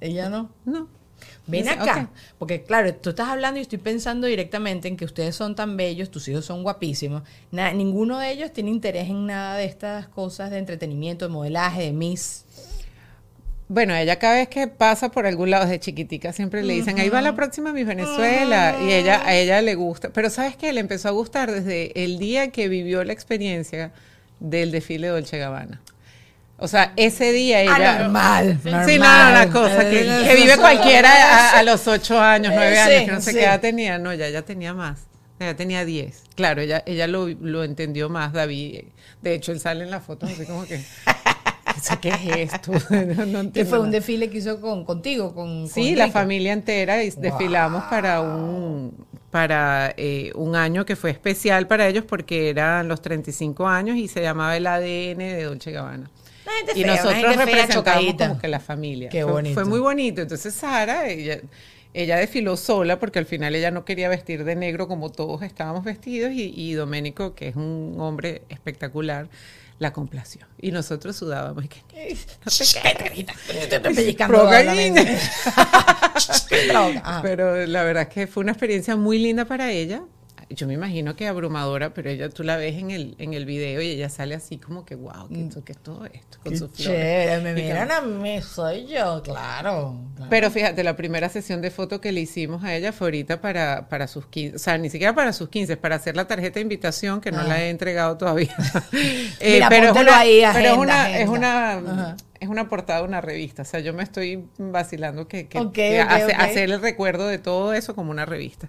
Ella 0.02 0.28
no. 0.28 0.50
no. 0.64 0.88
Ven 1.46 1.62
Dice, 1.62 1.74
acá, 1.74 2.10
porque 2.38 2.62
claro, 2.62 2.92
tú 2.94 3.10
estás 3.10 3.28
hablando 3.28 3.58
y 3.58 3.62
estoy 3.62 3.78
pensando 3.78 4.26
directamente 4.26 4.88
en 4.88 4.96
que 4.96 5.04
ustedes 5.04 5.36
son 5.36 5.54
tan 5.54 5.76
bellos, 5.76 6.10
tus 6.10 6.26
hijos 6.28 6.44
son 6.44 6.62
guapísimos. 6.64 7.22
Na- 7.52 7.72
ninguno 7.72 8.18
de 8.18 8.32
ellos 8.32 8.52
tiene 8.52 8.70
interés 8.70 9.08
en 9.08 9.26
nada 9.26 9.56
de 9.56 9.64
estas 9.64 10.08
cosas 10.08 10.50
de 10.50 10.58
entretenimiento, 10.58 11.26
de 11.26 11.32
modelaje, 11.32 11.82
de 11.82 11.92
Miss. 11.92 12.44
Bueno, 13.68 13.94
ella 13.94 14.18
cada 14.18 14.34
vez 14.34 14.48
que 14.48 14.66
pasa 14.66 15.10
por 15.10 15.24
algún 15.26 15.50
lado 15.50 15.64
desde 15.64 15.80
chiquitica 15.80 16.32
siempre 16.32 16.62
le 16.62 16.74
dicen, 16.74 16.98
ahí 16.98 17.08
va 17.08 17.22
la 17.22 17.34
próxima 17.34 17.72
Miss 17.72 17.86
Venezuela. 17.86 18.76
Y 18.82 18.92
ella, 18.92 19.22
a 19.24 19.34
ella 19.34 19.62
le 19.62 19.74
gusta. 19.76 20.10
Pero 20.10 20.28
¿sabes 20.28 20.56
qué? 20.56 20.72
Le 20.72 20.80
empezó 20.80 21.08
a 21.08 21.12
gustar 21.12 21.50
desde 21.50 22.04
el 22.04 22.18
día 22.18 22.50
que 22.50 22.68
vivió 22.68 23.02
la 23.04 23.12
experiencia 23.12 23.92
del 24.40 24.72
desfile 24.72 25.06
de 25.06 25.12
Dolce 25.14 25.38
Gabbana. 25.38 25.80
O 26.62 26.68
sea, 26.68 26.92
ese 26.96 27.32
día 27.32 27.60
ella... 27.62 27.96
Anormal, 27.96 28.58
Sí, 28.62 28.70
no, 28.70 28.80
no, 28.80 28.86
normal. 28.86 29.32
una 29.32 29.52
cosa 29.52 29.80
que, 29.90 30.22
que 30.26 30.34
vive 30.36 30.56
cualquiera 30.60 31.10
a, 31.10 31.58
a 31.58 31.62
los 31.62 31.86
ocho 31.88 32.20
años, 32.20 32.52
nueve 32.54 32.76
Eh, 32.76 32.78
años, 32.78 32.98
sí, 33.00 33.06
que 33.06 33.12
no 33.12 33.20
sé 33.20 33.30
sí. 33.32 33.36
qué 33.38 33.44
edad 33.44 33.60
tenía. 33.60 33.98
No, 33.98 34.14
ya, 34.14 34.28
ya 34.28 34.42
tenía 34.42 34.72
más. 34.72 35.00
Ella 35.40 35.56
tenía 35.56 35.84
10. 35.84 36.22
Claro, 36.36 36.60
ella, 36.60 36.82
ella 36.86 37.08
lo, 37.08 37.26
lo 37.28 37.64
entendió 37.64 38.08
más, 38.08 38.32
David. 38.32 38.84
De 39.22 39.34
hecho, 39.34 39.50
él 39.50 39.58
sale 39.58 39.82
en 39.82 39.90
la 39.90 40.00
foto 40.00 40.26
así 40.26 40.46
como 40.46 40.64
que... 40.66 40.80
¿Qué 42.00 42.10
es 42.10 42.52
esto? 42.52 42.72
No, 43.26 43.50
Que 43.50 43.64
fue 43.64 43.80
un 43.80 43.90
desfile 43.90 44.30
que 44.30 44.38
hizo 44.38 44.60
con, 44.60 44.84
contigo, 44.84 45.34
con 45.34 45.68
Sí, 45.68 45.90
con 45.90 45.98
la 45.98 46.10
familia 46.10 46.52
entera 46.52 47.02
y 47.02 47.10
desfilamos 47.10 47.82
para 47.84 48.20
un 48.20 49.06
para 49.32 49.94
eh, 49.96 50.30
un 50.34 50.54
año 50.54 50.84
que 50.84 50.94
fue 50.94 51.10
especial 51.10 51.66
para 51.66 51.88
ellos 51.88 52.04
porque 52.06 52.50
eran 52.50 52.86
los 52.86 53.00
35 53.00 53.66
años 53.66 53.96
y 53.96 54.06
se 54.06 54.20
llamaba 54.20 54.56
el 54.56 54.66
ADN 54.66 55.18
de 55.18 55.44
Dolce 55.44 55.72
Gabbana. 55.72 56.10
Una 56.44 56.56
gente 56.56 56.72
Y 56.72 56.82
fea, 56.82 56.92
una 56.92 56.96
nosotros 56.96 57.14
gente 57.14 57.34
fea, 57.34 57.44
representamos 57.44 57.84
chocadita. 57.84 58.28
como 58.28 58.40
que 58.40 58.48
la 58.48 58.60
familia. 58.60 59.08
Qué 59.08 59.22
fue, 59.22 59.32
bonito. 59.32 59.54
fue 59.54 59.64
muy 59.64 59.80
bonito. 59.80 60.22
Entonces 60.22 60.54
Sara, 60.54 61.08
ella, 61.08 61.40
ella 61.94 62.16
desfiló 62.16 62.56
sola 62.56 62.98
porque 62.98 63.18
al 63.18 63.26
final 63.26 63.54
ella 63.54 63.70
no 63.70 63.84
quería 63.84 64.08
vestir 64.08 64.44
de 64.44 64.56
negro 64.56 64.88
como 64.88 65.10
todos 65.12 65.42
estábamos 65.42 65.84
vestidos 65.84 66.32
y, 66.32 66.52
y 66.56 66.72
Doménico, 66.74 67.34
que 67.34 67.48
es 67.48 67.56
un 67.56 67.96
hombre 67.98 68.42
espectacular, 68.48 69.28
la 69.78 69.92
complació. 69.92 70.46
Y 70.60 70.70
nosotros 70.70 71.16
sudábamos. 71.16 71.64
y 71.64 71.68
que, 71.68 71.82
no 72.44 72.50
te. 75.02 75.18
Ajá. 77.04 77.20
Pero 77.22 77.66
la 77.66 77.82
verdad 77.84 78.04
es 78.04 78.08
que 78.08 78.26
fue 78.26 78.42
una 78.42 78.52
experiencia 78.52 78.96
muy 78.96 79.18
linda 79.18 79.44
para 79.44 79.70
ella. 79.72 80.02
Yo 80.54 80.66
me 80.66 80.74
imagino 80.74 81.16
que 81.16 81.26
abrumadora, 81.28 81.94
pero 81.94 82.10
ella 82.10 82.28
tú 82.28 82.42
la 82.44 82.56
ves 82.56 82.76
en 82.76 82.90
el, 82.90 83.14
en 83.18 83.32
el 83.34 83.44
video 83.46 83.80
y 83.80 83.88
ella 83.90 84.08
sale 84.08 84.34
así 84.34 84.58
como 84.58 84.84
que, 84.84 84.94
wow, 84.94 85.28
¿qué, 85.28 85.42
esto- 85.44 85.64
qué 85.64 85.72
es 85.72 85.78
todo 85.78 86.04
esto? 86.06 86.38
Con 86.42 86.52
Qué 86.52 86.58
sus 86.58 86.70
flores. 86.70 87.42
me 87.42 87.54
miran 87.54 87.90
a 87.90 88.00
mí, 88.00 88.40
soy 88.42 88.86
yo, 88.86 89.22
claro. 89.22 89.96
claro. 90.16 90.28
Pero 90.30 90.50
fíjate, 90.50 90.82
la 90.84 90.96
primera 90.96 91.28
sesión 91.28 91.60
de 91.62 91.70
foto 91.70 92.00
que 92.00 92.12
le 92.12 92.20
hicimos 92.20 92.64
a 92.64 92.74
ella 92.74 92.92
fue 92.92 93.08
ahorita 93.08 93.40
para, 93.40 93.88
para 93.88 94.06
sus 94.08 94.26
15, 94.26 94.56
o 94.56 94.58
sea, 94.58 94.78
ni 94.78 94.90
siquiera 94.90 95.14
para 95.14 95.32
sus 95.32 95.48
15, 95.48 95.76
para 95.76 95.96
hacer 95.96 96.16
la 96.16 96.26
tarjeta 96.26 96.54
de 96.54 96.60
invitación 96.62 97.20
que 97.20 97.30
no 97.32 97.40
Ah. 97.40 97.44
la 97.44 97.62
he 97.62 97.70
entregado 97.70 98.16
todavía. 98.16 98.54
Eh, 99.40 99.54
Mira, 99.54 99.68
pero 99.68 99.86
es 99.86 99.92
una, 100.00 100.18
ahí, 100.18 100.40
pero 100.40 100.46
es 100.46 100.54
agenda, 100.66 100.74
una, 100.78 101.18
es 101.18 101.28
una, 101.28 101.72
Ajá. 101.72 102.16
es 102.38 102.48
una 102.48 102.68
portada 102.68 103.00
de 103.00 103.08
una 103.08 103.20
revista. 103.20 103.62
O 103.62 103.64
sea, 103.64 103.80
yo 103.80 103.92
me 103.92 104.02
estoy 104.02 104.44
vacilando 104.58 105.26
que, 105.26 105.48
que- 105.48 105.58
Ok, 105.58 105.72
que 105.72 106.02
ok, 106.02 106.08
hace- 106.10 106.24
ok. 106.26 106.32
hacer 106.40 106.70
el 106.70 106.80
recuerdo 106.80 107.26
de 107.26 107.38
todo 107.38 107.72
eso 107.74 107.94
como 107.94 108.10
una 108.10 108.24
revista. 108.24 108.68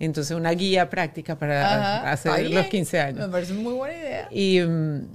Entonces, 0.00 0.36
una 0.36 0.50
guía 0.50 0.90
práctica 0.90 1.36
para 1.36 1.98
Ajá, 2.00 2.10
hacer 2.12 2.42
los 2.42 2.50
bien. 2.50 2.68
15 2.68 3.00
años. 3.00 3.26
Me 3.26 3.32
parece 3.32 3.52
muy 3.54 3.72
buena 3.74 3.96
idea. 3.96 4.28
Y, 4.30 4.60
mm, 4.60 5.06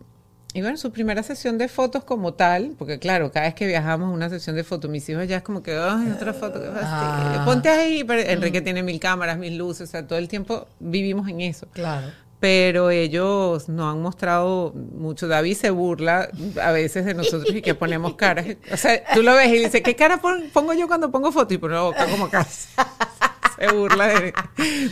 y 0.53 0.61
bueno, 0.61 0.77
su 0.77 0.91
primera 0.91 1.21
sesión 1.21 1.57
de 1.57 1.67
fotos 1.67 2.03
como 2.03 2.33
tal, 2.33 2.75
porque 2.77 2.97
claro, 2.97 3.31
cada 3.31 3.45
vez 3.45 3.55
que 3.55 3.67
viajamos 3.67 4.11
una 4.13 4.29
sesión 4.29 4.55
de 4.55 4.63
fotos, 4.63 4.89
mis 4.89 5.07
hijos 5.09 5.27
ya 5.27 5.37
es 5.37 5.43
como 5.43 5.61
que, 5.61 5.73
ay, 5.75 6.11
otra 6.15 6.33
foto, 6.33 6.59
qué 6.61 6.67
fastidio. 6.67 6.81
Ah. 6.83 7.43
Ponte 7.45 7.69
ahí, 7.69 8.03
pero 8.03 8.21
Enrique 8.21 8.61
tiene 8.61 8.81
mil 8.81 8.99
cámaras, 8.99 9.37
mil 9.37 9.57
luces, 9.57 9.89
o 9.89 9.91
sea, 9.91 10.07
todo 10.07 10.17
el 10.17 10.27
tiempo 10.27 10.67
vivimos 10.79 11.27
en 11.27 11.41
eso. 11.41 11.67
Claro. 11.73 12.07
Pero 12.39 12.89
ellos 12.89 13.67
no 13.67 13.89
han 13.89 14.01
mostrado 14.01 14.71
mucho. 14.73 15.27
David 15.27 15.55
se 15.57 15.71
burla 15.71 16.29
a 16.63 16.71
veces 16.71 17.03
de 17.05 17.13
nosotros 17.13 17.53
y 17.53 17.61
que 17.61 17.75
ponemos 17.75 18.13
caras. 18.15 18.45
O 18.71 18.77
sea, 18.77 19.03
tú 19.13 19.21
lo 19.23 19.33
ves 19.35 19.49
y 19.49 19.57
dice, 19.59 19.81
¿qué 19.83 19.93
cara 19.97 20.21
pon- 20.21 20.45
pongo 20.53 20.73
yo 20.73 20.87
cuando 20.87 21.11
pongo 21.11 21.33
foto? 21.33 21.53
Y 21.53 21.57
pone 21.57 21.73
la 21.75 21.81
boca 21.81 22.05
como 22.07 22.29
casi. 22.29 22.69
Se 23.67 23.67
burla 23.73 24.07
de, 24.07 24.33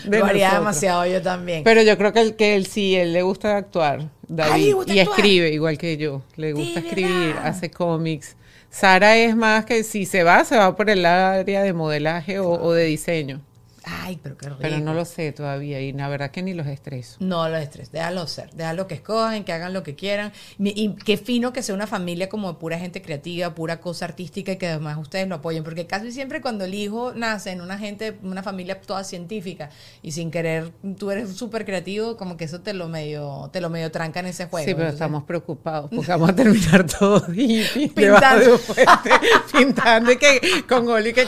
de 0.06 0.20
Lo 0.20 0.26
haría 0.26 0.48
nosotros. 0.50 0.52
demasiado 0.52 1.06
yo 1.08 1.22
también. 1.22 1.64
Pero 1.64 1.82
yo 1.82 1.98
creo 1.98 2.14
que 2.14 2.22
él, 2.22 2.36
que 2.36 2.56
él 2.56 2.66
sí, 2.68 2.96
él 2.96 3.14
le 3.14 3.22
gusta 3.24 3.58
actuar, 3.58 4.10
David, 4.28 4.52
Ay, 4.54 4.66
le 4.66 4.74
gusta 4.74 4.94
y 4.94 5.00
actuar. 5.00 5.18
escribe 5.20 5.50
igual 5.52 5.78
que 5.78 5.98
yo, 5.98 6.22
le 6.36 6.54
¿De 6.54 6.54
gusta 6.54 6.80
escribir, 6.82 7.36
verdad? 7.36 7.48
hace 7.48 7.72
cómics. 7.72 8.36
Sara 8.70 9.16
es 9.18 9.36
más 9.36 9.66
que 9.66 9.84
si 9.84 10.06
se 10.06 10.24
va, 10.24 10.44
se 10.44 10.58
va 10.58 10.76
por 10.76 10.90
el 10.90 11.06
área 11.06 11.64
de 11.64 11.74
modelaje 11.74 12.40
o, 12.40 12.50
o 12.52 12.74
de 12.74 12.84
diseño, 12.86 13.42
Ay, 13.90 14.20
pero 14.22 14.38
qué 14.38 14.48
rico. 14.48 14.60
pero 14.62 14.80
no 14.80 14.94
lo 14.94 15.06
sé 15.06 15.32
todavía 15.32 15.80
y 15.80 15.94
la 15.94 16.10
verdad 16.10 16.32
que 16.32 16.42
ni 16.42 16.54
los 16.54 16.68
estreso. 16.68 17.16
No 17.20 17.48
los 17.48 17.62
estrés, 17.62 17.92
déjalo 17.92 18.28
ser, 18.28 18.52
déjalo 18.52 18.86
que 18.88 18.96
escogen, 18.96 19.46
que 19.46 19.54
hagan 19.54 19.74
lo 19.74 19.84
que 19.84 19.96
quieran. 19.96 20.34
Y 20.60 20.90
qué 21.06 21.16
fino 21.18 21.54
que 21.54 21.64
sea 21.64 21.74
una 21.74 21.88
familia 21.88 22.28
como 22.28 22.52
de 22.52 22.60
pura 22.60 22.78
gente 22.78 23.02
creativa, 23.02 23.56
pura 23.56 23.80
cosa 23.80 24.06
artística 24.06 24.52
y 24.52 24.58
que 24.58 24.68
además 24.68 24.98
ustedes 24.98 25.28
lo 25.28 25.36
apoyen, 25.36 25.64
porque 25.64 25.88
casi 25.88 26.12
siempre 26.12 26.42
cuando 26.42 26.66
el 26.66 26.74
hijo 26.74 27.14
nace 27.16 27.52
en 27.52 27.62
una 27.62 27.78
gente, 27.78 28.18
una 28.24 28.44
familia 28.44 28.82
toda 28.82 29.04
científica 29.04 29.70
y 30.02 30.12
sin 30.12 30.32
querer 30.32 30.72
tú 30.98 31.12
eres 31.12 31.36
súper 31.36 31.66
creativo, 31.66 32.18
como 32.18 32.36
que 32.36 32.46
eso 32.46 32.60
te 32.62 32.74
lo 32.74 32.90
medio, 32.90 33.50
te 33.54 33.62
lo 33.62 33.70
medio 33.70 33.92
tranca 33.92 34.20
en 34.20 34.28
ese 34.28 34.48
juego. 34.48 34.66
sí, 34.66 34.74
pero 34.74 34.88
Entonces, 34.90 34.96
estamos 34.96 35.24
preocupados 35.24 35.90
porque 35.94 36.12
vamos 36.12 36.30
a 36.30 36.36
terminar 36.36 36.86
todos 36.86 37.26
hippies 37.34 37.92
Pintando. 37.94 38.06
debajo 38.06 38.40
de 38.40 38.52
un 38.52 38.60
puente, 38.60 39.10
pintando 39.58 40.12
y 40.12 40.18
que 40.18 40.42
con 40.68 40.88
Oli 40.90 41.14
que... 41.14 41.26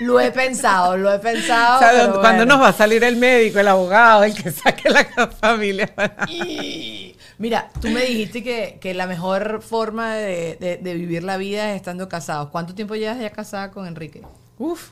Lo 0.00 0.20
he 0.20 0.30
pensado, 0.30 0.96
lo 0.96 1.12
he 1.12 1.18
pensado. 1.18 1.61
O 1.76 1.78
sea, 1.78 1.90
pero 1.92 2.20
¿Cuándo 2.20 2.44
bueno. 2.44 2.44
nos 2.46 2.62
va 2.62 2.68
a 2.68 2.72
salir 2.72 3.02
el 3.04 3.16
médico, 3.16 3.58
el 3.58 3.68
abogado, 3.68 4.24
el 4.24 4.34
que 4.34 4.50
saque 4.50 4.88
la 4.90 5.04
familia? 5.40 5.92
Y- 6.28 7.16
Mira, 7.38 7.70
tú 7.80 7.88
me 7.88 8.02
dijiste 8.04 8.42
que, 8.44 8.78
que 8.80 8.94
la 8.94 9.06
mejor 9.06 9.62
forma 9.62 10.14
de, 10.14 10.56
de- 10.60 10.76
de 10.76 10.94
vivir 10.94 11.24
la 11.24 11.36
vida 11.38 11.70
es 11.70 11.76
estando 11.76 12.08
casados. 12.08 12.50
¿Cuánto 12.50 12.74
tiempo 12.74 12.94
llevas 12.94 13.18
ya 13.18 13.30
casada 13.30 13.70
con 13.72 13.86
Enrique? 13.86 14.22
Uf. 14.58 14.90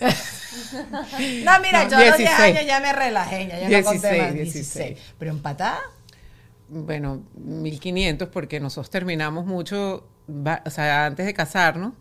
No, 0.00 1.52
mira, 1.62 1.84
No, 1.84 1.90
yo 1.90 1.96
a 1.96 2.04
los 2.04 2.16
10 2.16 2.16
16. 2.18 2.38
años 2.40 2.66
ya 2.66 2.80
me 2.80 2.92
relajé, 2.92 3.46
ya, 3.48 3.68
ya 3.68 3.78
no 3.80 3.84
conté 3.84 4.08
16, 4.10 4.22
más. 4.22 4.34
16. 4.34 4.98
Pero 5.18 5.30
empatada, 5.30 5.80
bueno, 6.68 7.22
1500 7.36 8.28
porque 8.28 8.60
nosotros 8.60 8.90
terminamos 8.90 9.46
mucho, 9.46 10.06
o 10.64 10.70
sea, 10.70 11.06
antes 11.06 11.24
de 11.26 11.32
casarnos 11.34 11.92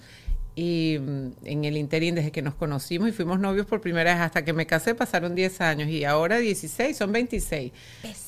y 0.55 0.97
mm, 0.99 1.31
en 1.43 1.65
el 1.65 1.77
interín 1.77 2.15
desde 2.15 2.31
que 2.31 2.41
nos 2.41 2.55
conocimos 2.55 3.09
y 3.09 3.11
fuimos 3.11 3.39
novios 3.39 3.65
por 3.65 3.81
primera 3.81 4.13
vez 4.13 4.21
hasta 4.21 4.45
que 4.45 4.53
me 4.53 4.65
casé 4.65 4.95
pasaron 4.95 5.35
10 5.35 5.61
años 5.61 5.89
y 5.89 6.05
ahora 6.05 6.37
16, 6.37 6.95
son 6.95 7.11
26. 7.11 7.71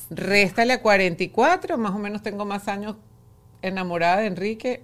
Réstale 0.09 0.73
a 0.73 0.81
44, 0.81 1.77
más 1.77 1.93
o 1.93 1.99
menos 1.99 2.21
tengo 2.21 2.45
más 2.45 2.67
años 2.67 2.97
enamorada 3.61 4.17
de 4.17 4.27
Enrique 4.27 4.83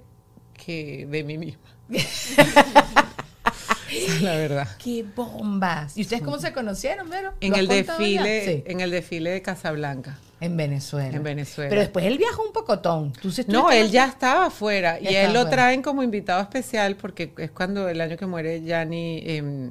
que 0.54 1.06
de 1.10 1.24
mí 1.24 1.38
misma. 1.38 1.68
La 4.22 4.36
verdad. 4.36 4.68
qué 4.84 5.06
bombas. 5.16 5.98
¿Y 5.98 6.02
ustedes 6.02 6.22
cómo 6.22 6.39
se 6.39 6.54
conocieron, 6.54 7.10
Vero? 7.10 7.34
En 7.41 7.50
¿Lo 7.50 7.56
has 7.56 7.62
el 7.62 7.68
desfile, 7.68 8.46
Sí, 8.46 8.64
en 8.66 8.80
el 8.82 8.91
desfile 8.91 9.32
de 9.32 9.41
Casablanca. 9.41 10.18
en 10.39 10.58
Venezuela. 10.58 11.16
En 11.16 11.24
Venezuela. 11.24 11.70
Pero 11.70 11.82
después 11.82 12.06
él 12.06 12.18
viajó 12.18 12.44
un 12.44 12.52
pocotón. 12.54 13.14
¿Tú 13.14 13.32
No, 13.48 13.72
él 13.72 13.91
ya 13.91 14.06
estaba 14.06 14.48
afuera 14.48 15.00
Ya 15.00 15.12
y 15.12 15.16
él 15.16 15.34
lo 15.34 15.48
traen 15.48 15.82
como 15.82 16.04
invitado 16.04 16.41
especial 16.41 16.96
porque 16.96 17.34
es 17.38 17.52
cuando 17.52 17.88
el 17.88 18.02
año 18.02 18.18
que 18.18 18.26
muere 18.26 18.62
Gianni, 18.62 19.24
eh, 19.26 19.70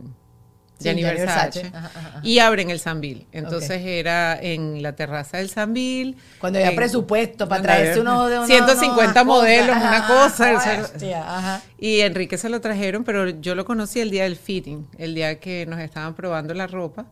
Sí, 0.83 0.89
Gianni 0.89 1.03
Gianni 1.03 1.19
Versace, 1.21 1.63
Versace. 1.63 1.77
Ajá, 1.77 1.91
ajá, 1.95 2.09
ajá. 2.09 2.21
y 2.23 2.39
abren 2.39 2.71
el 2.71 2.81
Sambil. 2.81 3.27
Entonces 3.33 3.81
era 3.85 4.39
en 4.41 4.83
la 4.83 4.93
terraza 4.95 5.39
del 5.39 5.49
Sambil. 5.49 6.17
Cuando 6.39 6.59
había 6.59 6.71
en- 6.71 6.77
presupuesto 6.77 7.49
para 7.49 7.63
traerse 7.63 8.01
unos 8.01 8.29
de 8.31 8.37
unos- 8.39 8.47
150 8.49 9.23
unas 9.23 9.25
modelos, 9.27 9.77
una 9.77 10.07
cosa. 10.07 10.53
hostia, 10.83 11.63
y 11.79 12.01
Enrique 12.01 12.37
se 12.39 12.49
lo 12.49 12.61
trajeron, 12.61 13.05
pero 13.05 13.29
yo 13.29 13.55
lo 13.55 13.65
conocí 13.65 14.01
el 14.01 14.11
día 14.11 14.25
del 14.25 14.37
fitting, 14.37 14.87
el 14.99 15.15
día 15.15 15.39
que 15.41 15.67
nos 15.67 15.81
estaban 15.81 16.15
probando 16.15 16.55
la 16.55 16.67
ropa. 16.67 17.07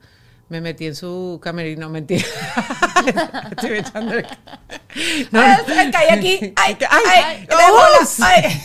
Me 0.51 0.61
metí 0.61 0.85
en 0.87 0.97
su 0.97 1.39
camerino, 1.43 1.89
mentira. 1.89 2.25
Estoy 3.53 3.79
echando 3.79 4.15
el- 4.19 4.27
No, 5.31 5.41
Ay, 5.41 5.57
no. 5.69 5.75
ay, 5.79 5.91
caí 5.93 6.09
aquí. 6.11 6.53
Ay, 6.57 6.77
Ay, 6.77 6.77
ay, 6.91 7.47
ay, 7.49 7.49
ay. 8.23 8.61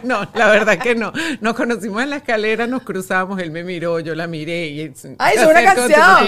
No, 0.02 0.28
la 0.34 0.48
verdad 0.50 0.78
que 0.78 0.96
no. 0.96 1.12
Nos 1.40 1.54
conocimos 1.54 2.02
en 2.02 2.10
la 2.10 2.16
escalera, 2.16 2.66
nos 2.66 2.82
cruzamos, 2.82 3.40
él 3.40 3.52
me 3.52 3.62
miró, 3.62 4.00
yo 4.00 4.16
la 4.16 4.26
miré. 4.26 4.66
Y, 4.66 4.92
Ay, 5.18 5.36
es 5.36 5.44
una 5.46 5.62
canción. 5.62 6.26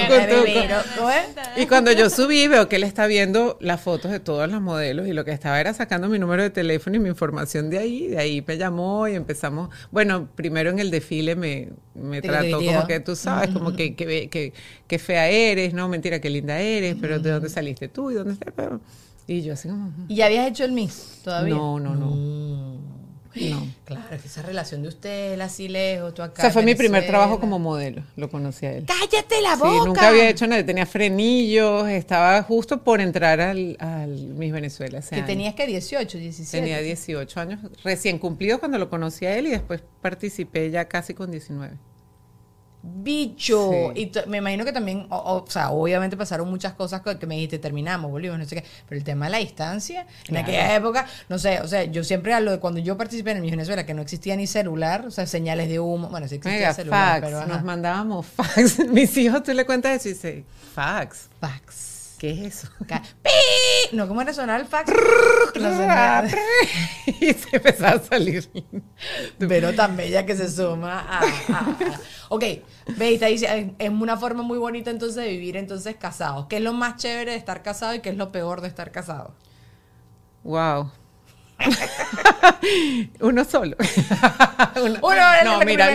Y 1.57 1.67
cuando 1.67 1.91
yo 1.91 2.09
subí, 2.09 2.47
veo 2.47 2.69
que 2.69 2.77
él 2.77 2.85
está 2.85 3.07
viendo 3.09 3.59
las 3.61 3.81
fotos 3.81 4.13
de 4.13 4.21
todos 4.21 4.49
los 4.49 4.61
modelos 4.61 5.09
y 5.09 5.13
lo 5.13 5.25
que 5.25 5.33
estaba 5.33 5.61
era 5.61 5.75
sacando 5.75 6.09
mi 6.09 6.21
número 6.21 6.45
de 6.45 6.51
teléfono 6.51 6.95
y 6.97 7.01
mi 7.01 7.09
información 7.09 7.69
de 7.69 7.79
ahí. 7.79 8.07
De 8.07 8.19
ahí 8.19 8.45
me 8.47 8.57
llamó 8.57 9.09
y 9.09 9.17
empezamos. 9.17 9.71
Bueno, 9.91 10.29
primero 10.37 10.71
en 10.71 10.79
el 10.79 10.93
desfile 10.93 11.35
me, 11.35 11.71
me 11.95 12.23
trató 12.23 12.59
como 12.65 12.87
que 12.87 13.01
tú 13.01 13.17
sabes, 13.17 13.51
como 13.51 13.75
que, 13.75 13.97
que, 13.97 14.29
que, 14.29 14.53
que 14.87 14.99
fea 14.99 15.29
eres, 15.29 15.73
no, 15.75 15.89
mentira, 15.89 16.21
qué 16.21 16.31
linda 16.31 16.59
eres, 16.61 16.97
pero 17.01 17.19
¿de 17.19 17.31
dónde 17.31 17.49
saliste 17.49 17.89
tú? 17.89 18.11
¿Y 18.11 18.15
dónde 18.15 18.33
estás? 18.35 18.53
Pero- 18.57 18.81
Y 19.27 19.43
yo 19.43 19.53
así 19.53 19.69
como. 19.69 19.93
¿Y 20.09 20.17
ya 20.17 20.27
habías 20.27 20.47
hecho 20.49 20.65
el 20.65 20.73
Miss 20.73 21.21
todavía? 21.23 21.55
No, 21.55 21.79
no, 21.79 21.95
no. 21.95 22.79
No. 23.35 23.67
Claro, 23.85 24.03
es 24.11 24.23
que 24.23 24.27
esa 24.27 24.43
relación 24.43 24.83
de 24.83 24.89
usted, 24.89 25.35
él 25.35 25.41
así 25.43 25.69
lejos, 25.69 26.13
tú 26.13 26.23
acá. 26.23 26.41
O 26.41 26.41
sea, 26.41 26.51
fue 26.51 26.65
mi 26.65 26.75
primer 26.75 27.07
trabajo 27.07 27.39
como 27.39 27.59
modelo, 27.61 28.03
lo 28.17 28.29
conocí 28.31 28.67
a 28.67 28.73
él. 28.73 28.85
¡Cállate 28.87 29.41
la 29.43 29.55
Sí, 29.55 29.61
boca! 29.63 29.85
nunca 29.85 30.09
había 30.09 30.29
hecho 30.29 30.47
nada, 30.49 30.65
tenía 30.67 30.87
frenillos, 30.87 31.89
estaba 31.89 32.43
justo 32.43 32.83
por 32.83 33.01
entrar 33.01 33.41
al, 33.41 33.77
al 33.79 34.09
Miss 34.35 34.51
Venezuela. 34.51 35.01
Que 35.03 35.17
año. 35.17 35.25
tenías 35.27 35.55
que 35.55 35.67
18, 35.69 36.19
17. 36.19 36.59
Tenía 36.59 36.81
18 36.81 37.39
años 37.41 37.61
recién 37.85 38.19
cumplidos 38.19 38.59
cuando 38.59 38.77
lo 38.79 38.91
conocí 38.91 39.25
a 39.27 39.37
él 39.37 39.47
y 39.47 39.51
después 39.51 39.83
participé 40.01 40.71
ya 40.73 40.87
casi 40.89 41.15
con 41.15 41.31
19. 41.31 41.77
Bicho. 42.83 43.71
Sí. 43.95 44.11
Y 44.27 44.29
me 44.29 44.39
imagino 44.39 44.65
que 44.65 44.73
también, 44.73 45.07
o, 45.11 45.17
o- 45.17 45.45
o 45.45 45.51
sea, 45.51 45.71
obviamente 45.71 46.17
pasaron 46.17 46.49
muchas 46.49 46.73
cosas 46.75 47.01
co- 47.01 47.19
que 47.19 47.27
me 47.27 47.35
dijiste, 47.35 47.59
terminamos, 47.59 48.11
volvimos, 48.11 48.39
no 48.39 48.45
sé 48.45 48.57
qué. 48.57 48.65
Pero 48.89 48.99
el 48.99 49.05
tema 49.05 49.27
de 49.27 49.33
la 49.33 49.39
distancia, 49.39 50.03
en 50.03 50.07
Claro. 50.27 50.43
aquella 50.45 50.75
época, 50.77 51.07
no 51.29 51.39
sé, 51.39 51.61
o 51.61 51.69
sea, 51.69 51.85
yo 51.85 52.05
siempre 52.05 52.33
hablo 52.35 52.51
de 52.53 52.59
cuando 52.61 52.81
yo 52.81 52.97
participé 52.97 53.33
en 53.33 53.39
el 53.39 53.43
Miss 53.43 53.51
Venezuela, 53.53 53.85
que 53.85 53.95
no 53.95 54.03
existía 54.03 54.37
ni 54.37 54.47
celular, 54.47 55.07
o 55.07 55.11
sea, 55.11 55.27
señales 55.27 55.69
de 55.69 55.81
humo, 55.81 56.09
bueno, 56.09 56.29
sí 56.29 56.37
existía 56.37 56.73
celular, 56.75 57.21
fax, 57.21 57.27
pero 57.27 57.47
nos 57.47 57.65
mandábamos 57.65 58.27
fax. 58.37 58.79
Mis 58.89 59.17
hijos, 59.17 59.43
tú 59.43 59.53
le 59.53 59.67
cuentas 59.67 59.97
eso 59.97 60.09
y 60.09 60.13
dice, 60.13 60.45
fax, 60.75 61.29
fax. 61.41 61.98
¿Qué 62.19 62.31
es 62.33 62.41
eso? 62.65 62.69
¡Pi! 62.87 63.31
No, 63.97 64.07
¿cómo 64.09 64.21
era 64.21 64.33
sonar 64.35 64.61
el 64.61 64.67
fax? 64.67 64.93
No 65.59 65.69
y 67.07 67.33
se 67.33 67.57
empezaba 67.57 67.93
a 67.97 68.03
salir. 68.03 68.49
pero 69.39 69.73
tan 69.75 69.97
bella 69.97 70.27
que 70.27 70.37
se 70.37 70.51
suma 70.51 71.01
a... 71.01 71.19
a- 71.21 71.61
a- 71.61 72.01
Ok, 72.31 72.45
ve, 72.99 73.13
y 73.13 73.19
te 73.19 73.27
dice, 73.27 73.73
es- 73.79 73.89
una 73.91 74.17
forma 74.19 74.43
muy 74.43 74.59
bonita 74.59 74.91
entonces 74.91 75.17
de 75.25 75.31
vivir 75.31 75.57
entonces 75.57 75.97
casados. 75.97 76.47
¿Qué 76.49 76.57
es 76.59 76.63
lo 76.63 76.75
más 76.75 76.97
chévere 76.97 77.31
de 77.33 77.39
estar 77.39 77.63
casado 77.63 77.95
y 77.95 78.01
qué 78.01 78.11
es 78.11 78.17
lo 78.17 78.31
peor 78.33 78.61
de 78.61 78.69
estar 78.69 78.91
casado? 78.93 79.35
Wow. 80.45 80.91
Uno 83.21 83.45
solo. 83.45 83.77
Uno- 84.77 84.99
no, 85.45 85.59
mira, 85.65 85.95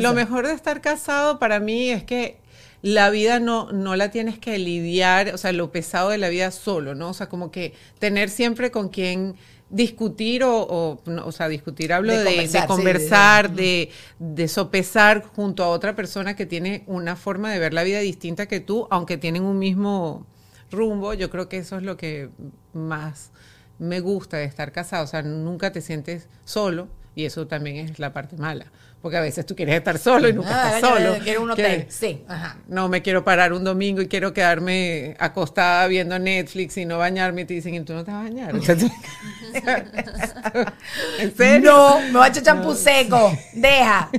lo 0.00 0.12
mejor 0.14 0.46
de 0.48 0.52
estar 0.54 0.80
casado 0.80 1.38
para 1.38 1.60
mí 1.60 1.90
es 1.90 2.02
que 2.04 2.41
la 2.82 3.10
vida 3.10 3.38
no, 3.38 3.72
no 3.72 3.96
la 3.96 4.10
tienes 4.10 4.38
que 4.38 4.58
lidiar, 4.58 5.32
o 5.34 5.38
sea, 5.38 5.52
lo 5.52 5.70
pesado 5.70 6.10
de 6.10 6.18
la 6.18 6.28
vida 6.28 6.50
solo, 6.50 6.94
¿no? 6.94 7.10
O 7.10 7.14
sea, 7.14 7.28
como 7.28 7.50
que 7.50 7.74
tener 7.98 8.28
siempre 8.28 8.70
con 8.72 8.88
quien 8.88 9.36
discutir 9.70 10.44
o, 10.44 11.00
o, 11.04 11.32
sea, 11.32 11.48
discutir 11.48 11.92
hablo 11.92 12.12
De 12.12 12.18
de, 12.18 12.24
de 12.24 12.36
conversar, 12.36 12.60
sí, 12.60 12.66
conversar, 12.66 13.52
de, 13.52 13.90
de 14.18 14.48
sopesar 14.48 15.22
junto 15.22 15.64
a 15.64 15.68
otra 15.68 15.96
persona 15.96 16.36
que 16.36 16.44
tiene 16.44 16.82
una 16.86 17.16
forma 17.16 17.50
de 17.50 17.58
ver 17.58 17.72
la 17.72 17.82
vida 17.82 18.00
distinta 18.00 18.46
que 18.46 18.60
tú, 18.60 18.86
aunque 18.90 19.16
tienen 19.16 19.44
un 19.44 19.58
mismo 19.58 20.26
rumbo, 20.70 21.14
yo 21.14 21.30
creo 21.30 21.48
que 21.48 21.58
eso 21.58 21.76
es 21.78 21.84
lo 21.84 21.96
que 21.96 22.28
más 22.74 23.30
me 23.78 24.00
gusta 24.00 24.36
de 24.36 24.44
estar 24.44 24.72
casado, 24.72 25.04
o 25.04 25.06
sea, 25.06 25.22
nunca 25.22 25.72
te 25.72 25.80
sientes 25.80 26.28
solo 26.44 26.88
y 27.14 27.24
eso 27.24 27.46
también 27.46 27.76
es 27.76 27.98
la 27.98 28.12
parte 28.12 28.36
mala, 28.36 28.66
porque 29.02 29.16
a 29.18 29.20
veces 29.20 29.44
tú 29.44 29.54
quieres 29.56 29.74
estar 29.74 29.98
solo 29.98 30.28
y 30.28 30.32
nunca 30.32 30.50
Ah, 30.68 30.76
estás 30.76 30.88
solo. 30.90 31.16
Quiero 31.24 31.42
un 31.42 31.50
hotel. 31.50 31.66
Quieres- 31.66 31.94
Sí, 31.94 32.22
ajá. 32.28 32.56
no 32.68 32.88
me 32.88 33.02
quiero 33.02 33.24
parar 33.24 33.52
un 33.52 33.64
domingo 33.64 34.00
y 34.00 34.06
quiero 34.08 34.32
quedarme 34.32 35.16
acostada 35.18 35.86
viendo 35.88 36.18
Netflix 36.18 36.76
y 36.78 36.84
no 36.86 36.98
bañarme 36.98 37.42
y 37.42 37.44
te 37.44 37.54
dicen, 37.54 37.74
¿y 37.74 37.80
tú 37.80 37.92
no 37.94 38.04
te 38.04 38.12
vas 38.12 38.20
a 38.20 38.22
bañar? 38.24 38.54
¿En 41.18 41.36
serio? 41.36 41.72
No, 41.72 42.00
me 42.00 42.12
voy 42.12 42.22
a 42.22 42.28
echar 42.28 42.42
champú 42.42 42.74
seco. 42.74 43.32
Deja. 43.54 44.10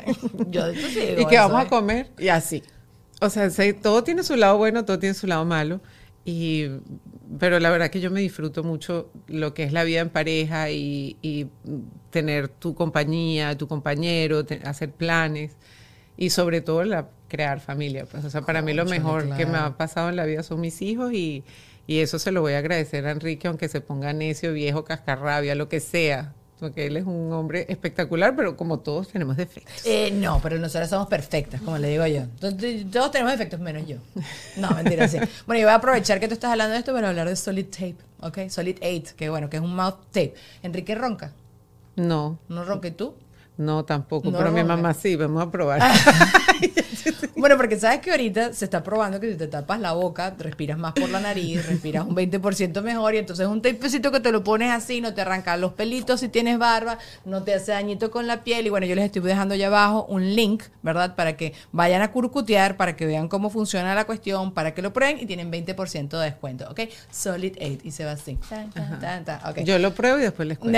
Yo 0.50 0.68
de 0.68 0.74
digo 0.74 1.22
¿Y 1.22 1.26
qué 1.28 1.38
vamos 1.38 1.62
¿eh? 1.64 1.66
a 1.66 1.70
comer? 1.70 2.08
Y 2.20 2.28
así. 2.28 2.64
O 3.22 3.30
sea, 3.30 3.50
se- 3.50 3.74
todo 3.74 4.04
tiene 4.04 4.24
su 4.24 4.36
lado 4.36 4.58
bueno, 4.58 4.86
todo 4.86 5.00
tiene 5.00 5.14
su 5.16 5.28
lado 5.28 5.46
malo. 5.46 5.82
Y, 6.26 6.68
pero 7.40 7.60
la 7.60 7.70
verdad 7.70 7.90
que 7.90 8.00
yo 8.00 8.10
me 8.12 8.22
disfruto 8.22 8.64
mucho 8.64 9.10
lo 9.28 9.54
que 9.54 9.64
es 9.64 9.74
la 9.74 9.84
vida 9.84 10.00
en 10.02 10.10
pareja 10.10 10.70
y, 10.72 11.18
y 11.22 11.48
tener 12.14 12.48
tu 12.48 12.76
compañía, 12.76 13.58
tu 13.58 13.68
compañero, 13.68 14.46
te- 14.46 14.62
hacer 14.64 14.92
planes 14.92 15.52
y 16.16 16.30
sobre 16.30 16.62
todo 16.62 16.84
la, 16.86 17.10
crear 17.28 17.60
familia. 17.60 18.06
Pues, 18.06 18.24
o 18.24 18.30
sea, 18.30 18.42
para 18.44 18.62
mí 18.62 18.72
lo 18.74 18.86
mejor 18.86 19.24
que 19.36 19.46
me 19.46 19.54
claro. 19.54 19.66
ha 19.66 19.78
pasado 19.78 20.10
en 20.10 20.16
la 20.16 20.26
vida 20.26 20.44
son 20.44 20.62
mis 20.62 20.82
hijos 20.84 21.12
y, 21.12 21.44
y 21.88 22.00
eso 22.00 22.20
se 22.20 22.32
lo 22.32 22.42
voy 22.42 22.54
a 22.54 22.60
agradecer 22.60 23.06
a 23.08 23.12
Enrique, 23.12 23.48
aunque 23.48 23.68
se 23.68 23.82
ponga 23.82 24.14
necio, 24.14 24.54
viejo, 24.54 24.86
cascarrabia, 24.86 25.56
lo 25.56 25.68
que 25.68 25.80
sea. 25.80 26.34
Porque 26.60 26.86
él 26.86 26.96
es 26.96 27.04
un 27.06 27.34
hombre 27.34 27.66
espectacular, 27.68 28.38
pero 28.38 28.56
como 28.56 28.80
todos 28.80 29.10
tenemos 29.10 29.36
defectos. 29.36 29.86
Eh, 29.86 30.12
no, 30.14 30.40
pero 30.42 30.58
nosotras 30.60 30.90
somos 30.90 31.08
perfectas, 31.08 31.60
como 31.62 31.78
le 31.78 31.90
digo 31.90 32.06
yo. 32.08 32.28
Todos 32.40 33.12
tenemos 33.12 33.34
defectos 33.34 33.60
menos 33.60 33.86
yo. 33.86 33.98
No, 34.56 34.70
mentira, 34.72 35.08
sí. 35.10 35.18
Bueno, 35.46 35.60
yo 35.60 35.66
voy 35.68 35.74
a 35.74 35.76
aprovechar 35.76 36.22
que 36.22 36.28
tú 36.30 36.36
estás 36.36 36.52
hablando 36.52 36.74
de 36.74 36.80
esto 36.80 36.94
para 36.94 37.10
hablar 37.10 37.28
de 37.28 37.36
Solid 37.36 37.66
Tape, 37.66 37.98
¿ok? 38.22 38.48
Solid 38.50 38.78
8, 38.82 39.16
que 39.18 39.30
bueno, 39.30 39.50
que 39.50 39.58
es 39.58 39.64
un 39.64 39.76
mouth 39.76 39.98
tape. 40.12 40.36
Enrique 40.62 40.96
ronca. 40.96 41.34
No, 41.96 42.40
¿No 42.50 42.64
y 42.88 42.92
tú? 42.92 43.14
No 43.58 43.86
tampoco, 43.86 44.32
No 44.32 44.38
pero 44.38 44.52
mi 44.52 44.64
mamá 44.64 44.94
sí, 44.94 45.16
vamos 45.16 45.44
a 45.44 45.52
probar. 45.52 45.82
Bueno, 47.36 47.58
porque 47.58 47.78
sabes 47.78 48.00
que 48.00 48.10
ahorita 48.10 48.54
se 48.54 48.64
está 48.64 48.84
probando 48.84 49.20
que 49.20 49.30
si 49.30 49.38
te 49.38 49.48
tapas 49.48 49.78
la 49.80 49.92
boca, 49.92 50.34
respiras 50.40 50.78
más 50.78 50.94
por 50.94 51.10
la 51.10 51.20
nariz, 51.20 51.66
respiras 51.68 52.06
un 52.06 52.16
20% 52.16 52.82
mejor 52.82 53.16
y 53.16 53.18
entonces 53.18 53.48
un 53.48 53.62
tapecito 53.62 54.14
que 54.14 54.22
te 54.22 54.32
lo 54.32 54.46
pones 54.46 54.72
así, 54.72 55.02
no 55.02 55.14
te 55.14 55.20
arranca 55.20 55.58
los 55.58 55.74
pelitos 55.74 56.22
si 56.22 56.30
tienes 56.30 56.58
barba, 56.58 57.00
no 57.26 57.44
te 57.44 57.54
hace 57.54 57.74
dañito 57.74 58.12
con 58.12 58.28
la 58.28 58.46
piel 58.46 58.66
y 58.68 58.70
bueno, 58.70 58.86
yo 58.86 58.96
les 58.96 59.04
estoy 59.04 59.22
dejando 59.24 59.56
allá 59.56 59.68
abajo 59.68 60.06
un 60.08 60.36
link, 60.36 60.64
¿verdad? 60.84 61.16
Para 61.16 61.36
que 61.36 61.54
vayan 61.74 62.02
a 62.02 62.12
curcutear, 62.12 62.78
para 62.78 62.96
que 62.96 63.06
vean 63.06 63.28
cómo 63.28 63.50
funciona 63.50 63.94
la 63.94 64.06
cuestión, 64.06 64.54
para 64.54 64.74
que 64.74 64.82
lo 64.82 64.94
prueben 64.94 65.20
y 65.20 65.26
tienen 65.26 65.52
20% 65.52 66.18
de 66.18 66.24
descuento, 66.24 66.70
¿ok? 66.70 66.80
Solid 67.12 67.58
8 67.60 67.80
y 67.84 67.92
se 67.92 68.06
va 68.06 68.12
así. 68.12 68.38
Tan, 68.48 68.70
tan, 68.70 69.00
tan, 69.02 69.26
tan. 69.26 69.40
Ok. 69.50 69.60
Yo 69.66 69.78
lo 69.80 69.94
pruebo 69.94 70.18
y 70.20 70.22
después 70.22 70.48
les 70.48 70.58
cuento. 70.58 70.78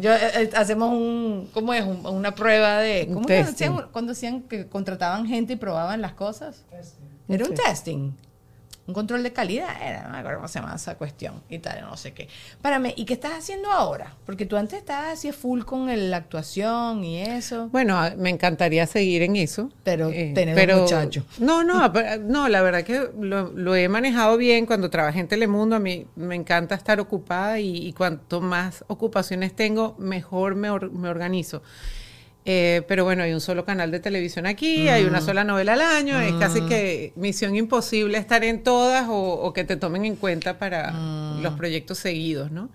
Yo, 0.00 0.14
eh, 0.14 0.30
eh, 0.34 0.50
hacemos 0.56 0.92
un, 0.92 1.50
¿cómo 1.52 1.74
es? 1.74 1.83
Un- 1.84 2.06
una 2.06 2.34
prueba 2.34 2.78
de, 2.78 3.08
¿cómo 3.12 3.26
testing. 3.26 3.52
hacían 3.54 3.88
cuando 3.92 4.12
hacían 4.12 4.42
que 4.42 4.66
contrataban 4.68 5.26
gente 5.26 5.54
y 5.54 5.56
probaban 5.56 6.00
las 6.00 6.14
cosas? 6.14 6.64
Era 7.28 7.44
un 7.46 7.54
testing. 7.54 8.12
Un 8.86 8.92
control 8.92 9.22
de 9.22 9.32
calidad 9.32 9.68
era, 9.82 10.02
no 10.02 10.10
me 10.10 10.18
acuerdo 10.18 10.38
cómo 10.40 10.48
se 10.48 10.60
llama 10.60 10.74
esa 10.74 10.96
cuestión 10.96 11.42
y 11.48 11.58
tal, 11.58 11.80
no 11.80 11.96
sé 11.96 12.12
qué. 12.12 12.28
Párame, 12.60 12.92
¿y 12.98 13.06
qué 13.06 13.14
estás 13.14 13.32
haciendo 13.32 13.70
ahora? 13.70 14.12
Porque 14.26 14.44
tú 14.44 14.58
antes 14.58 14.78
estabas 14.78 15.14
así 15.14 15.32
full 15.32 15.62
con 15.62 15.88
el- 15.88 16.10
la 16.10 16.18
actuación 16.18 17.02
y 17.02 17.22
eso. 17.22 17.68
Bueno, 17.70 17.98
me 18.18 18.28
encantaría 18.28 18.86
seguir 18.86 19.22
en 19.22 19.36
eso. 19.36 19.70
eh, 19.72 19.80
Pero 19.84 20.08
tener 20.10 20.74
un 20.74 20.80
muchacho. 20.82 21.24
No, 21.38 21.64
no, 21.64 21.90
no, 22.24 22.48
la 22.50 22.60
verdad 22.60 22.82
que 22.84 23.08
lo, 23.18 23.50
lo 23.52 23.74
he 23.74 23.88
manejado 23.88 24.36
bien. 24.36 24.66
Cuando 24.66 24.90
trabajé 24.90 25.20
en 25.20 25.28
Telemundo, 25.28 25.76
a 25.76 25.78
mí 25.80 26.06
me 26.16 26.34
encanta 26.34 26.74
estar 26.74 27.00
ocupada 27.00 27.58
y, 27.60 27.86
y 27.86 27.92
cuanto 27.94 28.42
más 28.42 28.84
ocupaciones 28.88 29.56
tengo, 29.56 29.96
mejor 29.98 30.56
me, 30.56 30.68
or- 30.68 30.90
me 30.92 31.08
organizo. 31.08 31.62
Eh, 32.46 32.82
pero 32.88 33.04
bueno, 33.04 33.22
hay 33.22 33.32
un 33.32 33.40
solo 33.40 33.64
canal 33.64 33.90
de 33.90 34.00
televisión 34.00 34.44
aquí, 34.46 34.88
hay 34.88 35.04
Mm. 35.04 35.08
una 35.08 35.20
sola 35.22 35.44
novela 35.44 35.72
al 35.72 35.80
año, 35.80 36.20
es 36.20 36.34
casi 36.34 36.60
que 36.62 37.12
misión 37.16 37.56
imposible 37.56 38.18
estar 38.18 38.44
en 38.44 38.62
todas 38.62 39.08
o, 39.08 39.14
o 39.16 39.52
que 39.54 39.64
te 39.64 39.76
tomen 39.76 40.04
en 40.04 40.16
cuenta 40.16 40.58
para 40.58 40.92
Mm. 40.92 41.42
los 41.42 41.54
proyectos 41.54 41.98
seguidos, 41.98 42.50
¿no? 42.50 42.68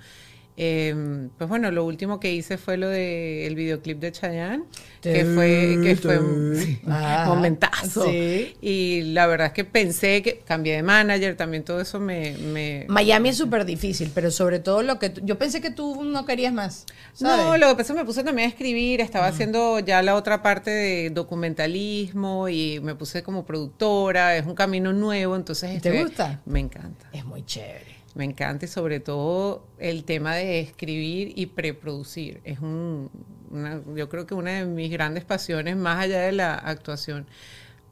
Eh, 0.61 1.29
pues 1.37 1.49
bueno, 1.49 1.71
lo 1.71 1.85
último 1.85 2.19
que 2.19 2.33
hice 2.33 2.57
fue 2.57 2.75
lo 2.75 2.89
del 2.89 3.55
videoclip 3.55 3.97
de 3.99 4.11
Chayanne, 4.11 4.65
que 5.01 5.23
fue, 5.23 5.79
que 5.81 5.95
fue 5.95 6.19
un 6.19 6.79
Ah, 6.87 7.23
momentazo. 7.29 8.03
sí. 8.03 8.55
Y 8.61 9.03
la 9.13 9.25
verdad 9.27 9.47
es 9.47 9.53
que 9.53 9.63
pensé 9.63 10.21
que 10.21 10.39
cambié 10.39 10.75
de 10.75 10.83
manager, 10.83 11.37
también 11.37 11.63
todo 11.63 11.79
eso 11.79 12.01
me... 12.01 12.33
me- 12.39 12.85
Miami 12.89 13.29
es 13.29 13.37
súper 13.37 13.63
difícil, 13.63 14.11
pero 14.13 14.31
sobre 14.31 14.59
todo 14.59 14.83
lo 14.83 14.99
que... 14.99 15.13
yo 15.23 15.37
pensé 15.37 15.61
que 15.61 15.71
tú 15.71 16.03
no 16.03 16.25
querías 16.25 16.51
más. 16.51 16.85
¿sabes? 17.13 17.45
No, 17.45 17.57
lo 17.57 17.67
que 17.69 17.75
pasa 17.75 17.93
es 17.93 17.97
que 17.97 18.01
me 18.03 18.05
puse 18.05 18.23
también 18.25 18.47
a 18.47 18.51
escribir, 18.51 18.99
estaba 18.99 19.27
haciendo 19.27 19.79
ya 19.79 20.01
la 20.03 20.15
otra 20.15 20.43
parte 20.43 20.71
de 20.71 21.09
documentalismo 21.09 22.49
y 22.49 22.81
me 22.81 22.95
puse 22.95 23.23
como 23.23 23.45
productora, 23.45 24.35
es 24.35 24.45
un 24.45 24.55
camino 24.55 24.91
nuevo, 24.91 25.37
entonces... 25.37 25.81
¿Te 25.81 25.89
estoy- 25.89 26.03
gusta? 26.03 26.41
Me 26.45 26.59
encanta. 26.59 27.07
Es 27.13 27.23
muy 27.23 27.45
chévere. 27.45 27.98
Me 28.15 28.25
encanta 28.25 28.65
y 28.65 28.67
sobre 28.67 28.99
todo 28.99 29.67
el 29.77 30.03
tema 30.03 30.35
de 30.35 30.59
escribir 30.59 31.33
y 31.35 31.47
preproducir. 31.47 32.41
Es 32.43 32.59
un, 32.59 33.09
una, 33.51 33.81
yo 33.95 34.09
creo 34.09 34.25
que 34.25 34.33
una 34.33 34.51
de 34.51 34.65
mis 34.65 34.91
grandes 34.91 35.25
pasiones 35.25 35.77
más 35.77 36.03
allá 36.03 36.21
de 36.21 36.31
la 36.31 36.55
actuación. 36.55 37.27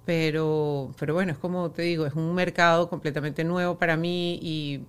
Pero, 0.05 0.93
pero 0.99 1.13
bueno, 1.13 1.33
es 1.33 1.37
como 1.37 1.71
te 1.71 1.81
digo, 1.83 2.05
es 2.05 2.13
un 2.13 2.33
mercado 2.33 2.89
completamente 2.89 3.43
nuevo 3.43 3.77
para 3.77 3.97
mí 3.97 4.39
y 4.41 4.85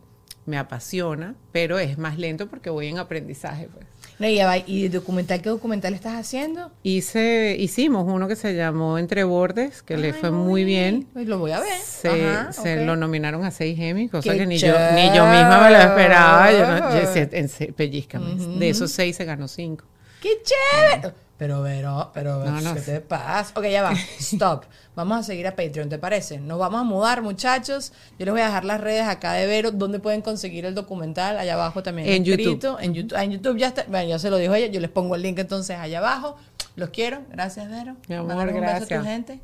me 0.46 0.58
apasiona, 0.58 1.34
pero 1.52 1.78
es 1.78 1.98
más 1.98 2.18
lento 2.18 2.48
porque 2.48 2.70
voy 2.70 2.88
en 2.88 2.98
aprendizaje. 2.98 3.68
Pues. 3.68 3.86
No, 4.18 4.26
y, 4.28 4.40
¿y 4.66 4.88
documental 4.88 5.40
qué 5.40 5.48
documental 5.48 5.94
estás 5.94 6.14
haciendo? 6.14 6.72
Hice, 6.82 7.54
hicimos 7.58 8.04
uno 8.06 8.26
que 8.26 8.34
se 8.34 8.54
llamó 8.54 8.98
Entre 8.98 9.22
Bordes, 9.22 9.82
que 9.82 9.96
le 9.96 10.12
fue 10.12 10.30
muy 10.32 10.64
bien. 10.64 11.06
Pues 11.12 11.28
lo 11.28 11.38
voy 11.38 11.52
a 11.52 11.60
ver. 11.60 11.78
Se, 11.80 12.08
Ajá, 12.08 12.52
se 12.52 12.80
ok. 12.80 12.86
lo 12.86 12.96
nominaron 12.96 13.44
a 13.44 13.50
seis 13.52 13.78
Emmy, 13.78 14.08
cosa 14.08 14.32
¡Qué 14.32 14.38
que 14.38 14.46
ni 14.46 14.58
yo, 14.58 14.74
ni 14.94 15.06
yo 15.14 15.24
misma 15.26 15.60
me 15.62 15.70
lo 15.70 15.78
esperaba. 15.78 16.50
Yo 16.52 16.66
no, 16.66 16.78
yo 16.78 16.88
chévere! 16.88 17.06
decía, 17.06 17.28
en 17.38 17.48
se- 17.48 17.72
pellízcame. 17.72 18.34
De 18.58 18.68
esos 18.70 18.90
seis 18.90 19.14
se 19.16 19.24
ganó 19.24 19.46
cinco. 19.46 19.84
¡Qué 20.20 20.30
chévere! 20.42 21.14
Pero, 21.38 21.62
pero, 21.62 22.10
pero, 22.12 22.44
No, 22.44 22.60
no. 22.60 22.74
¿qué 22.74 22.80
te 22.80 23.00
pasa? 23.00 23.52
Ok, 23.54 23.66
ya 23.66 23.82
va. 23.82 23.92
Stop. 24.18 24.64
Vamos 24.96 25.18
a 25.20 25.22
seguir 25.22 25.46
a 25.46 25.54
Patreon, 25.54 25.88
¿te 25.88 25.96
parece? 25.96 26.38
Nos 26.38 26.58
vamos 26.58 26.80
a 26.80 26.84
mudar, 26.84 27.22
muchachos. 27.22 27.92
Yo 28.18 28.26
les 28.26 28.32
voy 28.32 28.40
a 28.40 28.46
dejar 28.46 28.64
las 28.64 28.80
redes 28.80 29.06
acá 29.06 29.32
de 29.34 29.46
Vero, 29.46 29.70
donde 29.70 30.00
pueden 30.00 30.20
conseguir 30.20 30.66
el 30.66 30.74
documental. 30.74 31.38
Allá 31.38 31.54
abajo 31.54 31.82
también. 31.84 32.08
En 32.08 32.26
escrito. 32.26 32.78
En 32.80 32.92
YouTube. 32.92 33.16
En 33.16 33.30
YouTube 33.30 33.56
ya 33.56 33.68
está. 33.68 33.84
Bueno, 33.86 34.08
ya 34.08 34.18
se 34.18 34.30
lo 34.30 34.36
dijo 34.36 34.52
ella. 34.54 34.66
Yo 34.66 34.80
les 34.80 34.90
pongo 34.90 35.14
el 35.14 35.22
link 35.22 35.38
entonces 35.38 35.78
allá 35.78 35.98
abajo. 35.98 36.36
Los 36.74 36.90
quiero. 36.90 37.20
Gracias, 37.30 37.70
Vero. 37.70 37.96
Mi 38.08 38.16
amor, 38.16 38.34
Mándale 38.34 38.54
un 38.54 38.60
beso 38.60 38.72
a 38.72 38.78
gracias. 38.78 39.00
tu 39.00 39.06
gente. 39.06 39.40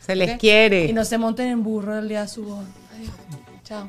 Se 0.00 0.16
les 0.16 0.38
quiere. 0.38 0.84
Y 0.84 0.92
no 0.92 1.04
se 1.06 1.16
monten 1.16 1.48
en 1.48 1.62
burro 1.62 1.98
el 1.98 2.08
día 2.08 2.22
de 2.22 2.28
su 2.28 2.44
boda. 2.44 2.64
Adiós. 2.94 3.10
Chao. 3.64 3.88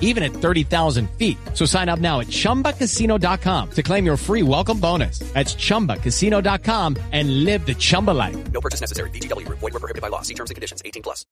even 0.00 0.24
at 0.24 0.32
30,000 0.32 1.08
feet. 1.10 1.38
So 1.54 1.64
sign 1.66 1.88
up 1.88 2.00
now 2.00 2.18
at 2.18 2.26
chumbacasino.com 2.26 3.70
to 3.70 3.82
claim 3.84 4.04
your 4.04 4.16
free 4.16 4.42
welcome 4.42 4.80
bonus. 4.80 5.20
That's 5.34 5.54
chumbacasino.com 5.54 6.96
and 7.12 7.44
live 7.44 7.64
the 7.64 7.74
Chumba 7.74 8.12
life. 8.12 8.36
No 8.50 8.60
purchase 8.60 8.80
necessary. 8.80 9.10
VGW 9.10 9.46
Group. 9.46 9.60
Void 9.60 9.74
were 9.74 9.80
prohibited 9.80 10.02
by 10.02 10.08
law. 10.08 10.22
See 10.22 10.34
terms 10.34 10.50
and 10.50 10.56
conditions. 10.56 10.82
18 10.84 11.02
plus. 11.02 11.24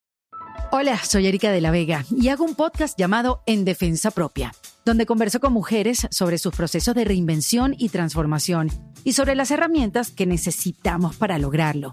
Hola, 0.71 0.99
soy 1.05 1.27
Erika 1.27 1.53
de 1.53 1.61
la 1.61 1.71
Vega 1.71 2.05
y 2.11 2.29
hago 2.29 2.45
un 2.45 2.55
podcast 2.55 2.99
llamado 2.99 3.43
En 3.47 3.65
Defensa 3.65 4.11
Propia, 4.11 4.53
donde 4.85 5.07
converso 5.07 5.39
con 5.39 5.53
mujeres 5.53 6.07
sobre 6.11 6.39
sus 6.39 6.55
procesos 6.55 6.95
de 6.95 7.05
reinvención 7.05 7.75
y 7.79 7.91
transformación 7.91 8.71
y 9.05 9.13
sobre 9.13 9.35
las 9.35 9.51
herramientas 9.51 10.11
que 10.11 10.27
necesitamos 10.27 11.17
para 11.17 11.39
lograrlo. 11.39 11.93